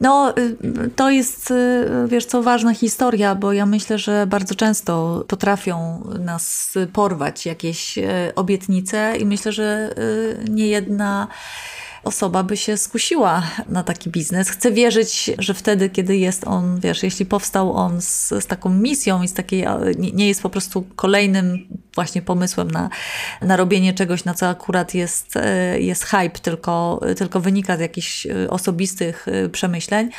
No, 0.00 0.34
y, 0.38 0.90
to 0.96 1.10
jest, 1.10 1.50
y, 1.50 1.86
wiesz 2.08 2.26
co, 2.26 2.42
ważna 2.42 2.74
historia, 2.74 3.34
bo 3.34 3.52
ja 3.52 3.66
myślę, 3.66 3.98
że 3.98 4.26
bardzo 4.26 4.54
często 4.54 5.24
potrafią 5.28 6.04
nas 6.18 6.74
porwać 6.92 7.46
jakieś 7.46 7.98
y, 7.98 8.02
obietnice 8.34 9.16
i 9.16 9.26
myślę, 9.26 9.52
że 9.52 9.94
nie 10.48 10.66
jedna 10.66 11.28
osoba 12.04 12.42
by 12.42 12.56
się 12.56 12.76
skusiła 12.76 13.42
na 13.68 13.82
taki 13.82 14.10
biznes. 14.10 14.48
Chcę 14.48 14.72
wierzyć, 14.72 15.30
że 15.38 15.54
wtedy, 15.54 15.90
kiedy 15.90 16.16
jest 16.16 16.46
on, 16.46 16.80
wiesz, 16.80 17.02
jeśli 17.02 17.26
powstał 17.26 17.72
on 17.72 18.02
z, 18.02 18.28
z 18.28 18.46
taką 18.46 18.70
misją 18.70 19.22
i 19.22 19.28
z 19.28 19.32
takiej, 19.32 19.66
nie 20.12 20.28
jest 20.28 20.42
po 20.42 20.50
prostu 20.50 20.86
kolejnym 20.96 21.66
właśnie 21.94 22.22
pomysłem 22.22 22.70
na, 22.70 22.90
na 23.42 23.56
robienie 23.56 23.94
czegoś, 23.94 24.24
na 24.24 24.34
co 24.34 24.48
akurat 24.48 24.94
jest, 24.94 25.36
e, 25.36 25.80
jest 25.80 26.04
hype, 26.04 26.38
tylko, 26.42 27.00
tylko 27.16 27.40
wynika 27.40 27.76
z 27.76 27.80
jakichś 27.80 28.26
e, 28.26 28.50
osobistych 28.50 29.26
e, 29.28 29.48
przemyśleń, 29.48 30.10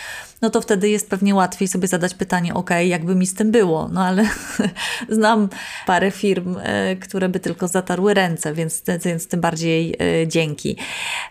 no 0.42 0.50
to 0.50 0.62
wtedy 0.62 0.90
jest 0.90 1.10
pewnie 1.10 1.36
łatwiej 1.36 1.68
sobie 1.68 1.88
zadać 1.88 2.14
pytanie, 2.14 2.54
ok, 2.54 2.70
jakby 2.86 3.16
mi 3.16 3.28
z 3.28 3.34
tym 3.34 3.52
było, 3.52 3.90
no 3.94 4.04
ale 4.04 4.24
znam 5.10 5.50
parę 5.86 6.12
firm, 6.12 6.56
które 7.02 7.30
by 7.30 7.40
tylko 7.40 7.68
zatarły 7.68 8.14
ręce, 8.14 8.54
więc, 8.54 8.84
więc 9.06 9.28
tym 9.28 9.42
bardziej 9.42 9.96
dzięki. 10.28 10.78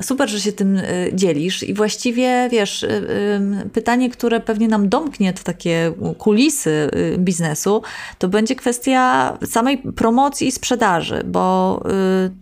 Super, 0.03 0.29
że 0.29 0.41
się 0.41 0.53
tym 0.53 0.81
dzielisz 1.13 1.63
i 1.63 1.75
właściwie, 1.75 2.49
wiesz, 2.53 2.87
pytanie, 3.73 4.11
które 4.11 4.41
pewnie 4.41 4.69
nam 4.69 4.89
domknie 4.89 5.33
te 5.33 5.43
takie 5.43 5.93
kulisy 6.19 6.91
biznesu, 7.19 7.83
to 8.19 8.29
będzie 8.29 8.55
kwestia 8.55 9.39
samej 9.47 9.79
promocji 9.79 10.49
i 10.49 10.53
sprzedaży, 10.53 11.23
bo 11.27 11.83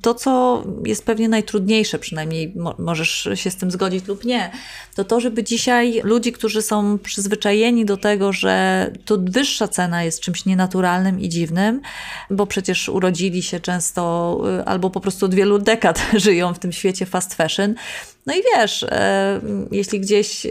to, 0.02 0.14
co 0.14 0.64
jest 0.84 1.04
pewnie 1.04 1.28
najtrudniejsze, 1.28 1.98
przynajmniej 1.98 2.54
możesz 2.78 3.28
się 3.34 3.50
z 3.50 3.56
tym 3.56 3.70
zgodzić 3.70 4.06
lub 4.06 4.24
nie, 4.24 4.50
to 4.94 5.04
to, 5.04 5.20
żeby 5.20 5.44
dzisiaj 5.44 6.00
ludzi, 6.04 6.32
którzy 6.32 6.51
są 6.60 6.98
przyzwyczajeni 6.98 7.84
do 7.84 7.96
tego, 7.96 8.32
że 8.32 8.90
to 9.04 9.18
wyższa 9.20 9.68
cena 9.68 10.02
jest 10.02 10.20
czymś 10.20 10.44
nienaturalnym 10.44 11.20
i 11.20 11.28
dziwnym, 11.28 11.80
bo 12.30 12.46
przecież 12.46 12.88
urodzili 12.88 13.42
się 13.42 13.60
często 13.60 14.40
y, 14.60 14.64
albo 14.64 14.90
po 14.90 15.00
prostu 15.00 15.26
od 15.26 15.34
wielu 15.34 15.58
dekad 15.58 16.02
żyją 16.24 16.54
w 16.54 16.58
tym 16.58 16.72
świecie 16.72 17.06
fast 17.06 17.34
fashion, 17.34 17.74
no 18.26 18.34
i 18.34 18.42
wiesz, 18.56 18.82
e, 18.82 19.40
jeśli 19.70 20.00
gdzieś 20.00 20.46
e, 20.46 20.50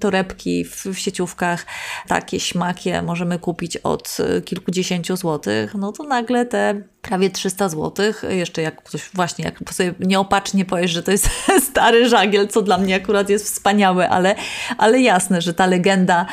torebki 0.00 0.64
w, 0.64 0.86
w 0.86 0.98
sieciówkach 0.98 1.66
takie 2.08 2.40
śmakie 2.40 3.02
możemy 3.02 3.38
kupić 3.38 3.76
od 3.76 4.16
e, 4.20 4.40
kilkudziesięciu 4.40 5.16
złotych, 5.16 5.74
no 5.74 5.92
to 5.92 6.04
nagle 6.04 6.46
te 6.46 6.82
prawie 7.02 7.30
300 7.30 7.68
zł. 7.68 8.06
Jeszcze 8.28 8.62
jak 8.62 8.82
ktoś 8.82 9.10
właśnie, 9.14 9.44
jak 9.44 9.74
sobie 9.74 9.94
nieopatrznie 10.00 10.64
powiesz, 10.64 10.90
że 10.90 11.02
to 11.02 11.10
jest 11.10 11.28
stary 11.70 12.08
żagiel, 12.08 12.48
co 12.48 12.62
dla 12.62 12.78
mnie 12.78 12.94
akurat 12.94 13.28
jest 13.28 13.46
wspaniałe, 13.46 14.08
ale, 14.08 14.34
ale 14.78 15.00
jasne, 15.00 15.40
że 15.40 15.54
ta 15.54 15.66
legenda 15.66 16.26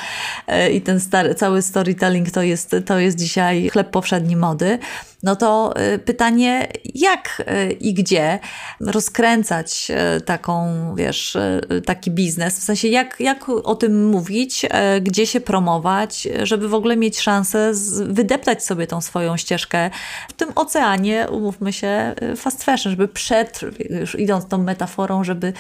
i 0.73 0.81
ten 0.81 0.99
stary, 0.99 1.35
cały 1.35 1.61
storytelling 1.61 2.31
to 2.31 2.41
jest, 2.41 2.75
to 2.85 2.99
jest 2.99 3.17
dzisiaj 3.17 3.69
chleb 3.69 3.89
powszedni 3.89 4.35
mody. 4.35 4.79
No 5.23 5.35
to 5.35 5.73
pytanie, 6.05 6.67
jak 6.95 7.43
i 7.79 7.93
gdzie 7.93 8.39
rozkręcać 8.79 9.91
taką 10.25 10.69
wiesz, 10.95 11.37
taki 11.85 12.11
biznes? 12.11 12.59
W 12.59 12.63
sensie, 12.63 12.87
jak, 12.87 13.19
jak 13.19 13.49
o 13.49 13.75
tym 13.75 14.09
mówić, 14.09 14.65
gdzie 15.01 15.25
się 15.25 15.39
promować, 15.41 16.27
żeby 16.43 16.69
w 16.69 16.73
ogóle 16.73 16.97
mieć 16.97 17.19
szansę 17.19 17.71
wydeptać 18.05 18.65
sobie 18.65 18.87
tą 18.87 19.01
swoją 19.01 19.37
ścieżkę 19.37 19.89
w 20.29 20.33
tym 20.33 20.49
oceanie, 20.55 21.27
umówmy 21.31 21.73
się, 21.73 22.15
fast 22.37 22.63
fashion, 22.63 22.91
żeby 22.91 23.07
przed, 23.07 23.61
już 23.89 24.19
idąc 24.19 24.47
tą 24.47 24.57
metaforą, 24.57 25.23
żeby, 25.23 25.53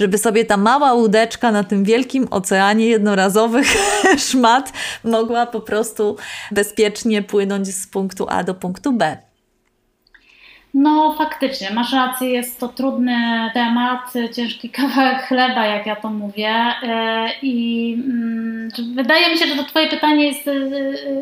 żeby 0.00 0.18
sobie 0.18 0.44
ta 0.44 0.56
mała 0.56 0.92
łódeczka 0.92 1.52
na 1.52 1.64
tym 1.64 1.84
wielkim 1.84 2.28
oceanie 2.30 2.86
jednorazowych 2.86 3.66
szmat 4.30 4.72
mogła 5.04 5.46
po 5.46 5.60
prostu 5.60 6.16
bezpiecznie 6.50 7.22
płynąć 7.22 7.74
z 7.74 7.86
punktu 7.86 8.26
A 8.28 8.44
do 8.44 8.54
punktu 8.54 8.92
B. 8.92 9.01
No 10.74 11.14
faktycznie, 11.18 11.70
masz 11.70 11.92
rację, 11.92 12.30
jest 12.30 12.60
to 12.60 12.68
trudny 12.68 13.50
temat, 13.54 14.12
ciężki 14.36 14.70
kawałek 14.80 15.22
chleba, 15.22 15.66
jak 15.66 15.86
ja 15.86 15.96
to 15.96 16.10
mówię. 16.10 16.50
E, 16.82 17.28
I 17.42 17.94
mm, 17.94 18.68
wydaje 18.94 19.30
mi 19.30 19.38
się, 19.38 19.46
że 19.46 19.56
to 19.56 19.64
Twoje 19.64 19.88
pytanie 19.88 20.26
jest, 20.26 20.48
e, 20.48 20.52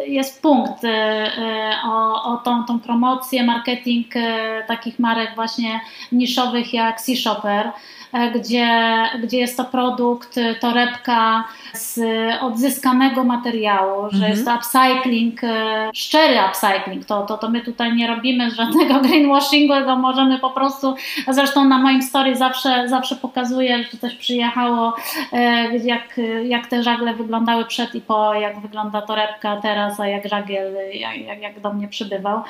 jest 0.06 0.42
punkt 0.42 0.84
e, 0.84 1.72
o, 1.84 2.24
o 2.32 2.36
tą, 2.36 2.64
tą 2.64 2.80
promocję, 2.80 3.44
marketing 3.44 4.06
takich 4.68 4.98
marek 4.98 5.34
właśnie 5.34 5.80
niszowych 6.12 6.74
jak 6.74 7.00
Sea 7.00 7.16
Shopper. 7.16 7.70
E, 8.12 8.30
gdzie, 8.30 8.68
gdzie 9.22 9.38
jest 9.38 9.56
to 9.56 9.64
produkt, 9.64 10.36
torebka 10.60 11.44
z 11.72 12.00
odzyskanego 12.40 13.24
materiału, 13.24 14.10
że 14.10 14.16
mhm. 14.16 14.32
jest 14.32 14.44
to 14.44 14.54
upcycling, 14.54 15.44
e, 15.44 15.90
szczery 15.94 16.36
upcycling. 16.48 17.04
To, 17.04 17.22
to, 17.26 17.38
to 17.38 17.50
my 17.50 17.60
tutaj 17.60 17.96
nie 17.96 18.06
robimy 18.06 18.50
żadnego 18.50 19.00
greenwashingu, 19.08 19.74
tylko 19.74 19.96
możemy 19.96 20.38
po 20.38 20.50
prostu, 20.50 20.94
zresztą 21.28 21.64
na 21.64 21.78
moim 21.78 22.02
story 22.02 22.36
zawsze, 22.36 22.88
zawsze 22.88 23.16
pokazuję, 23.16 23.84
że 23.92 23.98
coś 23.98 24.14
przyjechało, 24.14 24.96
e, 25.32 25.76
jak, 25.76 26.20
jak 26.44 26.66
te 26.66 26.82
żagle 26.82 27.14
wyglądały 27.14 27.64
przed 27.64 27.94
i 27.94 28.00
po, 28.00 28.34
jak 28.34 28.60
wygląda 28.60 29.02
torebka 29.02 29.56
teraz, 29.56 30.00
a 30.00 30.06
jak 30.06 30.28
żagiel, 30.28 30.74
jak, 30.92 31.16
jak, 31.16 31.40
jak 31.40 31.60
do 31.60 31.72
mnie 31.72 31.88
przybywał. 31.88 32.42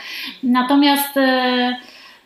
Natomiast 0.42 1.14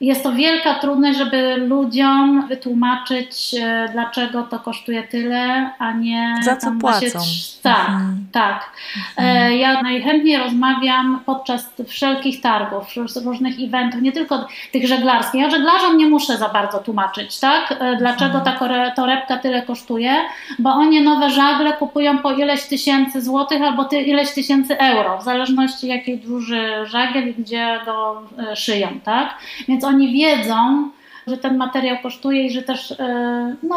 jest 0.06 0.22
to 0.22 0.32
wielka 0.32 0.74
trudność, 0.74 1.18
żeby 1.18 1.56
ludziom 1.56 2.46
wytłumaczyć, 2.48 3.54
e, 3.60 3.88
dlaczego 3.92 4.42
to 4.42 4.58
kosztuje 4.58 5.02
tyle, 5.02 5.70
a 5.78 5.92
nie. 5.92 6.34
Za 6.42 6.56
co 6.56 6.72
płacą. 6.80 7.00
Się... 7.00 7.62
Tak, 7.62 7.88
mhm. 7.88 8.26
tak. 8.32 8.70
Mhm. 9.18 9.52
Ja 9.52 9.82
najchętniej 9.82 10.38
rozmawiam 10.38 11.20
podczas 11.26 11.70
wszelkich 11.86 12.40
targów, 12.40 12.84
różnych 13.24 13.54
eventów, 13.60 14.02
nie 14.02 14.12
tylko 14.12 14.46
tych 14.72 14.88
żeglarskich. 14.88 15.40
Ja 15.40 15.50
żeglarzom 15.50 15.98
nie 15.98 16.06
muszę 16.06 16.36
za 16.36 16.48
bardzo 16.48 16.78
tłumaczyć, 16.78 17.40
tak? 17.40 17.72
E, 17.80 17.96
dlaczego 17.96 18.38
mhm. 18.38 18.58
ta 18.58 18.90
torebka 18.96 19.36
tyle 19.36 19.62
kosztuje, 19.62 20.14
bo 20.58 20.70
oni 20.70 21.02
nowe 21.02 21.30
żagle 21.30 21.72
kupują 21.72 22.18
po 22.18 22.32
ileś 22.32 22.62
tysięcy 22.62 23.22
złotych 23.22 23.62
albo 23.62 23.84
ty, 23.84 24.00
ileś 24.00 24.30
tysięcy 24.34 24.78
euro, 24.78 25.18
w 25.18 25.24
zależności 25.24 25.86
jakiej 25.86 26.18
duży 26.18 26.70
żagiel 26.84 27.28
i 27.28 27.34
gdzie 27.34 27.80
go 27.86 28.22
szyją, 28.54 28.88
tak? 29.04 29.34
Więc 29.68 29.84
oni 29.84 29.93
wiedzą, 29.98 30.88
że 31.26 31.36
ten 31.38 31.56
materiał 31.56 31.96
kosztuje 32.02 32.46
i 32.46 32.50
że 32.50 32.62
też 32.62 32.90
e, 32.90 33.54
no, 33.62 33.76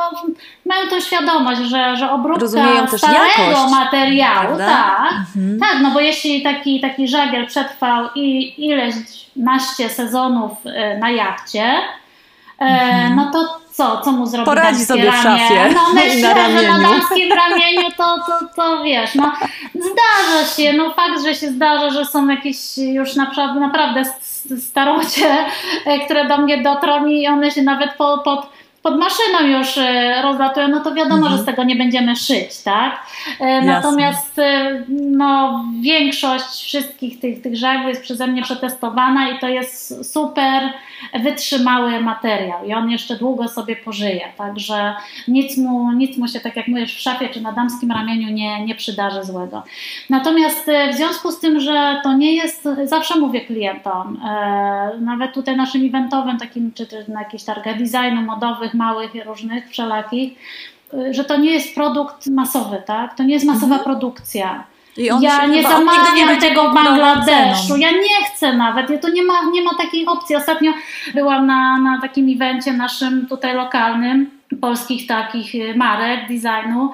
mają 0.65 0.89
tą 0.89 0.99
świadomość, 0.99 1.61
że, 1.61 1.97
że 1.97 2.11
obróbka 2.11 2.47
starego 2.47 3.69
materiału, 3.69 4.57
tak, 4.57 5.13
mhm. 5.35 5.59
tak, 5.59 5.81
no 5.81 5.91
bo 5.91 5.99
jeśli 5.99 6.43
taki, 6.43 6.81
taki 6.81 7.07
żagiel 7.07 7.47
przetrwał 7.47 8.09
i 8.15 8.53
ileś 8.65 8.95
naście 9.35 9.89
sezonów 9.89 10.51
e, 10.65 10.97
na 10.97 11.09
jachcie, 11.09 11.63
e, 12.59 12.65
mhm. 12.65 13.15
no 13.15 13.31
to 13.31 13.66
co, 13.77 14.01
co 14.01 14.11
mu 14.11 14.25
zrobi 14.25 14.45
Poradzi 14.45 14.85
sobie 14.85 15.11
w 15.11 15.15
szafie 15.15 15.69
No 15.75 15.81
myślę, 16.01 16.35
na 16.35 16.49
że 16.49 16.67
na 16.67 16.79
damskim 16.79 17.29
ramieniu 17.33 17.91
to, 17.97 18.17
to, 18.17 18.47
to 18.55 18.83
wiesz, 18.83 19.15
no 19.15 19.33
zdarza 19.75 20.49
się, 20.55 20.73
no 20.73 20.93
fakt, 20.93 21.23
że 21.23 21.35
się 21.35 21.47
zdarza, 21.47 21.89
że 21.89 22.05
są 22.05 22.27
jakieś 22.27 22.77
już 22.77 23.15
naprawdę, 23.15 23.59
naprawdę 23.59 24.03
starocie, 24.57 25.45
e, 25.85 25.99
które 26.05 26.27
do 26.27 26.37
mnie 26.37 26.63
dotrą 26.63 27.05
i 27.05 27.27
one 27.27 27.51
się 27.51 27.61
nawet 27.61 27.93
po, 27.93 28.17
pod, 28.17 28.49
pod 28.83 28.99
maszyną 28.99 29.59
już 29.59 29.77
e, 29.77 30.21
rozlatują, 30.21 30.67
no 30.67 30.79
to 30.79 30.93
wiadomo, 30.93 31.15
mhm. 31.15 31.37
że 31.37 31.43
z 31.43 31.45
tego 31.45 31.63
nie 31.63 31.75
będziemy 31.75 32.15
szyć, 32.15 32.63
tak? 32.63 33.05
E, 33.39 33.61
natomiast 33.61 34.41
no, 34.89 35.63
większość 35.81 36.63
wszystkich 36.63 37.19
tych, 37.19 37.41
tych 37.41 37.57
żagli 37.57 37.87
jest 37.87 38.01
przeze 38.01 38.27
mnie 38.27 38.41
przetestowana 38.41 39.29
i 39.29 39.39
to 39.39 39.47
jest 39.47 40.11
super 40.13 40.73
wytrzymały 41.23 41.99
materiał 41.99 42.65
i 42.65 42.73
on 42.73 42.89
jeszcze 42.89 43.15
długo 43.15 43.47
sobie 43.47 43.75
pożyje, 43.75 44.27
także 44.37 44.95
nic 45.27 45.57
mu, 45.57 45.91
nic 45.91 46.17
mu 46.17 46.27
się, 46.27 46.39
tak 46.39 46.55
jak 46.55 46.67
mówisz, 46.67 46.95
w 46.95 46.99
szafie 46.99 47.29
czy 47.29 47.41
na 47.41 47.51
damskim 47.51 47.91
ramieniu 47.91 48.29
nie, 48.29 48.65
nie 48.65 48.75
przydarzy 48.75 49.23
złego. 49.23 49.63
Natomiast 50.09 50.71
w 50.91 50.95
związku 50.95 51.31
z 51.31 51.39
tym, 51.39 51.59
że 51.59 51.99
to 52.03 52.13
nie 52.13 52.35
jest, 52.35 52.69
zawsze 52.83 53.19
mówię 53.19 53.41
klientom, 53.41 54.19
nawet 54.99 55.33
tutaj 55.33 55.57
naszym 55.57 55.85
eventowym, 55.85 56.37
takim, 56.37 56.73
czy, 56.73 56.87
czy 56.87 57.05
na 57.07 57.19
jakichś 57.19 57.43
targach 57.43 57.77
designu 57.77 58.21
modowych, 58.21 58.73
małych, 58.73 59.11
różnych, 59.25 59.69
wszelakich, 59.69 60.39
że 61.11 61.23
to 61.23 61.37
nie 61.37 61.51
jest 61.51 61.75
produkt 61.75 62.27
masowy, 62.27 62.81
tak? 62.85 63.15
To 63.15 63.23
nie 63.23 63.33
jest 63.33 63.45
masowa 63.45 63.75
mhm. 63.75 63.83
produkcja. 63.83 64.63
Ja 64.97 65.45
nie 65.45 65.63
zamawiam 65.63 66.39
tego 66.39 66.69
w 66.69 66.73
Bangladeszu, 66.73 67.77
ja 67.77 67.91
nie 67.91 68.25
chcę 68.25 68.53
nawet, 68.53 69.01
to 69.01 69.09
nie 69.09 69.23
ma, 69.23 69.33
nie 69.51 69.63
ma 69.63 69.71
takiej 69.77 70.05
opcji. 70.05 70.35
Ostatnio 70.35 70.71
byłam 71.13 71.47
na, 71.47 71.77
na 71.77 72.01
takim 72.01 72.35
evencie 72.35 72.73
naszym 72.73 73.27
tutaj 73.27 73.55
lokalnym, 73.55 74.29
polskich 74.61 75.07
takich 75.07 75.75
marek 75.75 76.19
designu 76.27 76.91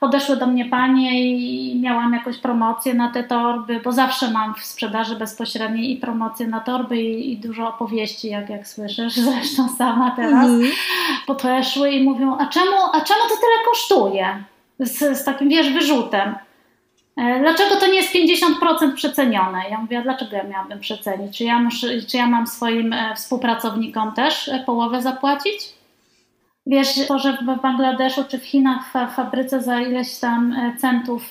podeszły 0.00 0.36
do 0.36 0.46
mnie 0.46 0.64
panie 0.64 1.36
i 1.36 1.80
miałam 1.80 2.12
jakąś 2.12 2.38
promocję 2.38 2.94
na 2.94 3.10
te 3.10 3.24
torby, 3.24 3.80
bo 3.84 3.92
zawsze 3.92 4.30
mam 4.30 4.54
w 4.54 4.64
sprzedaży 4.64 5.16
bezpośredniej 5.16 5.92
i 5.92 5.96
promocję 5.96 6.46
na 6.46 6.60
torby 6.60 6.96
i, 6.96 7.32
i 7.32 7.36
dużo 7.36 7.68
opowieści, 7.68 8.28
jak, 8.28 8.50
jak 8.50 8.68
słyszysz, 8.68 9.14
zresztą 9.30 9.68
sama 9.68 10.10
teraz. 10.10 10.46
Mm. 10.46 10.70
Podeszły 11.26 11.90
i 11.90 12.04
mówią, 12.04 12.38
a 12.38 12.46
czemu, 12.46 12.76
a 12.92 13.00
czemu 13.00 13.20
to 13.22 13.34
tyle 13.34 13.64
kosztuje? 13.70 14.44
Z, 14.78 15.18
z 15.18 15.24
takim, 15.24 15.48
wiesz, 15.48 15.72
wyrzutem. 15.72 16.34
E, 17.18 17.40
dlaczego 17.40 17.76
to 17.76 17.86
nie 17.86 17.96
jest 17.96 18.14
50% 18.14 18.94
przecenione? 18.94 19.58
Ja 19.70 19.78
mówię, 19.78 20.02
dlaczego 20.02 20.36
ja 20.36 20.44
miałabym 20.44 20.80
przecenić? 20.80 21.38
Czy 21.38 21.44
ja, 21.44 21.58
muszę, 21.58 21.86
czy 22.02 22.16
ja 22.16 22.26
mam 22.26 22.46
swoim 22.46 22.92
e, 22.92 23.14
współpracownikom 23.16 24.12
też 24.12 24.48
e, 24.48 24.62
połowę 24.66 25.02
zapłacić? 25.02 25.78
Wiesz, 26.66 26.88
to, 27.08 27.18
że 27.18 27.32
w 27.32 27.62
Bangladeszu 27.62 28.24
czy 28.28 28.38
w 28.38 28.44
Chinach 28.44 28.92
w 28.92 29.14
fabryce 29.14 29.62
za 29.62 29.80
ileś 29.80 30.18
tam 30.18 30.56
centów 30.78 31.30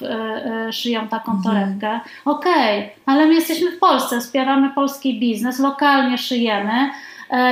szyją 0.72 1.08
taką 1.08 1.32
mhm. 1.32 1.44
torebkę. 1.44 2.00
Okej, 2.26 2.80
okay, 2.80 2.90
ale 3.06 3.26
my 3.26 3.34
jesteśmy 3.34 3.72
w 3.72 3.80
Polsce, 3.80 4.20
wspieramy 4.20 4.70
polski 4.70 5.20
biznes, 5.20 5.60
lokalnie 5.60 6.18
szyjemy. 6.18 6.90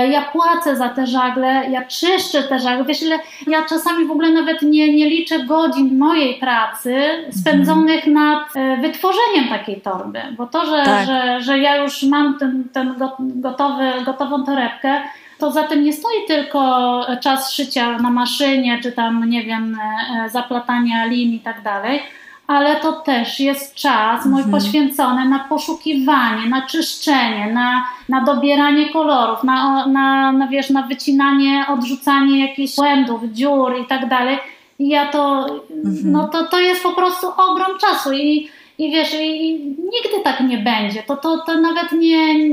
Ja 0.10 0.22
płacę 0.22 0.76
za 0.76 0.90
te 0.90 1.08
żagle, 1.08 1.70
ja 1.70 1.86
czyszczę 1.86 2.44
te 2.44 2.60
żagle. 2.60 2.86
Wiesz, 2.86 3.02
ile 3.02 3.20
ja 3.48 3.66
czasami 3.70 4.06
w 4.06 4.12
ogóle 4.12 4.30
nawet 4.30 4.62
nie, 4.62 4.94
nie 4.94 5.10
liczę 5.10 5.40
godzin 5.40 5.98
mojej 5.98 6.36
pracy 6.40 6.96
spędzonych 7.42 8.08
mhm. 8.08 8.14
nad 8.14 8.54
wytworzeniem 8.82 9.50
takiej 9.50 9.82
torby, 9.82 10.22
bo 10.38 10.48
to, 10.48 10.66
że, 10.66 10.84
tak. 10.86 11.08
że, 11.08 11.42
że 11.42 11.60
ja 11.60 11.78
już 11.78 12.04
mam 12.04 12.40
ten, 12.40 12.64
ten 12.74 12.96
gotowy, 13.20 13.92
gotową 14.06 14.44
torebkę, 14.44 15.02
to 15.38 15.52
za 15.52 15.64
tym 15.64 15.84
nie 15.84 15.94
stoi 15.94 16.26
tylko 16.28 17.02
czas 17.22 17.54
szycia 17.54 17.98
na 17.98 18.10
maszynie, 18.10 18.80
czy 18.84 18.92
tam, 18.92 19.30
nie 19.30 19.44
wiem, 19.44 19.78
e, 20.26 20.30
zaplatania 20.30 21.06
lin 21.06 21.34
i 21.34 21.40
tak 21.40 21.62
dalej, 21.62 22.02
ale 22.48 22.76
to 22.76 22.92
też 22.94 23.40
jest 23.40 23.76
czas 23.76 24.26
mój 24.26 24.42
mhm. 24.42 24.52
poświęcony 24.52 25.30
na 25.30 25.40
poszukiwanie, 25.40 26.50
na 26.50 26.68
czyszczenie, 26.68 27.52
na, 27.54 27.86
na 28.10 28.24
dobieranie 28.24 28.90
kolorów, 28.90 29.44
na, 29.44 29.88
na, 29.88 30.32
na, 30.32 30.48
wiesz, 30.48 30.70
na 30.70 30.82
wycinanie, 30.82 31.66
odrzucanie 31.70 32.48
jakichś 32.48 32.76
błędów, 32.76 33.22
dziur 33.32 33.80
i 33.82 33.86
tak 33.86 34.10
dalej. 34.10 34.38
I 34.80 34.90
ja 34.90 35.06
to, 35.06 35.46
mhm. 35.72 36.12
no 36.12 36.28
to, 36.28 36.44
to 36.44 36.60
jest 36.60 36.84
po 36.84 36.94
prostu 36.94 37.28
ogrom 37.38 37.78
czasu 37.80 38.14
i 38.14 38.50
i 38.78 38.92
wiesz, 38.92 39.14
i 39.22 39.54
nigdy 39.68 40.24
tak 40.24 40.40
nie 40.40 40.58
będzie. 40.58 41.04
To, 41.04 41.18
to, 41.18 41.38
to 41.38 41.62
nawet 41.62 41.92
nie, 41.92 42.50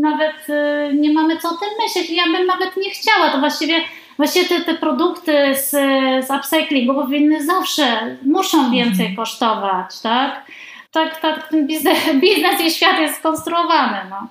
nawet 0.00 0.48
y, 0.48 0.94
nie 0.94 1.12
mamy 1.12 1.36
co 1.36 1.48
o 1.48 1.54
tym 1.54 1.68
myśleć. 1.82 2.10
Ja 2.10 2.24
bym 2.24 2.46
nawet 2.46 2.76
nie 2.76 2.90
chciała. 2.90 3.30
To 3.30 3.38
właściwie, 3.38 3.74
właściwie 4.16 4.48
te, 4.48 4.64
te 4.64 4.74
produkty 4.74 5.54
z, 5.54 5.70
z 6.26 6.30
upcyclingu 6.30 6.94
powinny 6.94 7.44
zawsze, 7.44 8.16
muszą 8.22 8.70
więcej 8.70 9.06
mhm. 9.06 9.16
kosztować, 9.16 10.00
tak? 10.00 10.46
Tak, 10.90 11.20
tak 11.20 11.48
ten 11.48 11.66
biznes, 11.66 11.98
biznes 12.24 12.60
i 12.60 12.70
świat 12.70 12.98
jest 12.98 13.18
skonstruowany. 13.18 13.98
No. 14.10 14.28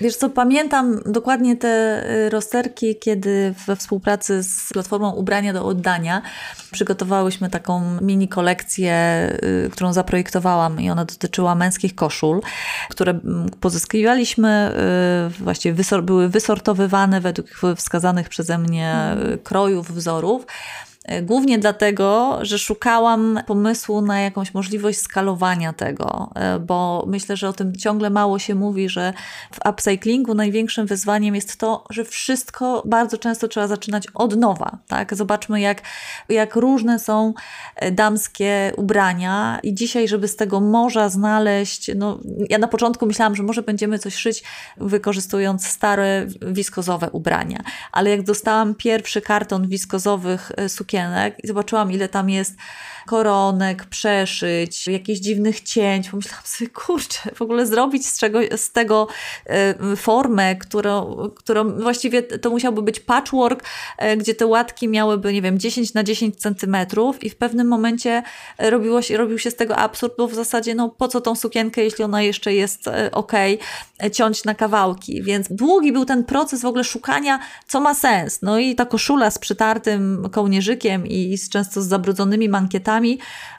Wiesz 0.00 0.16
co, 0.16 0.30
pamiętam 0.30 1.00
dokładnie 1.06 1.56
te 1.56 2.04
y, 2.26 2.30
rozterki, 2.30 2.96
kiedy 2.96 3.54
we 3.66 3.76
współpracy 3.76 4.42
z 4.42 4.72
platformą 4.72 5.12
Ubrania 5.12 5.52
do 5.52 5.64
Oddania 5.64 6.22
przygotowałyśmy 6.72 7.50
taką 7.50 8.00
mini 8.00 8.28
kolekcję, 8.28 8.94
y, 9.66 9.70
którą 9.70 9.92
zaprojektowałam 9.92 10.80
i 10.80 10.90
ona 10.90 11.04
dotyczyła 11.04 11.54
męskich 11.54 11.94
koszul, 11.94 12.40
które 12.90 13.20
pozyskiwaliśmy, 13.60 14.72
y, 15.38 15.42
właściwie 15.44 15.74
wysor 15.74 16.04
były 16.04 16.28
wysortowywane 16.28 17.20
według 17.20 17.48
wskazanych 17.76 18.28
przeze 18.28 18.58
mnie 18.58 19.16
krojów, 19.44 19.92
wzorów 19.92 20.46
głównie 21.22 21.58
dlatego, 21.58 22.38
że 22.42 22.58
szukałam 22.58 23.40
pomysłu 23.46 24.00
na 24.00 24.20
jakąś 24.20 24.54
możliwość 24.54 24.98
skalowania 24.98 25.72
tego, 25.72 26.30
e, 26.34 26.58
bo 26.58 27.04
myślę, 27.06 27.36
że 27.36 27.48
o 27.48 27.52
tym 27.52 27.76
ciągle 27.76 28.10
mało 28.10 28.38
się 28.38 28.54
mówi, 28.54 28.88
że 28.88 29.12
w 29.52 29.68
upcyclingu 29.68 30.34
największym 30.34 30.86
wyzwaniem 30.86 31.34
jest 31.34 31.56
to, 31.56 31.84
że 31.90 32.04
wszystko 32.04 32.82
bardzo 32.86 33.18
często 33.18 33.48
trzeba 33.48 33.66
zaczynać 33.68 34.06
od 34.14 34.36
nowa. 34.36 34.78
Tak? 34.88 35.14
Zobaczmy, 35.14 35.60
jak, 35.60 35.82
jak 36.28 36.56
różne 36.56 36.98
są 36.98 37.34
e, 37.76 37.90
damskie 37.90 38.72
ubrania, 38.76 39.58
i 39.62 39.74
dzisiaj, 39.74 40.08
żeby 40.08 40.28
z 40.28 40.36
tego 40.36 40.60
morza 40.60 41.08
znaleźć, 41.08 41.90
no, 41.96 42.18
ja 42.50 42.58
na 42.58 42.68
początku 42.68 43.06
myślałam, 43.06 43.36
że 43.36 43.42
może 43.42 43.62
będziemy 43.62 43.98
coś 43.98 44.14
szyć, 44.14 44.42
wykorzystując 44.76 45.66
stare 45.66 46.26
wiskozowe 46.42 47.10
ubrania, 47.10 47.60
ale 47.92 48.10
jak 48.10 48.22
dostałam 48.22 48.74
pierwszy 48.74 49.20
karton 49.20 49.68
wiskozowych 49.68 50.52
sukienek, 50.68 50.95
i 51.42 51.46
zobaczyłam, 51.46 51.92
ile 51.92 52.08
tam 52.08 52.30
jest 52.30 52.56
koronek, 53.06 53.84
przeszyć, 53.84 54.86
jakichś 54.86 55.20
dziwnych 55.20 55.60
cięć. 55.60 56.10
Pomyślałam 56.10 56.44
sobie, 56.44 56.70
kurczę, 56.70 57.18
w 57.34 57.42
ogóle 57.42 57.66
zrobić 57.66 58.06
z, 58.06 58.18
czego, 58.18 58.38
z 58.56 58.72
tego 58.72 59.08
y, 59.92 59.96
formę, 59.96 60.56
którą, 60.56 61.16
którą 61.34 61.80
właściwie 61.80 62.22
to 62.22 62.50
musiałby 62.50 62.82
być 62.82 63.00
patchwork, 63.00 63.64
y, 64.02 64.16
gdzie 64.16 64.34
te 64.34 64.46
łatki 64.46 64.88
miałyby, 64.88 65.32
nie 65.32 65.42
wiem, 65.42 65.58
10 65.58 65.94
na 65.94 66.02
10 66.02 66.36
centymetrów 66.36 67.24
i 67.24 67.30
w 67.30 67.36
pewnym 67.36 67.68
momencie 67.68 68.22
robiło 68.58 69.02
się, 69.02 69.16
robił 69.16 69.38
się 69.38 69.50
z 69.50 69.56
tego 69.56 69.76
absurd, 69.76 70.14
bo 70.18 70.28
w 70.28 70.34
zasadzie 70.34 70.74
no 70.74 70.88
po 70.88 71.08
co 71.08 71.20
tą 71.20 71.34
sukienkę, 71.34 71.82
jeśli 71.82 72.04
ona 72.04 72.22
jeszcze 72.22 72.54
jest 72.54 72.86
y, 72.86 73.10
ok, 73.12 73.32
ciąć 74.12 74.44
na 74.44 74.54
kawałki. 74.54 75.22
Więc 75.22 75.46
długi 75.50 75.92
był 75.92 76.04
ten 76.04 76.24
proces 76.24 76.62
w 76.62 76.66
ogóle 76.66 76.84
szukania, 76.84 77.38
co 77.66 77.80
ma 77.80 77.94
sens. 77.94 78.42
No 78.42 78.58
i 78.58 78.74
ta 78.74 78.86
koszula 78.86 79.30
z 79.30 79.38
przytartym 79.38 80.28
kołnierzykiem 80.32 81.06
i 81.06 81.38
z, 81.38 81.48
często 81.48 81.82
z 81.82 81.86
zabrudzonymi 81.86 82.48
mankietami 82.48 82.95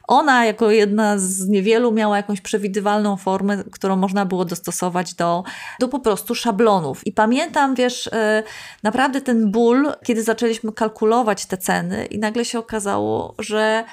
ona 0.08 0.46
jako 0.46 0.72
jedna 0.72 1.18
z 1.18 1.48
niewielu 1.48 1.92
miała 1.92 2.18
jakąś 2.18 2.42
przewidywalną 2.42 3.18
formę, 3.18 3.64
którą 3.72 3.96
można 3.96 4.26
było 4.26 4.46
dostosować 4.46 5.14
do, 5.14 5.44
do 5.80 5.88
po 5.88 6.00
prostu 6.00 6.36
szablonów. 6.36 7.08
I 7.08 7.12
pamiętam, 7.12 7.76
wiesz, 7.76 8.08
e, 8.08 8.44
naprawdę 8.84 9.22
ten 9.22 9.52
ból, 9.52 9.92
kiedy 10.04 10.24
zaczęliśmy 10.24 10.74
kalkulować 10.74 11.46
te 11.46 11.58
ceny 11.58 12.06
i 12.06 12.20
nagle 12.20 12.46
się 12.46 12.60
okazało, 12.60 13.36
że 13.40 13.84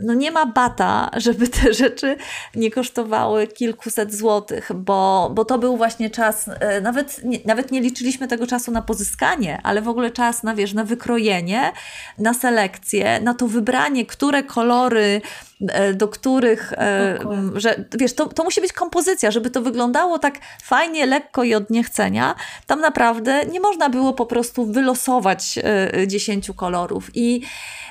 no 0.00 0.14
nie 0.14 0.30
ma 0.30 0.46
bata, 0.46 1.10
żeby 1.16 1.48
te 1.48 1.72
rzeczy 1.82 2.16
nie 2.54 2.70
kosztowały 2.70 3.46
kilkuset 3.46 4.14
złotych, 4.14 4.70
bo, 4.74 5.30
bo 5.34 5.44
to 5.44 5.58
był 5.58 5.76
właśnie 5.76 6.10
czas, 6.10 6.48
e, 6.48 6.80
nawet 6.80 7.24
nie, 7.24 7.38
nawet 7.44 7.70
nie 7.72 7.80
liczyliśmy 7.80 8.28
tego 8.28 8.46
czasu 8.46 8.72
na 8.72 8.82
pozyskanie, 8.82 9.60
ale 9.62 9.82
w 9.82 9.88
ogóle 9.88 10.10
czas 10.10 10.42
na, 10.42 10.54
wiesz, 10.54 10.72
na 10.72 10.84
wykrojenie, 10.84 11.72
na 12.18 12.34
selekcję, 12.34 13.20
na 13.20 13.34
to 13.34 13.48
wybranie, 13.48 14.06
które 14.06 14.42
kolory, 14.42 15.20
do 15.94 16.08
których, 16.08 16.72
e, 16.72 17.18
że 17.54 17.84
wiesz, 17.98 18.14
to, 18.14 18.26
to 18.26 18.44
musi 18.44 18.60
być 18.60 18.72
kompozycja, 18.72 19.30
żeby 19.30 19.50
to 19.50 19.62
wyglądało 19.62 20.18
tak 20.18 20.38
fajnie, 20.62 21.06
lekko 21.06 21.44
i 21.44 21.54
od 21.54 21.70
niechcenia. 21.70 22.34
Tam 22.66 22.80
naprawdę 22.80 23.44
nie 23.46 23.60
można 23.60 23.90
było 23.90 24.12
po 24.12 24.26
prostu 24.26 24.66
wylosować 24.66 25.58
dziesięciu 26.06 26.54
kolorów 26.54 27.10
i 27.14 27.42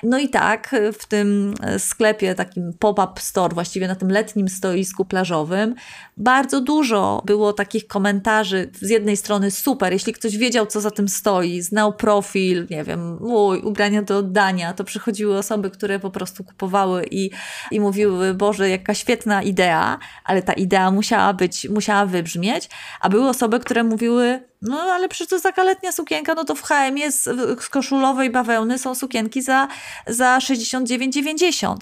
no 0.04 0.20
i 0.20 0.30
tak 0.30 0.76
w 1.00 1.06
tym 1.06 1.54
sklepie, 1.78 2.36
takim 2.36 2.74
pop-up 2.80 3.22
store, 3.22 3.54
właściwie 3.54 3.88
na 3.88 3.96
tym 3.96 4.12
letnim 4.12 4.50
stoisku 4.50 5.06
plażowym, 5.06 5.76
bardzo 6.18 6.62
dużo 6.62 7.22
było 7.26 7.54
takich 7.54 7.88
komentarzy. 7.88 8.70
Z 8.82 8.90
jednej 8.90 9.18
strony 9.18 9.52
super, 9.52 9.94
jeśli 9.94 10.14
ktoś 10.14 10.38
wiedział, 10.38 10.66
co 10.66 10.82
za 10.82 10.92
tym 10.92 11.10
stoi, 11.10 11.62
znał 11.62 11.94
profil, 11.94 12.68
nie 12.70 12.84
wiem, 12.84 13.18
mój, 13.22 13.60
ubrania 13.60 14.02
do 14.02 14.18
oddania, 14.18 14.74
to 14.74 14.84
przychodziły 14.84 15.38
osoby, 15.38 15.70
które 15.70 16.00
po 16.00 16.10
prostu 16.10 16.44
kupowały 16.44 17.06
i, 17.12 17.30
i 17.72 17.80
mówiły, 17.80 18.34
Boże, 18.34 18.70
jaka 18.70 18.94
świetna 18.94 19.44
idea, 19.44 20.00
ale 20.24 20.42
ta 20.42 20.54
idea 20.54 20.92
musiała 20.92 21.34
być, 21.34 21.70
musiała 21.70 22.06
wybrzmieć, 22.06 22.70
a 23.00 23.10
były 23.10 23.30
osoby, 23.30 23.60
które 23.60 23.84
mówiły, 23.84 24.44
no 24.62 24.78
ale 24.80 25.10
przecież 25.10 25.30
to 25.30 25.42
taka 25.42 25.64
letnia 25.64 25.92
sukienka, 25.92 26.34
no 26.34 26.44
to 26.44 26.56
w 26.56 26.62
H&M 26.62 26.98
jest 26.98 27.24
z 27.60 27.70
koszulowej 27.70 28.30
bawełny 28.30 28.80
są 28.80 28.96
sukienki 28.96 29.42
za, 29.42 29.68
za 30.08 30.38
69,90. 30.38 31.76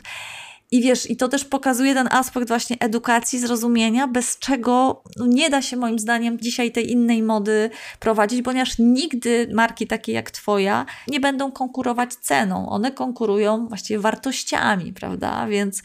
I 0.74 0.82
wiesz, 0.82 1.10
i 1.10 1.16
to 1.16 1.28
też 1.28 1.46
pokazuje 1.46 1.94
ten 1.94 2.08
aspekt 2.12 2.48
właśnie 2.48 2.78
edukacji, 2.80 3.40
zrozumienia, 3.40 4.08
bez 4.08 4.40
czego 4.40 5.04
no, 5.18 5.26
nie 5.26 5.50
da 5.50 5.62
się 5.62 5.78
moim 5.78 6.00
zdaniem 6.00 6.40
dzisiaj 6.40 6.72
tej 6.72 6.92
innej 6.92 7.24
mody 7.24 7.70
prowadzić, 8.00 8.42
ponieważ 8.42 8.78
nigdy 8.80 9.50
marki 9.54 9.88
takie 9.88 10.12
jak 10.12 10.32
Twoja 10.32 10.86
nie 11.08 11.20
będą 11.20 11.52
konkurować 11.52 12.14
ceną. 12.16 12.70
One 12.70 12.92
konkurują 12.92 13.68
właściwie 13.68 14.00
wartościami, 14.00 14.94
prawda? 14.94 15.48
Więc, 15.48 15.84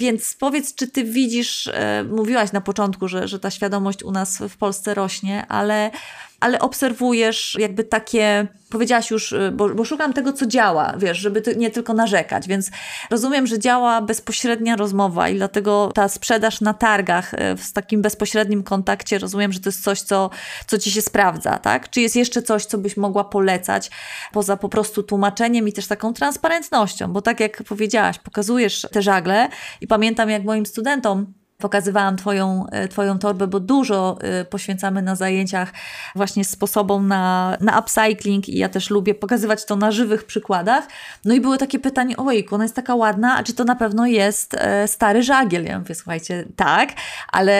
więc 0.00 0.34
powiedz, 0.34 0.74
czy 0.74 0.88
Ty 0.88 1.04
widzisz, 1.04 1.66
e, 1.66 2.04
mówiłaś 2.10 2.52
na 2.52 2.60
początku, 2.60 3.08
że, 3.08 3.28
że 3.28 3.40
ta 3.40 3.50
świadomość 3.50 4.02
u 4.02 4.12
nas 4.12 4.38
w 4.48 4.56
Polsce 4.56 4.94
rośnie, 4.94 5.46
ale 5.48 5.90
ale 6.40 6.58
obserwujesz 6.58 7.56
jakby 7.58 7.84
takie, 7.84 8.46
powiedziałaś 8.70 9.10
już, 9.10 9.32
y, 9.32 9.52
bo, 9.54 9.68
bo 9.68 9.84
szukam 9.84 10.12
tego, 10.12 10.32
co 10.32 10.46
działa, 10.46 10.94
wiesz, 10.98 11.18
żeby 11.18 11.42
nie 11.56 11.70
tylko 11.70 11.94
narzekać, 11.94 12.48
więc 12.48 12.70
rozumiem, 13.10 13.46
że 13.46 13.58
działa 13.58 14.00
bezpośrednia 14.02 14.76
rozmowa 14.76 15.28
i 15.28 15.36
dlatego 15.36 15.90
ta 15.94 16.08
sprzedaż 16.08 16.60
na 16.60 16.74
targach 16.74 17.34
y, 17.34 17.38
w 17.56 17.72
takim 17.72 18.02
bezpośrednim 18.02 18.62
kontakcie, 18.62 19.18
rozumiem, 19.18 19.52
że 19.52 19.60
to 19.60 19.68
jest 19.68 19.84
coś, 19.84 20.00
co, 20.00 20.30
co 20.66 20.78
ci 20.78 20.90
się 20.90 21.02
sprawdza, 21.02 21.58
tak? 21.58 21.90
Czy 21.90 22.00
jest 22.00 22.16
jeszcze 22.16 22.42
coś, 22.42 22.64
co 22.64 22.78
byś 22.78 22.96
mogła 22.96 23.24
polecać 23.24 23.90
poza 24.32 24.56
po 24.56 24.68
prostu 24.68 25.02
tłumaczeniem 25.02 25.68
i 25.68 25.72
też 25.72 25.86
taką 25.86 26.12
transparentnością, 26.12 27.12
bo 27.12 27.22
tak 27.22 27.40
jak 27.40 27.62
powiedziałaś, 27.62 28.18
pokazujesz 28.18 28.86
te 28.92 29.02
żagle 29.02 29.48
i 29.80 29.86
pamiętam 29.86 30.30
jak 30.30 30.44
moim 30.44 30.66
studentom 30.66 31.34
pokazywałam 31.58 32.16
twoją, 32.16 32.66
e, 32.72 32.88
twoją 32.88 33.18
torbę, 33.18 33.46
bo 33.46 33.60
dużo 33.60 34.18
e, 34.20 34.44
poświęcamy 34.44 35.02
na 35.02 35.16
zajęciach 35.16 35.72
właśnie 36.14 36.44
sposobom 36.44 37.08
na, 37.08 37.56
na 37.60 37.80
upcycling 37.80 38.48
i 38.48 38.58
ja 38.58 38.68
też 38.68 38.90
lubię 38.90 39.14
pokazywać 39.14 39.64
to 39.64 39.76
na 39.76 39.90
żywych 39.90 40.24
przykładach. 40.24 40.88
No 41.24 41.34
i 41.34 41.40
były 41.40 41.58
takie 41.58 41.78
pytanie, 41.78 42.16
ojejku, 42.16 42.54
ona 42.54 42.64
jest 42.64 42.76
taka 42.76 42.94
ładna, 42.94 43.36
a 43.36 43.42
czy 43.42 43.54
to 43.54 43.64
na 43.64 43.76
pewno 43.76 44.06
jest 44.06 44.54
e, 44.54 44.88
stary 44.88 45.22
żagiel? 45.22 45.64
Ja 45.64 45.78
mówię, 45.78 45.94
słuchajcie, 45.94 46.44
tak, 46.56 46.90
ale 47.32 47.56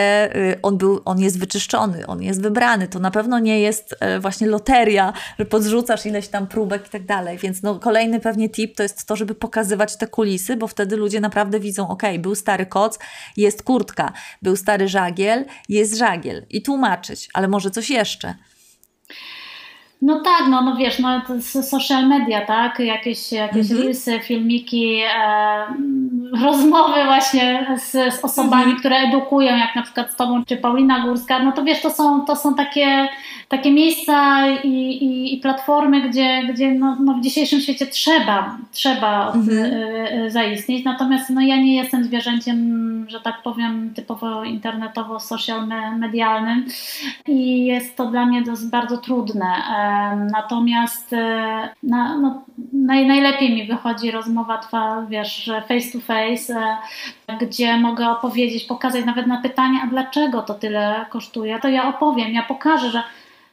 on, 0.62 0.78
był, 0.78 1.00
on 1.04 1.20
jest 1.20 1.38
wyczyszczony, 1.38 2.06
on 2.06 2.22
jest 2.22 2.42
wybrany, 2.42 2.88
to 2.88 2.98
na 2.98 3.10
pewno 3.10 3.38
nie 3.38 3.60
jest 3.60 3.96
właśnie 4.20 4.46
loteria, 4.46 5.12
że 5.38 5.44
podrzucasz 5.44 6.06
ileś 6.06 6.28
tam 6.28 6.46
próbek 6.46 6.86
i 6.86 6.90
tak 6.90 7.06
dalej, 7.06 7.38
więc 7.38 7.62
no 7.62 7.74
kolejny 7.78 8.20
pewnie 8.20 8.48
tip 8.48 8.76
to 8.76 8.82
jest 8.82 9.06
to, 9.06 9.16
żeby 9.16 9.34
pokazywać 9.34 9.96
te 9.96 10.06
kulisy, 10.06 10.56
bo 10.56 10.66
wtedy 10.66 10.96
ludzie 10.96 11.20
naprawdę 11.20 11.60
widzą, 11.60 11.88
ok, 11.88 12.02
był 12.18 12.34
stary 12.34 12.66
koc, 12.66 12.98
jest 13.36 13.62
kur 13.62 13.85
kurtka, 13.86 14.12
był 14.42 14.56
stary 14.56 14.88
żagiel, 14.88 15.44
jest 15.68 15.98
żagiel 15.98 16.46
i 16.50 16.62
tłumaczyć, 16.62 17.28
ale 17.34 17.48
może 17.48 17.70
coś 17.70 17.90
jeszcze. 17.90 18.34
No 20.02 20.20
tak, 20.20 20.48
no, 20.50 20.62
no 20.62 20.76
wiesz, 20.76 20.98
no 20.98 21.22
social 21.62 22.08
media, 22.08 22.46
tak? 22.46 22.78
Jakieś, 22.78 23.32
jakieś 23.32 23.70
reelsy, 23.70 24.20
filmiki, 24.20 25.00
e, 25.16 25.66
rozmowy 26.42 27.04
właśnie 27.04 27.76
z, 27.78 28.14
z 28.14 28.24
osobami, 28.24 28.62
mhm. 28.62 28.78
które 28.78 28.96
edukują, 28.96 29.56
jak 29.56 29.76
na 29.76 29.82
przykład 29.82 30.12
z 30.12 30.16
Tobą 30.16 30.44
czy 30.44 30.56
Paulina 30.56 31.00
Górska, 31.00 31.38
no 31.38 31.52
to 31.52 31.64
wiesz, 31.64 31.80
to 31.80 31.90
są, 31.90 32.24
to 32.24 32.36
są 32.36 32.54
takie, 32.54 33.08
takie 33.48 33.72
miejsca 33.72 34.46
i, 34.48 34.68
i, 34.68 35.34
i 35.34 35.40
platformy, 35.40 36.08
gdzie, 36.08 36.42
gdzie 36.48 36.74
no, 36.74 36.96
no 37.00 37.14
w 37.14 37.20
dzisiejszym 37.20 37.60
świecie 37.60 37.86
trzeba, 37.86 38.56
trzeba 38.72 39.32
y, 40.26 40.30
zaistnieć, 40.30 40.84
natomiast 40.84 41.30
no 41.30 41.40
ja 41.40 41.56
nie 41.56 41.76
jestem 41.76 42.04
zwierzęciem, 42.04 43.06
że 43.08 43.20
tak 43.20 43.42
powiem, 43.42 43.94
typowo 43.94 44.44
internetowo, 44.44 45.20
social 45.20 45.68
medialnym 45.98 46.66
i 47.26 47.66
jest 47.66 47.96
to 47.96 48.06
dla 48.06 48.26
mnie 48.26 48.42
bardzo 48.70 48.98
trudne. 48.98 49.46
Natomiast 50.32 51.12
e, 51.12 51.68
na, 51.82 52.18
no, 52.18 52.44
naj, 52.72 53.06
najlepiej 53.06 53.54
mi 53.54 53.66
wychodzi 53.66 54.10
rozmowa 54.10 54.58
twa, 54.58 55.06
wiesz, 55.08 55.50
face 55.68 55.92
to 55.92 56.00
face, 56.00 56.78
e, 57.28 57.36
gdzie 57.38 57.76
mogę 57.76 58.08
opowiedzieć, 58.08 58.64
pokazać 58.64 59.04
nawet 59.04 59.26
na 59.26 59.40
pytanie, 59.42 59.80
a 59.84 59.86
dlaczego 59.86 60.42
to 60.42 60.54
tyle 60.54 61.06
kosztuje, 61.10 61.58
to 61.58 61.68
ja 61.68 61.88
opowiem, 61.88 62.32
ja 62.32 62.42
pokażę, 62.42 62.90
że 62.90 63.02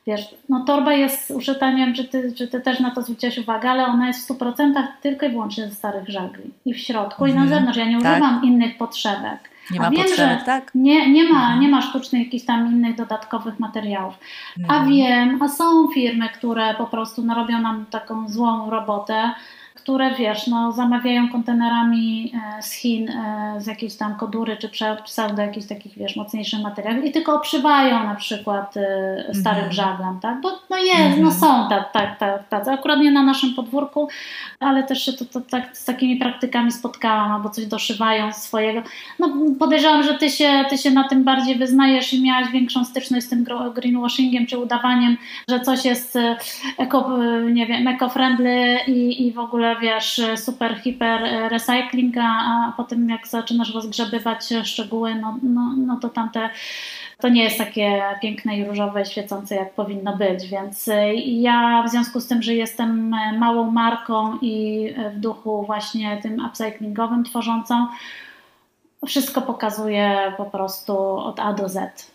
wiesz, 0.08 0.36
no 0.50 0.64
torba 0.66 0.94
jest 0.94 1.32
uszyta, 1.32 1.72
nie 1.72 1.86
wiem, 1.86 1.96
czy 1.96 2.04
ty, 2.04 2.34
czy 2.38 2.48
ty 2.48 2.62
też 2.62 2.80
na 2.80 2.92
to 2.92 3.02
zwróciłeś 3.02 3.38
uwagę, 3.38 3.70
ale 3.70 3.86
ona 3.86 4.08
jest 4.08 4.28
w 4.28 4.38
100% 4.38 4.88
tylko 5.02 5.26
i 5.26 5.30
wyłącznie 5.30 5.68
ze 5.68 5.76
starych 5.76 6.10
żagli. 6.10 6.44
I 6.66 6.74
w 6.74 6.80
środku, 6.80 7.26
i 7.26 7.34
na 7.34 7.42
mhm. 7.42 7.50
zewnątrz. 7.50 7.78
Ja 7.78 7.86
nie 7.86 8.02
tak. 8.02 8.12
używam 8.12 8.44
innych 8.44 8.78
potrzebek. 8.78 9.53
Nie 9.72 9.80
ma 9.80 9.90
wiem, 9.90 10.04
potrzebek, 10.04 10.44
tak? 10.44 10.72
Nie, 10.76 11.12
nie, 11.12 11.24
ma, 11.24 11.40
mhm. 11.40 11.60
nie 11.60 11.70
ma 11.70 11.82
sztucznych 11.82 12.26
jakichś 12.26 12.46
tam 12.46 12.68
innych 12.68 12.96
dodatkowych 12.96 13.60
materiałów. 13.60 14.14
Mhm. 14.60 14.82
A 14.82 14.90
wiem, 14.90 15.42
a 15.42 15.48
są 15.48 15.88
firmy, 15.94 16.30
które 16.30 16.74
po 16.74 16.88
prostu 16.88 17.22
narobią 17.22 17.60
nam 17.60 17.86
taką 17.86 18.30
złą 18.30 18.70
robotę, 18.70 19.32
które 19.84 20.16
wiesz, 20.16 20.48
no, 20.48 20.72
zamawiają 20.72 21.30
kontenerami 21.30 22.34
z 22.62 22.72
Chin, 22.72 23.12
z 23.58 23.68
jakiejś 23.68 23.96
tam 23.96 24.16
kodury 24.16 24.58
czy 24.58 24.70
pseudo 25.06 25.42
jakichś 25.42 25.68
takich, 25.68 25.98
wiesz, 25.98 26.16
mocniejszych 26.16 26.62
materiałów 26.62 27.06
i 27.06 27.12
tylko 27.12 27.36
obszywają 27.36 28.04
na 28.04 28.16
przykład 28.16 28.76
starym 29.34 29.60
mm. 29.60 29.72
żaglem, 29.72 30.20
tak? 30.22 30.42
Bo 30.42 30.52
no 30.70 30.78
jest, 30.78 31.18
no 31.20 31.30
mhm. 31.30 31.32
są 31.32 31.70
tak, 31.70 31.92
tak, 31.92 32.20
tak, 32.20 32.48
tacy. 32.48 32.72
Akurat 32.72 33.00
nie 33.00 33.12
na 33.12 33.24
naszym 33.24 33.54
podwórku, 33.54 34.10
ale 34.60 34.84
też 34.84 35.06
się 35.06 35.14
to, 35.14 35.26
to, 35.26 35.42
tak, 35.42 35.78
z 35.78 35.86
takimi 35.86 36.16
praktykami 36.16 36.72
spotkałam, 36.72 37.32
albo 37.32 37.50
coś 37.50 37.66
doszywają 37.66 38.34
swojego. 38.34 38.82
No 39.20 39.34
podejrzewam, 39.60 40.04
że 40.04 40.14
ty 40.14 40.30
się, 40.30 40.66
ty 40.70 40.78
się 40.78 40.92
na 40.92 41.08
tym 41.08 41.24
bardziej 41.24 41.56
wyznajesz 41.56 42.14
i 42.14 42.24
miałaś 42.24 42.52
większą 42.52 42.86
styczność 42.86 43.26
z 43.26 43.30
tym 43.30 43.46
greenwashingiem, 43.76 44.46
czy 44.46 44.58
udawaniem, 44.58 45.18
że 45.50 45.60
coś 45.60 45.86
jest 45.86 46.16
e, 46.16 46.38
eko, 46.78 47.24
e, 47.24 47.42
nie 47.52 47.68
wiem, 47.68 47.88
eco-friendly 47.88 48.78
i, 48.88 49.28
i 49.28 49.32
w 49.32 49.40
ogóle 49.40 49.73
wiesz, 49.82 50.22
super, 50.36 50.82
hiper 50.82 51.24
e, 51.24 51.50
recycling, 51.50 52.18
a, 52.18 52.24
a 52.24 52.74
potem 52.78 53.10
jak 53.10 53.28
zaczynasz 53.28 53.74
rozgrzebywać 53.74 54.50
szczegóły, 54.64 55.16
no, 55.16 55.38
no, 55.44 55.74
no 55.78 56.00
to 56.00 56.10
tamte 56.10 56.50
to 57.20 57.30
nie 57.30 57.44
jest 57.44 57.58
takie 57.58 58.04
piękne 58.22 58.58
i 58.58 58.66
różowe 58.66 59.06
świecące, 59.06 59.56
jak 59.56 59.74
powinno 59.74 60.18
być. 60.18 60.48
Więc 60.48 60.90
ja 61.26 61.84
w 61.88 61.92
związku 61.92 62.20
z 62.20 62.28
tym, 62.28 62.42
że 62.42 62.54
jestem 62.54 63.10
małą 63.40 63.72
marką 63.72 64.38
i 64.42 64.88
w 65.14 65.20
duchu 65.20 65.66
właśnie 65.66 66.20
tym 66.22 66.46
upcyclingowym 66.46 67.24
tworzącą, 67.24 67.88
wszystko 69.08 69.42
pokazuje 69.42 70.34
po 70.38 70.46
prostu 70.46 70.98
od 71.00 71.40
A 71.40 71.54
do 71.54 71.70
Z. 71.70 72.12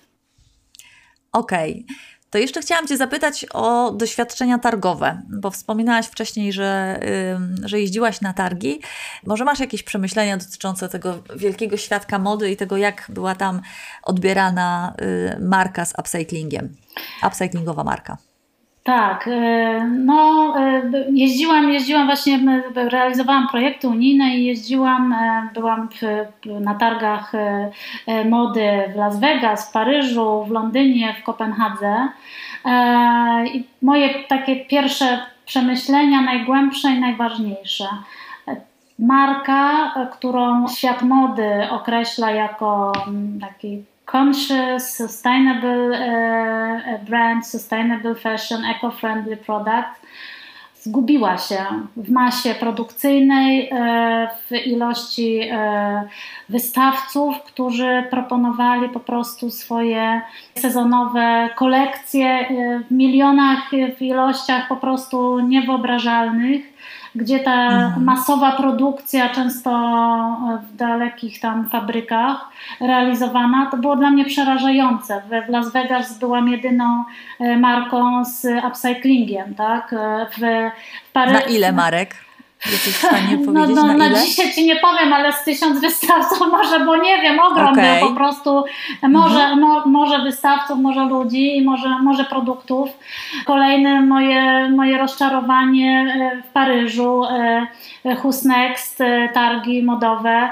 Okej. 1.32 1.84
Okay. 1.86 2.17
To 2.30 2.38
jeszcze 2.38 2.60
chciałam 2.60 2.86
Cię 2.86 2.96
zapytać 2.96 3.46
o 3.52 3.92
doświadczenia 3.92 4.58
targowe, 4.58 5.22
bo 5.28 5.50
wspominałaś 5.50 6.06
wcześniej, 6.06 6.52
że, 6.52 7.00
że 7.64 7.80
jeździłaś 7.80 8.20
na 8.20 8.32
targi. 8.32 8.80
Może 9.26 9.44
masz 9.44 9.60
jakieś 9.60 9.82
przemyślenia 9.82 10.36
dotyczące 10.36 10.88
tego 10.88 11.22
wielkiego 11.36 11.76
świadka 11.76 12.18
mody 12.18 12.50
i 12.50 12.56
tego, 12.56 12.76
jak 12.76 13.06
była 13.08 13.34
tam 13.34 13.60
odbierana 14.02 14.94
y, 15.36 15.40
marka 15.40 15.84
z 15.84 15.94
upcyclingiem, 15.98 16.76
upcyclingowa 17.26 17.84
marka? 17.84 18.27
Tak, 18.84 19.28
y, 19.28 19.30
no 20.04 20.54
y, 20.94 21.08
jeździłam, 21.12 21.70
jeździłam 21.70 22.06
właśnie, 22.06 22.62
realizowałam 22.74 23.48
projekty 23.48 23.88
unijne 23.88 24.36
i 24.36 24.44
jeździłam, 24.44 25.12
y, 25.12 25.54
byłam 25.54 25.88
na 26.60 26.74
targach 26.74 27.32
mody 28.24 28.68
w 28.92 28.96
Las 28.96 29.20
Vegas, 29.20 29.68
w 29.68 29.72
Paryżu, 29.72 30.44
w 30.44 30.50
Londynie, 30.50 31.14
w 31.20 31.24
Kopenhadze. 31.24 32.08
I 33.54 33.64
moje 33.82 34.24
takie 34.28 34.56
pierwsze 34.56 35.18
przemyślenia, 35.46 36.20
najgłębsze 36.20 36.88
i 36.88 37.00
najważniejsze. 37.00 37.84
Marka, 38.98 39.94
którą 40.12 40.68
świat 40.68 41.02
mody 41.02 41.70
określa 41.70 42.30
jako 42.30 42.92
taki 43.40 43.84
conscious, 44.12 44.96
sustainable 44.96 45.90
uh, 45.92 47.04
brand, 47.04 47.46
sustainable 47.46 48.14
fashion, 48.14 48.64
eco-friendly 48.64 49.36
product. 49.36 49.98
Zgubiła 50.80 51.38
się 51.38 51.64
w 51.96 52.10
masie 52.10 52.54
produkcyjnej, 52.54 53.68
e, 53.72 54.28
w 54.50 54.66
ilości 54.66 55.40
wystawców, 56.48 57.42
którzy 57.42 58.04
proponowali 58.10 58.88
po 58.88 59.00
prostu 59.00 59.50
swoje 59.50 60.20
sezonowe 60.54 61.48
kolekcje 61.56 62.48
w 62.88 62.90
milionach, 62.90 63.70
w 63.98 64.02
ilościach 64.02 64.68
po 64.68 64.76
prostu 64.76 65.40
niewyobrażalnych 65.40 66.77
gdzie 67.18 67.40
ta 67.40 67.68
mhm. 67.68 68.04
masowa 68.04 68.52
produkcja, 68.52 69.28
często 69.28 69.70
w 70.62 70.76
dalekich 70.76 71.40
tam 71.40 71.70
fabrykach 71.70 72.48
realizowana, 72.80 73.68
to 73.70 73.76
było 73.76 73.96
dla 73.96 74.10
mnie 74.10 74.24
przerażające. 74.24 75.22
W 75.46 75.48
Las 75.48 75.72
Vegas 75.72 76.18
byłam 76.18 76.48
jedyną 76.48 77.04
e, 77.40 77.56
marką 77.56 78.24
z 78.24 78.46
upcyclingiem, 78.68 79.54
tak? 79.54 79.92
E, 79.92 80.26
w, 80.30 80.38
w 81.08 81.12
Paryżu. 81.12 81.38
Na 81.38 81.40
ile 81.40 81.72
marek? 81.72 82.27
Jesteś 82.72 82.94
w 82.94 82.98
stanie 82.98 83.36
no, 83.36 83.44
powiedzieć 83.44 83.76
no, 83.76 83.86
no, 83.86 83.94
na, 83.94 84.08
na 84.08 84.20
dzisiaj 84.20 84.52
Ci 84.54 84.66
nie 84.66 84.76
powiem, 84.76 85.12
ale 85.12 85.32
z 85.32 85.44
tysiąc 85.44 85.80
wystawców 85.86 86.40
może, 86.50 86.80
bo 86.80 86.96
nie 86.96 87.22
wiem, 87.22 87.40
ogrom 87.40 87.72
okay. 87.72 88.00
po 88.00 88.10
prostu, 88.10 88.64
może, 89.02 89.40
mhm. 89.40 89.60
mo, 89.60 89.86
może 89.86 90.18
wystawców, 90.18 90.78
może 90.78 91.04
ludzi 91.04 91.56
i 91.56 91.62
może, 91.62 91.88
może 91.88 92.24
produktów. 92.24 92.88
Kolejne 93.44 94.00
moje, 94.00 94.68
moje 94.70 94.98
rozczarowanie 94.98 96.14
e, 96.34 96.42
w 96.42 96.52
Paryżu, 96.52 97.24
e, 97.24 97.66
Who's 98.04 98.46
Next, 98.46 99.00
e, 99.00 99.28
targi 99.28 99.82
modowe. 99.82 100.50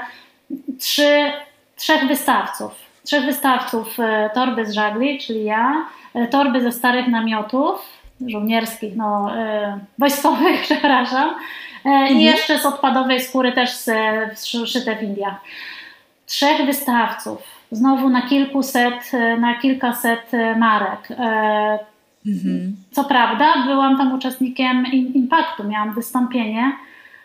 Trzy, 0.79 1.31
trzech 1.75 2.07
wystawców. 2.07 2.71
Trzech 3.03 3.25
wystawców 3.25 3.97
torby 4.33 4.65
z 4.65 4.73
żagli, 4.73 5.19
czyli 5.19 5.43
ja, 5.43 5.85
torby 6.29 6.61
ze 6.61 6.71
starych 6.71 7.07
namiotów, 7.07 7.79
żołnierskich, 8.27 8.95
no, 8.95 9.31
wojskowych, 9.97 10.61
przepraszam, 10.67 11.29
mhm. 11.85 12.17
I 12.17 12.23
jeszcze 12.23 12.59
z 12.59 12.65
odpadowej 12.65 13.21
skóry 13.21 13.51
też 13.51 13.69
szyte 14.65 14.95
w 14.95 15.03
Indiach. 15.03 15.41
Trzech 16.25 16.65
wystawców, 16.65 17.41
znowu 17.71 18.09
na 18.09 18.21
kilkuset, 18.21 19.11
e, 19.13 19.37
na 19.37 19.55
kilkaset 19.55 20.33
e, 20.33 20.55
marek. 20.55 21.07
Mhm. 22.27 22.75
Co 22.91 23.03
prawda, 23.03 23.63
byłam 23.65 23.97
tam 23.97 24.13
uczestnikiem 24.13 24.85
Impaktu, 25.13 25.63
miałam 25.63 25.93
wystąpienie, 25.93 26.71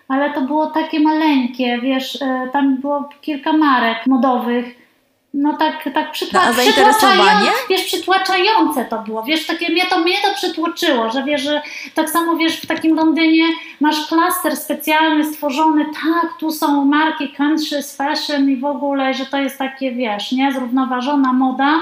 ale 0.09 0.31
to 0.31 0.41
było 0.41 0.67
takie 0.67 1.01
maleńkie, 1.01 1.81
wiesz, 1.81 2.19
tam 2.53 2.77
było 2.77 3.09
kilka 3.21 3.53
marek 3.53 4.07
modowych 4.07 4.82
no 5.35 5.57
tak, 5.57 5.89
tak 5.95 6.13
przytła 6.13 6.47
no, 6.47 6.53
zainteresowanie? 6.53 7.51
Wiesz, 7.71 7.85
przytłaczające 7.85 8.85
to 8.85 8.99
było. 8.99 9.23
Wiesz, 9.23 9.47
takie 9.47 9.73
mnie 9.73 9.87
to, 9.87 9.99
mnie 9.99 10.17
to 10.23 10.35
przytłoczyło, 10.35 11.11
że 11.11 11.25
wiesz, 11.25 11.43
że 11.43 11.63
tak 11.95 12.11
samo 12.11 12.37
wiesz, 12.37 12.57
w 12.57 12.67
takim 12.67 12.97
Londynie 12.97 13.45
masz 13.81 14.07
klaster 14.07 14.57
specjalny 14.57 15.25
stworzony, 15.25 15.85
tak, 15.85 16.39
tu 16.39 16.51
są 16.51 16.85
marki 16.85 17.35
conscious 17.39 17.97
fashion 17.97 18.51
i 18.51 18.57
w 18.57 18.65
ogóle, 18.65 19.15
że 19.15 19.27
to 19.27 19.39
jest 19.39 19.59
takie, 19.59 19.93
wiesz, 19.93 20.33
nie, 20.33 20.53
zrównoważona 20.53 21.33
moda. 21.33 21.75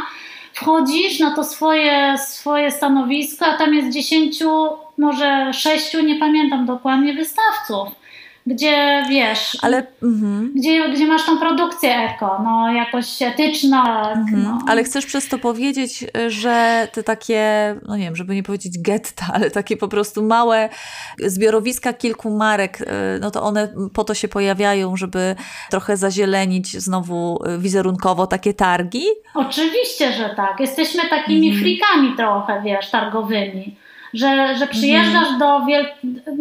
Wchodzisz 0.52 1.20
na 1.20 1.34
to 1.34 1.44
swoje, 1.44 2.18
swoje 2.18 2.70
stanowisko, 2.70 3.46
a 3.46 3.56
tam 3.56 3.74
jest 3.74 3.90
dziesięciu, 3.90 4.68
może 4.98 5.52
sześciu, 5.52 6.02
nie 6.02 6.18
pamiętam 6.18 6.66
dokładnie, 6.66 7.14
wystawców 7.14 7.99
gdzie 8.46 9.04
wiesz, 9.08 9.58
ale, 9.62 9.86
mm-hmm. 10.02 10.48
gdzie, 10.54 10.88
gdzie 10.88 11.06
masz 11.06 11.26
tą 11.26 11.38
produkcję 11.38 11.96
eko, 11.96 12.40
no 12.44 12.72
jakoś 12.72 13.22
etyczną. 13.22 13.84
Mm-hmm. 13.84 14.44
No. 14.44 14.58
Ale 14.68 14.84
chcesz 14.84 15.06
przez 15.06 15.28
to 15.28 15.38
powiedzieć, 15.38 16.04
że 16.28 16.88
te 16.92 17.02
takie, 17.02 17.74
no 17.88 17.96
nie 17.96 18.04
wiem, 18.04 18.16
żeby 18.16 18.34
nie 18.34 18.42
powiedzieć 18.42 18.78
getta, 18.78 19.26
ale 19.34 19.50
takie 19.50 19.76
po 19.76 19.88
prostu 19.88 20.22
małe 20.22 20.68
zbiorowiska 21.18 21.92
kilku 21.92 22.30
marek, 22.30 22.80
y, 22.80 22.86
no 23.20 23.30
to 23.30 23.42
one 23.42 23.74
po 23.94 24.04
to 24.04 24.14
się 24.14 24.28
pojawiają, 24.28 24.96
żeby 24.96 25.36
trochę 25.70 25.96
zazielenić 25.96 26.76
znowu 26.76 27.42
wizerunkowo 27.58 28.26
takie 28.26 28.54
targi? 28.54 29.04
Oczywiście, 29.34 30.12
że 30.12 30.34
tak. 30.36 30.60
Jesteśmy 30.60 31.08
takimi 31.08 31.52
mm-hmm. 31.52 31.60
frikami 31.60 32.16
trochę, 32.16 32.62
wiesz, 32.64 32.90
targowymi 32.90 33.76
że, 34.14 34.56
że 34.56 34.66
przyjeżdżasz 34.66 35.28
mhm. 35.30 35.38
do 35.38 35.60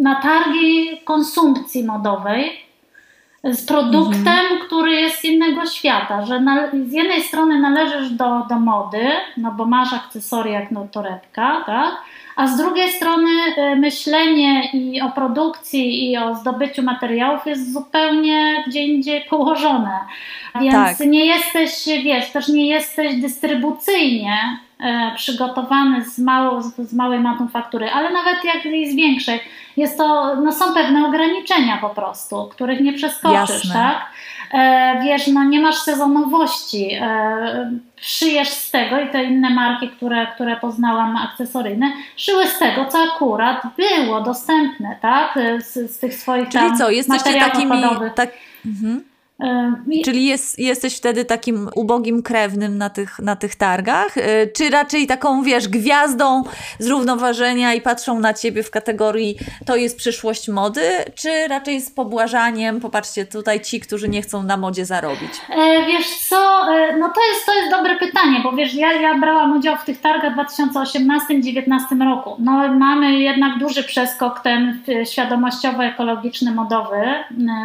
na 0.02 0.14
targi 0.14 1.00
konsumpcji 1.04 1.84
modowej 1.84 2.70
z 3.44 3.66
produktem, 3.66 4.28
mhm. 4.28 4.60
który 4.66 4.92
jest 4.92 5.20
z 5.20 5.24
innego 5.24 5.66
świata, 5.66 6.26
że 6.26 6.40
na, 6.40 6.68
z 6.88 6.92
jednej 6.92 7.22
strony 7.22 7.60
należysz 7.60 8.10
do, 8.10 8.46
do 8.48 8.56
mody, 8.56 9.08
no 9.36 9.52
bo 9.52 9.66
masz 9.66 9.92
akcesoria 9.92 10.60
jak 10.60 10.70
no, 10.70 10.86
torebka, 10.92 11.62
tak? 11.66 12.02
a 12.36 12.46
z 12.46 12.56
drugiej 12.56 12.92
strony 12.92 13.30
y, 13.58 13.76
myślenie 13.76 14.70
i 14.72 15.00
o 15.00 15.10
produkcji 15.10 16.10
i 16.10 16.18
o 16.18 16.34
zdobyciu 16.34 16.82
materiałów 16.82 17.46
jest 17.46 17.72
zupełnie 17.72 18.64
gdzie 18.66 18.84
indziej 18.84 19.24
położone. 19.30 19.98
Więc 20.60 20.98
tak. 20.98 21.00
nie 21.06 21.26
jesteś, 21.26 21.86
wiesz, 22.04 22.30
też 22.30 22.48
nie 22.48 22.66
jesteś 22.66 23.20
dystrybucyjnie 23.20 24.34
e, 24.34 24.58
przygotowany 25.16 26.04
z, 26.04 26.18
mało, 26.18 26.62
z 26.62 26.94
małej 26.94 27.20
manufaktury, 27.20 27.90
ale 27.90 28.12
nawet 28.12 28.44
jak 28.44 28.62
z 28.62 28.94
większej, 28.94 29.40
jest 29.76 29.98
to, 29.98 30.36
no 30.36 30.52
są 30.52 30.74
pewne 30.74 31.06
ograniczenia 31.06 31.78
po 31.80 31.90
prostu, 31.90 32.48
których 32.48 32.80
nie 32.80 32.92
przeskoczysz, 32.92 33.64
Jasne. 33.64 33.74
tak? 33.74 34.06
E, 34.52 35.00
wiesz, 35.04 35.26
no 35.26 35.44
nie 35.44 35.60
masz 35.60 35.76
sezonowości, 35.76 36.92
e, 37.00 37.80
szyjesz 37.96 38.48
z 38.48 38.70
tego 38.70 39.00
i 39.00 39.10
te 39.10 39.24
inne 39.24 39.50
marki, 39.50 39.88
które, 39.88 40.26
które 40.34 40.56
poznałam 40.56 41.16
akcesoryjne, 41.16 41.92
szyły 42.16 42.46
z 42.46 42.58
tego, 42.58 42.84
co 42.84 42.98
akurat 43.14 43.62
było 43.76 44.20
dostępne, 44.20 44.96
tak? 45.02 45.38
Z, 45.58 45.96
z 45.96 45.98
tych 45.98 46.14
swoich 46.14 46.48
Czyli 46.48 46.74
co, 46.78 46.90
jesteście 46.90 47.40
takimi... 47.40 47.82
Tak, 48.14 48.30
mhm. 48.66 49.09
Czyli 50.04 50.26
jest, 50.26 50.58
jesteś 50.58 50.96
wtedy 50.96 51.24
takim 51.24 51.68
ubogim 51.74 52.22
krewnym 52.22 52.78
na 52.78 52.90
tych, 52.90 53.18
na 53.18 53.36
tych 53.36 53.56
targach? 53.56 54.18
E, 54.18 54.46
czy 54.46 54.70
raczej 54.70 55.06
taką, 55.06 55.42
wiesz, 55.42 55.68
gwiazdą 55.68 56.42
zrównoważenia 56.78 57.74
i 57.74 57.80
patrzą 57.80 58.20
na 58.20 58.34
ciebie 58.34 58.62
w 58.62 58.70
kategorii 58.70 59.36
to 59.66 59.76
jest 59.76 59.96
przyszłość 59.96 60.48
mody? 60.48 60.80
Czy 61.14 61.48
raczej 61.48 61.80
z 61.80 61.90
pobłażaniem, 61.90 62.80
popatrzcie, 62.80 63.24
tutaj 63.24 63.60
ci, 63.60 63.80
którzy 63.80 64.08
nie 64.08 64.22
chcą 64.22 64.42
na 64.42 64.56
modzie 64.56 64.84
zarobić? 64.84 65.30
E, 65.50 65.86
wiesz 65.86 66.18
co, 66.18 66.36
e, 66.74 66.96
no 66.96 67.08
to 67.08 67.20
jest, 67.32 67.46
to 67.46 67.54
jest 67.54 67.70
dobre 67.70 67.96
pytanie, 67.96 68.40
bo 68.42 68.52
wiesz, 68.52 68.74
ja, 68.74 68.92
ja 68.92 69.18
brałam 69.18 69.56
udział 69.56 69.76
w 69.76 69.84
tych 69.84 70.00
targach 70.00 70.34
w 70.34 70.38
2018-2019 70.38 72.04
roku. 72.04 72.36
No 72.38 72.68
mamy 72.68 73.18
jednak 73.18 73.58
duży 73.58 73.84
przeskok 73.84 74.40
ten 74.40 74.82
świadomościowo-ekologiczny, 75.04 76.54
modowy 76.54 76.96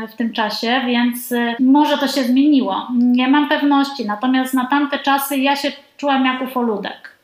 w 0.09 0.15
tym 0.15 0.33
czasie, 0.33 0.81
więc 0.87 1.33
może 1.65 1.97
to 1.97 2.07
się 2.07 2.23
zmieniło. 2.23 2.87
Nie 2.97 3.27
mam 3.27 3.49
pewności, 3.49 4.05
natomiast 4.05 4.53
na 4.53 4.65
tamte 4.65 4.99
czasy 4.99 5.37
ja 5.37 5.55
się 5.55 5.71
czułam 5.97 6.25
jak 6.25 6.41
ufoludek. 6.41 7.15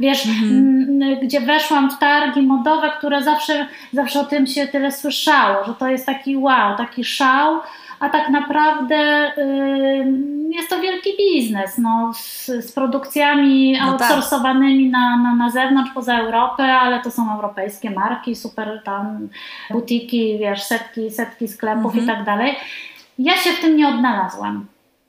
Wiesz, 0.00 0.26
mhm. 0.26 1.00
gdzie 1.22 1.40
weszłam 1.40 1.90
w 1.90 1.98
targi 1.98 2.42
modowe, 2.42 2.90
które 2.98 3.22
zawsze, 3.22 3.66
zawsze 3.92 4.20
o 4.20 4.24
tym 4.24 4.46
się 4.46 4.66
tyle 4.66 4.92
słyszało, 4.92 5.64
że 5.64 5.74
to 5.74 5.88
jest 5.88 6.06
taki 6.06 6.36
wow, 6.36 6.76
taki 6.76 7.04
szał, 7.04 7.60
a 8.00 8.08
tak 8.08 8.28
naprawdę 8.28 9.32
y, 9.38 10.12
jest 10.50 10.70
to 10.70 10.80
wielki 10.80 11.10
biznes 11.18 11.78
no, 11.78 12.12
z, 12.14 12.46
z 12.46 12.72
produkcjami 12.72 13.72
no 13.72 13.78
tak. 13.78 14.10
outsourcowanymi 14.10 14.90
tak. 14.90 15.00
na, 15.00 15.16
na, 15.16 15.34
na 15.34 15.50
zewnątrz, 15.50 15.90
poza 15.94 16.18
Europę, 16.18 16.64
ale 16.64 17.00
to 17.00 17.10
są 17.10 17.34
europejskie 17.34 17.90
marki, 17.90 18.36
super 18.36 18.82
tam 18.84 19.28
butiki, 19.70 20.38
wiesz, 20.38 20.62
setki, 20.62 21.10
setki 21.10 21.48
sklepów 21.48 21.94
mhm. 21.94 22.04
i 22.04 22.06
tak 22.06 22.24
dalej. 22.24 22.56
Ja 23.20 23.36
się 23.36 23.50
w 23.50 23.60
tym 23.60 23.76
nie 23.76 23.88
odnalazłam. 23.88 24.66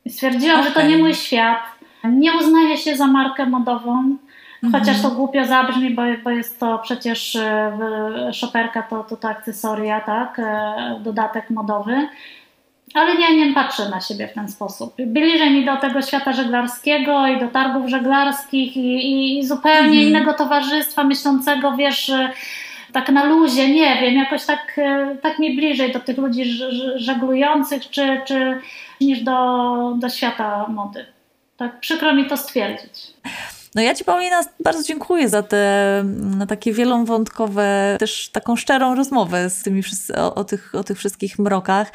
Stwierdziłam, 0.08 0.60
okay. 0.60 0.70
że 0.70 0.76
to 0.76 0.88
nie 0.88 0.98
mój 0.98 1.16
świat. 1.16 1.60
Nie 2.04 2.34
uznaję 2.34 2.78
się 2.78 2.96
za 2.96 3.08
markę 3.08 3.46
modową. 3.46 4.18
Chociaż 4.72 4.96
mhm. 4.96 5.04
to 5.04 5.12
głupio 5.12 5.46
zabrzmi, 5.46 5.90
bo, 5.90 6.02
bo 6.24 6.30
jest 6.30 6.60
to 6.60 6.80
przecież 6.80 7.36
e, 7.36 8.34
szoperka, 8.34 8.84
to, 8.84 9.04
to, 9.04 9.18
to 9.18 9.30
akcesoria, 9.30 10.02
tak? 10.02 10.40
E, 10.40 11.00
dodatek 11.04 11.50
modowy. 11.50 12.08
Ale 12.94 13.16
ja 13.16 13.30
nie 13.30 13.54
patrzę 13.54 13.90
na 13.90 14.02
siebie 14.02 14.28
w 14.28 14.34
ten 14.34 14.48
sposób. 14.48 14.94
Bliżej 15.06 15.52
mi 15.52 15.66
do 15.66 15.78
tego 15.78 16.02
świata 16.02 16.34
żeglarskiego 16.34 17.28
i 17.28 17.40
do 17.40 17.48
targów 17.48 17.90
żeglarskich 17.90 18.78
i, 18.78 19.40
i 19.40 19.46
zupełnie 19.46 19.80
mhm. 19.80 20.08
innego 20.08 20.34
towarzystwa 20.34 21.04
myślącego, 21.04 21.76
wiesz, 21.78 22.12
tak 22.94 23.10
na 23.10 23.24
luzie, 23.24 23.70
nie 23.70 24.02
wiem, 24.02 24.16
jakoś 24.16 24.46
tak, 24.46 24.74
e, 24.78 25.16
tak 25.22 25.40
mi 25.40 25.56
bliżej 25.56 25.94
do 25.94 26.00
tych 26.00 26.18
ludzi 26.18 26.44
żeglujących, 26.96 27.90
czy, 27.90 28.22
czy 28.26 28.60
niż 29.02 29.22
do, 29.22 29.94
do 29.98 30.10
świata 30.10 30.66
mody. 30.70 31.06
Tak 31.58 31.80
przykro 31.80 32.14
mi 32.14 32.26
to 32.26 32.38
stwierdzić. 32.38 33.14
No 33.76 33.82
ja 33.82 33.96
Ci 33.96 34.04
Paulina 34.04 34.44
bardzo 34.64 34.84
dziękuję 34.84 35.30
za 35.30 35.44
te 35.44 36.00
mm, 36.00 36.48
takie 36.48 36.74
wielowątkowe, 36.74 37.96
też 38.00 38.30
taką 38.30 38.56
szczerą 38.56 38.96
rozmowę 38.96 39.50
z 39.50 39.64
tymi 39.64 39.84
o, 40.18 40.36
o, 40.36 40.44
tych, 40.44 40.76
o 40.76 40.84
tych 40.84 40.98
wszystkich 40.98 41.40
mrokach, 41.40 41.92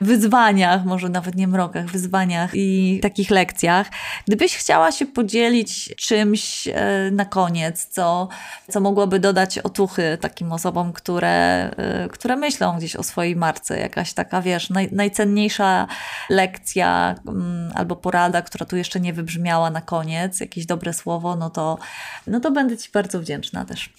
wyzwaniach, 0.00 0.84
może 0.84 1.08
nawet 1.08 1.34
nie 1.34 1.48
mrokach, 1.48 1.86
wyzwaniach 1.86 2.50
i 2.54 2.98
takich 3.02 3.30
lekcjach. 3.30 3.86
Gdybyś 4.26 4.56
chciała 4.56 4.92
się 4.92 5.06
podzielić 5.06 5.94
czymś 5.96 6.68
e, 6.68 7.10
na 7.12 7.24
koniec, 7.24 7.86
co, 7.86 8.28
co 8.70 8.80
mogłoby 8.80 9.18
dodać 9.18 9.58
otuchy 9.58 10.18
takim 10.20 10.52
osobom, 10.52 10.92
które, 10.92 11.70
e, 11.76 12.08
które 12.08 12.36
myślą 12.36 12.76
gdzieś 12.78 12.96
o 12.96 13.02
swojej 13.02 13.36
marce, 13.36 13.78
jakaś 13.78 14.12
taka, 14.12 14.42
wiesz, 14.42 14.70
naj, 14.70 14.88
najcenniejsza 14.92 15.86
lekcja 16.30 17.14
mm, 17.28 17.72
albo 17.74 17.96
porada, 17.96 18.42
która 18.42 18.66
tu 18.66 18.76
jeszcze 18.76 19.00
nie 19.00 19.12
wybrzmiała 19.12 19.70
na 19.70 19.80
koniec, 19.80 20.40
jakieś 20.40 20.66
dobre 20.66 20.92
słowo, 20.92 21.19
słowo, 21.20 21.36
no 21.36 21.50
to, 21.50 21.78
no 22.26 22.40
to 22.40 22.50
będę 22.50 22.78
Ci 22.78 22.90
bardzo 22.92 23.20
wdzięczna 23.20 23.64
też. 23.64 23.90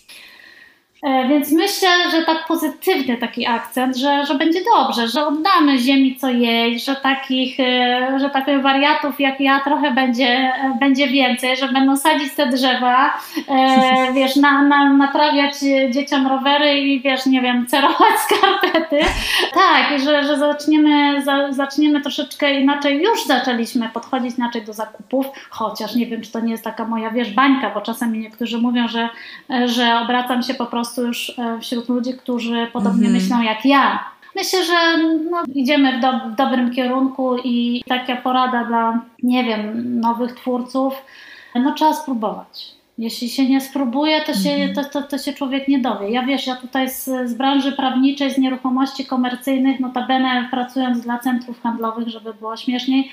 E, 1.03 1.27
więc 1.27 1.51
myślę, 1.51 1.89
że 2.11 2.25
tak 2.25 2.47
pozytywny 2.47 3.17
taki 3.17 3.47
akcent, 3.47 3.97
że, 3.97 4.25
że 4.25 4.35
będzie 4.35 4.59
dobrze, 4.75 5.07
że 5.07 5.27
oddamy 5.27 5.77
ziemi 5.77 6.15
co 6.15 6.29
jej, 6.29 6.79
że 6.79 6.95
takich, 6.95 7.59
e, 7.59 8.19
że 8.19 8.29
takich 8.29 8.61
wariatów 8.61 9.19
jak 9.19 9.39
ja 9.39 9.59
trochę 9.59 9.91
będzie, 9.91 10.27
e, 10.27 10.77
będzie 10.79 11.07
więcej, 11.07 11.57
że 11.57 11.67
będą 11.67 11.97
sadzić 11.97 12.33
te 12.35 12.47
drzewa, 12.49 13.13
wiesz, 14.15 14.35
na, 14.35 14.61
na, 14.63 14.93
naprawiać 14.93 15.53
dzieciom 15.89 16.27
rowery 16.27 16.79
i 16.79 17.01
wiesz, 17.01 17.25
nie 17.25 17.41
wiem, 17.41 17.67
cerować 17.67 18.13
skarpety. 18.25 18.99
Tak, 19.53 19.99
że, 19.99 20.23
że 20.23 20.37
zaczniemy, 20.37 21.21
za, 21.21 21.51
zaczniemy 21.51 22.01
troszeczkę 22.01 22.59
inaczej, 22.59 23.01
już 23.01 23.25
zaczęliśmy 23.25 23.89
podchodzić 23.89 24.37
inaczej 24.37 24.61
do 24.61 24.73
zakupów, 24.73 25.25
chociaż 25.49 25.95
nie 25.95 26.05
wiem, 26.05 26.21
czy 26.21 26.31
to 26.31 26.39
nie 26.39 26.51
jest 26.51 26.63
taka 26.63 26.85
moja, 26.85 27.09
wiesz, 27.09 27.31
bańka, 27.31 27.69
bo 27.69 27.81
czasami 27.81 28.19
niektórzy 28.19 28.57
mówią, 28.57 28.87
że, 28.87 29.09
że 29.65 29.99
obracam 29.99 30.43
się 30.43 30.53
po 30.53 30.65
prostu 30.65 30.90
prostu 30.91 31.07
już 31.07 31.39
e, 31.39 31.59
wśród 31.59 31.89
ludzi, 31.89 32.13
którzy 32.13 32.67
podobnie 32.73 33.07
mm 33.07 33.19
-hmm. 33.19 33.23
myślą 33.23 33.41
jak 33.41 33.65
ja. 33.65 34.11
Myślę, 34.35 34.65
że 34.65 34.97
no, 35.31 35.43
idziemy 35.53 35.97
w, 35.97 36.01
do, 36.01 36.11
w, 36.11 36.35
dobrym 36.35 36.71
kierunku 36.71 37.37
i 37.37 37.83
taka 37.87 38.15
porada 38.15 38.63
dla, 38.63 39.01
nie 39.23 39.43
wiem, 39.43 39.99
nowych 39.99 40.35
twórców, 40.35 40.93
no 41.55 41.73
trzeba 41.73 41.93
spróbować. 41.93 42.71
Jeśli 42.97 43.29
się 43.29 43.49
nie 43.49 43.61
spróbuje, 43.61 44.21
to 44.21 44.33
się, 44.33 44.49
-hmm. 44.49 44.75
to, 44.75 44.83
to, 44.83 45.01
to, 45.01 45.17
się 45.17 45.33
człowiek 45.33 45.67
nie 45.67 45.79
dowie. 45.79 46.09
Ja 46.09 46.23
wiesz, 46.23 46.47
ja 46.47 46.55
tutaj 46.55 46.89
z, 46.89 47.03
z 47.03 47.33
branży 47.33 47.71
prawniczej, 47.71 48.33
z 48.33 48.37
nieruchomości 48.37 49.05
komercyjnych, 49.05 49.79
notabene 49.79 50.47
pracując 50.51 51.01
dla 51.01 51.19
centrów 51.19 51.61
handlowych, 51.61 52.07
żeby 52.07 52.33
było 52.33 52.57
śmieszniej, 52.57 53.11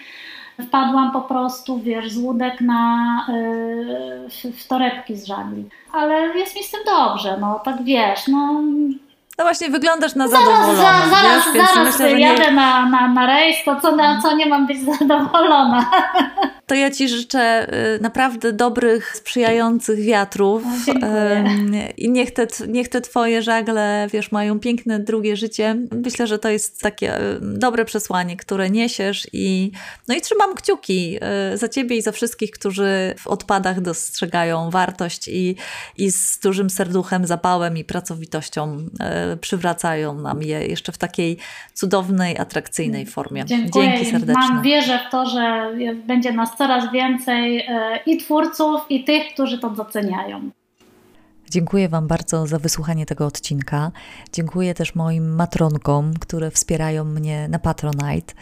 wpadłam 0.67 1.13
po 1.13 1.21
prostu, 1.21 1.79
wiesz, 1.79 2.13
z 2.13 2.19
łódek 2.19 2.61
na, 2.61 3.27
yy, 3.29 4.53
w, 4.53 4.67
torebki 4.67 5.17
z 5.17 5.27
żagli. 5.27 5.65
Ale 5.93 6.39
jest 6.39 6.57
mi 6.57 6.65
z 6.65 6.71
tym 6.71 6.81
dobrze, 6.87 7.39
no 7.41 7.61
tak 7.65 7.85
wiesz, 7.85 8.29
no 8.29 8.63
no 9.39 9.45
właśnie, 9.45 9.71
wyglądasz 9.71 10.15
na 10.15 10.29
zadowoloną. 10.29 10.77
Zaraz, 10.77 11.11
zaraz, 11.11 11.53
wiesz, 11.55 11.67
zaraz 11.75 11.99
myślę, 11.99 12.21
jadę 12.21 12.45
nie... 12.45 12.53
na, 12.53 12.89
na, 12.89 13.09
na 13.09 13.27
rejs, 13.27 13.57
to 13.65 13.81
co, 13.81 13.97
na 13.97 14.23
co 14.23 14.37
nie 14.37 14.47
mam 14.47 14.67
być 14.67 14.79
zadowolona? 14.99 15.91
To 16.69 16.75
ja 16.75 16.91
Ci 16.91 17.09
życzę 17.09 17.67
y, 17.97 18.03
naprawdę 18.03 18.53
dobrych, 18.53 19.17
sprzyjających 19.17 20.01
wiatrów. 20.01 20.63
I 21.97 22.11
niech 22.11 22.31
te, 22.31 22.47
niech 22.69 22.89
te 22.89 23.01
Twoje 23.01 23.43
żagle, 23.43 24.07
wiesz, 24.13 24.33
mają 24.33 24.61
piękne 24.61 24.99
drugie 24.99 25.37
życie. 25.37 25.77
Myślę, 26.05 26.27
że 26.27 26.39
to 26.39 26.49
jest 26.49 26.81
takie 26.81 27.21
y, 27.21 27.41
dobre 27.41 27.85
przesłanie, 27.85 28.37
które 28.37 28.71
niesiesz 28.71 29.27
i 29.33 29.73
no 30.09 30.15
i 30.15 30.21
trzymam 30.21 30.55
kciuki 30.55 31.19
y, 31.55 31.57
za 31.57 31.69
Ciebie 31.69 31.97
i 31.97 32.03
za 32.03 32.13
wszystkich, 32.13 32.51
którzy 32.51 33.15
w 33.19 33.27
odpadach 33.27 33.81
dostrzegają 33.81 34.71
wartość 34.71 35.29
i, 35.29 35.57
i 35.99 36.11
z 36.11 36.39
dużym 36.39 36.71
serduchem, 36.71 37.27
zapałem 37.27 37.77
i 37.77 37.85
pracowitością 37.85 38.89
przywracają 39.41 40.15
nam 40.15 40.43
je 40.43 40.67
jeszcze 40.67 40.93
w 40.93 40.99
takiej 40.99 41.39
cudownej, 41.75 42.39
atrakcyjnej 42.39 43.07
formie. 43.07 43.45
Dziękuję. 43.45 43.89
Dzięki 43.89 44.11
serdecznie. 44.11 44.43
Mam 44.49 44.63
wierzę 44.63 45.01
w 45.09 45.11
to, 45.11 45.27
że 45.27 45.73
będzie 46.07 46.33
nas 46.33 46.58
coraz 46.59 46.93
więcej 46.93 47.59
e, 47.59 48.01
i 48.07 48.17
twórców, 48.17 48.81
i 48.91 49.05
tych, 49.05 49.33
którzy 49.33 49.59
to 49.59 49.71
doceniają. 49.71 50.51
Dziękuję 51.51 51.89
Wam 51.89 52.07
bardzo 52.07 52.47
za 52.47 52.59
wysłuchanie 52.59 53.07
tego 53.07 53.27
odcinka. 53.27 53.93
Dziękuję 54.33 54.75
też 54.75 54.95
moim 54.95 55.35
matronkom, 55.35 56.15
które 56.21 56.51
wspierają 56.51 57.05
mnie 57.05 57.49
na 57.49 57.59
Patronite. 57.59 58.35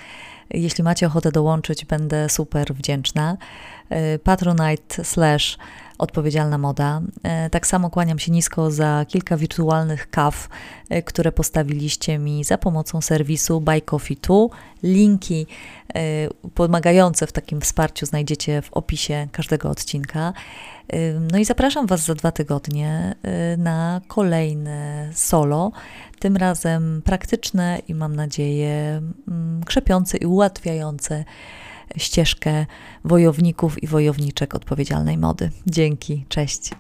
Jeśli 0.51 0.85
macie 0.85 1.07
ochotę 1.07 1.33
dołączyć, 1.33 1.85
będę 1.85 2.29
super 2.29 2.75
wdzięczna. 2.75 3.37
E, 3.91 4.19
Patronite 4.19 5.05
slash 5.05 5.59
odpowiedzialna 5.99 6.59
moda. 6.59 7.01
E, 7.23 7.51
tak 7.51 7.67
samo 7.67 7.91
kłaniam 7.91 8.19
się 8.19 8.33
nisko 8.33 8.71
za 8.71 9.05
kilka 9.09 9.37
wirtualnych 9.37 10.11
kaw, 10.11 10.49
e, 10.91 11.03
które 11.03 11.33
postawiliście 11.33 12.19
mi 12.19 12.45
za 12.45 12.59
pomocą 12.59 13.01
serwisu 13.01 13.61
Buy 13.61 13.81
Coffee 13.81 14.17
2. 14.17 14.35
Linki 14.83 15.47
pomagające 16.55 17.27
w 17.27 17.33
takim 17.33 17.61
wsparciu 17.61 18.07
znajdziecie 18.07 18.63
w 18.63 18.73
opisie 18.73 19.29
każdego 19.33 19.71
odcinka. 19.71 20.33
No 21.33 21.39
i 21.39 21.45
zapraszam 21.45 21.87
Was 21.87 22.05
za 22.05 22.15
dwa 22.15 22.33
tygodnie 22.33 23.15
na 23.59 24.01
kolejne 24.09 25.11
solo, 25.15 25.73
tym 26.19 26.37
razem 26.37 27.03
praktyczne 27.05 27.79
i 27.89 27.95
mam 27.95 28.17
nadzieję 28.17 29.03
mm, 29.29 29.65
krzepiące 29.65 30.17
i 30.17 30.27
ułatwiające 30.27 31.25
ścieżkę 31.97 32.67
wojowników 33.05 33.83
i 33.83 33.87
wojowniczek 33.87 34.55
odpowiedzialnej 34.55 35.19
mody. 35.19 35.51
Dzięki, 35.67 36.25
cześć. 36.29 36.71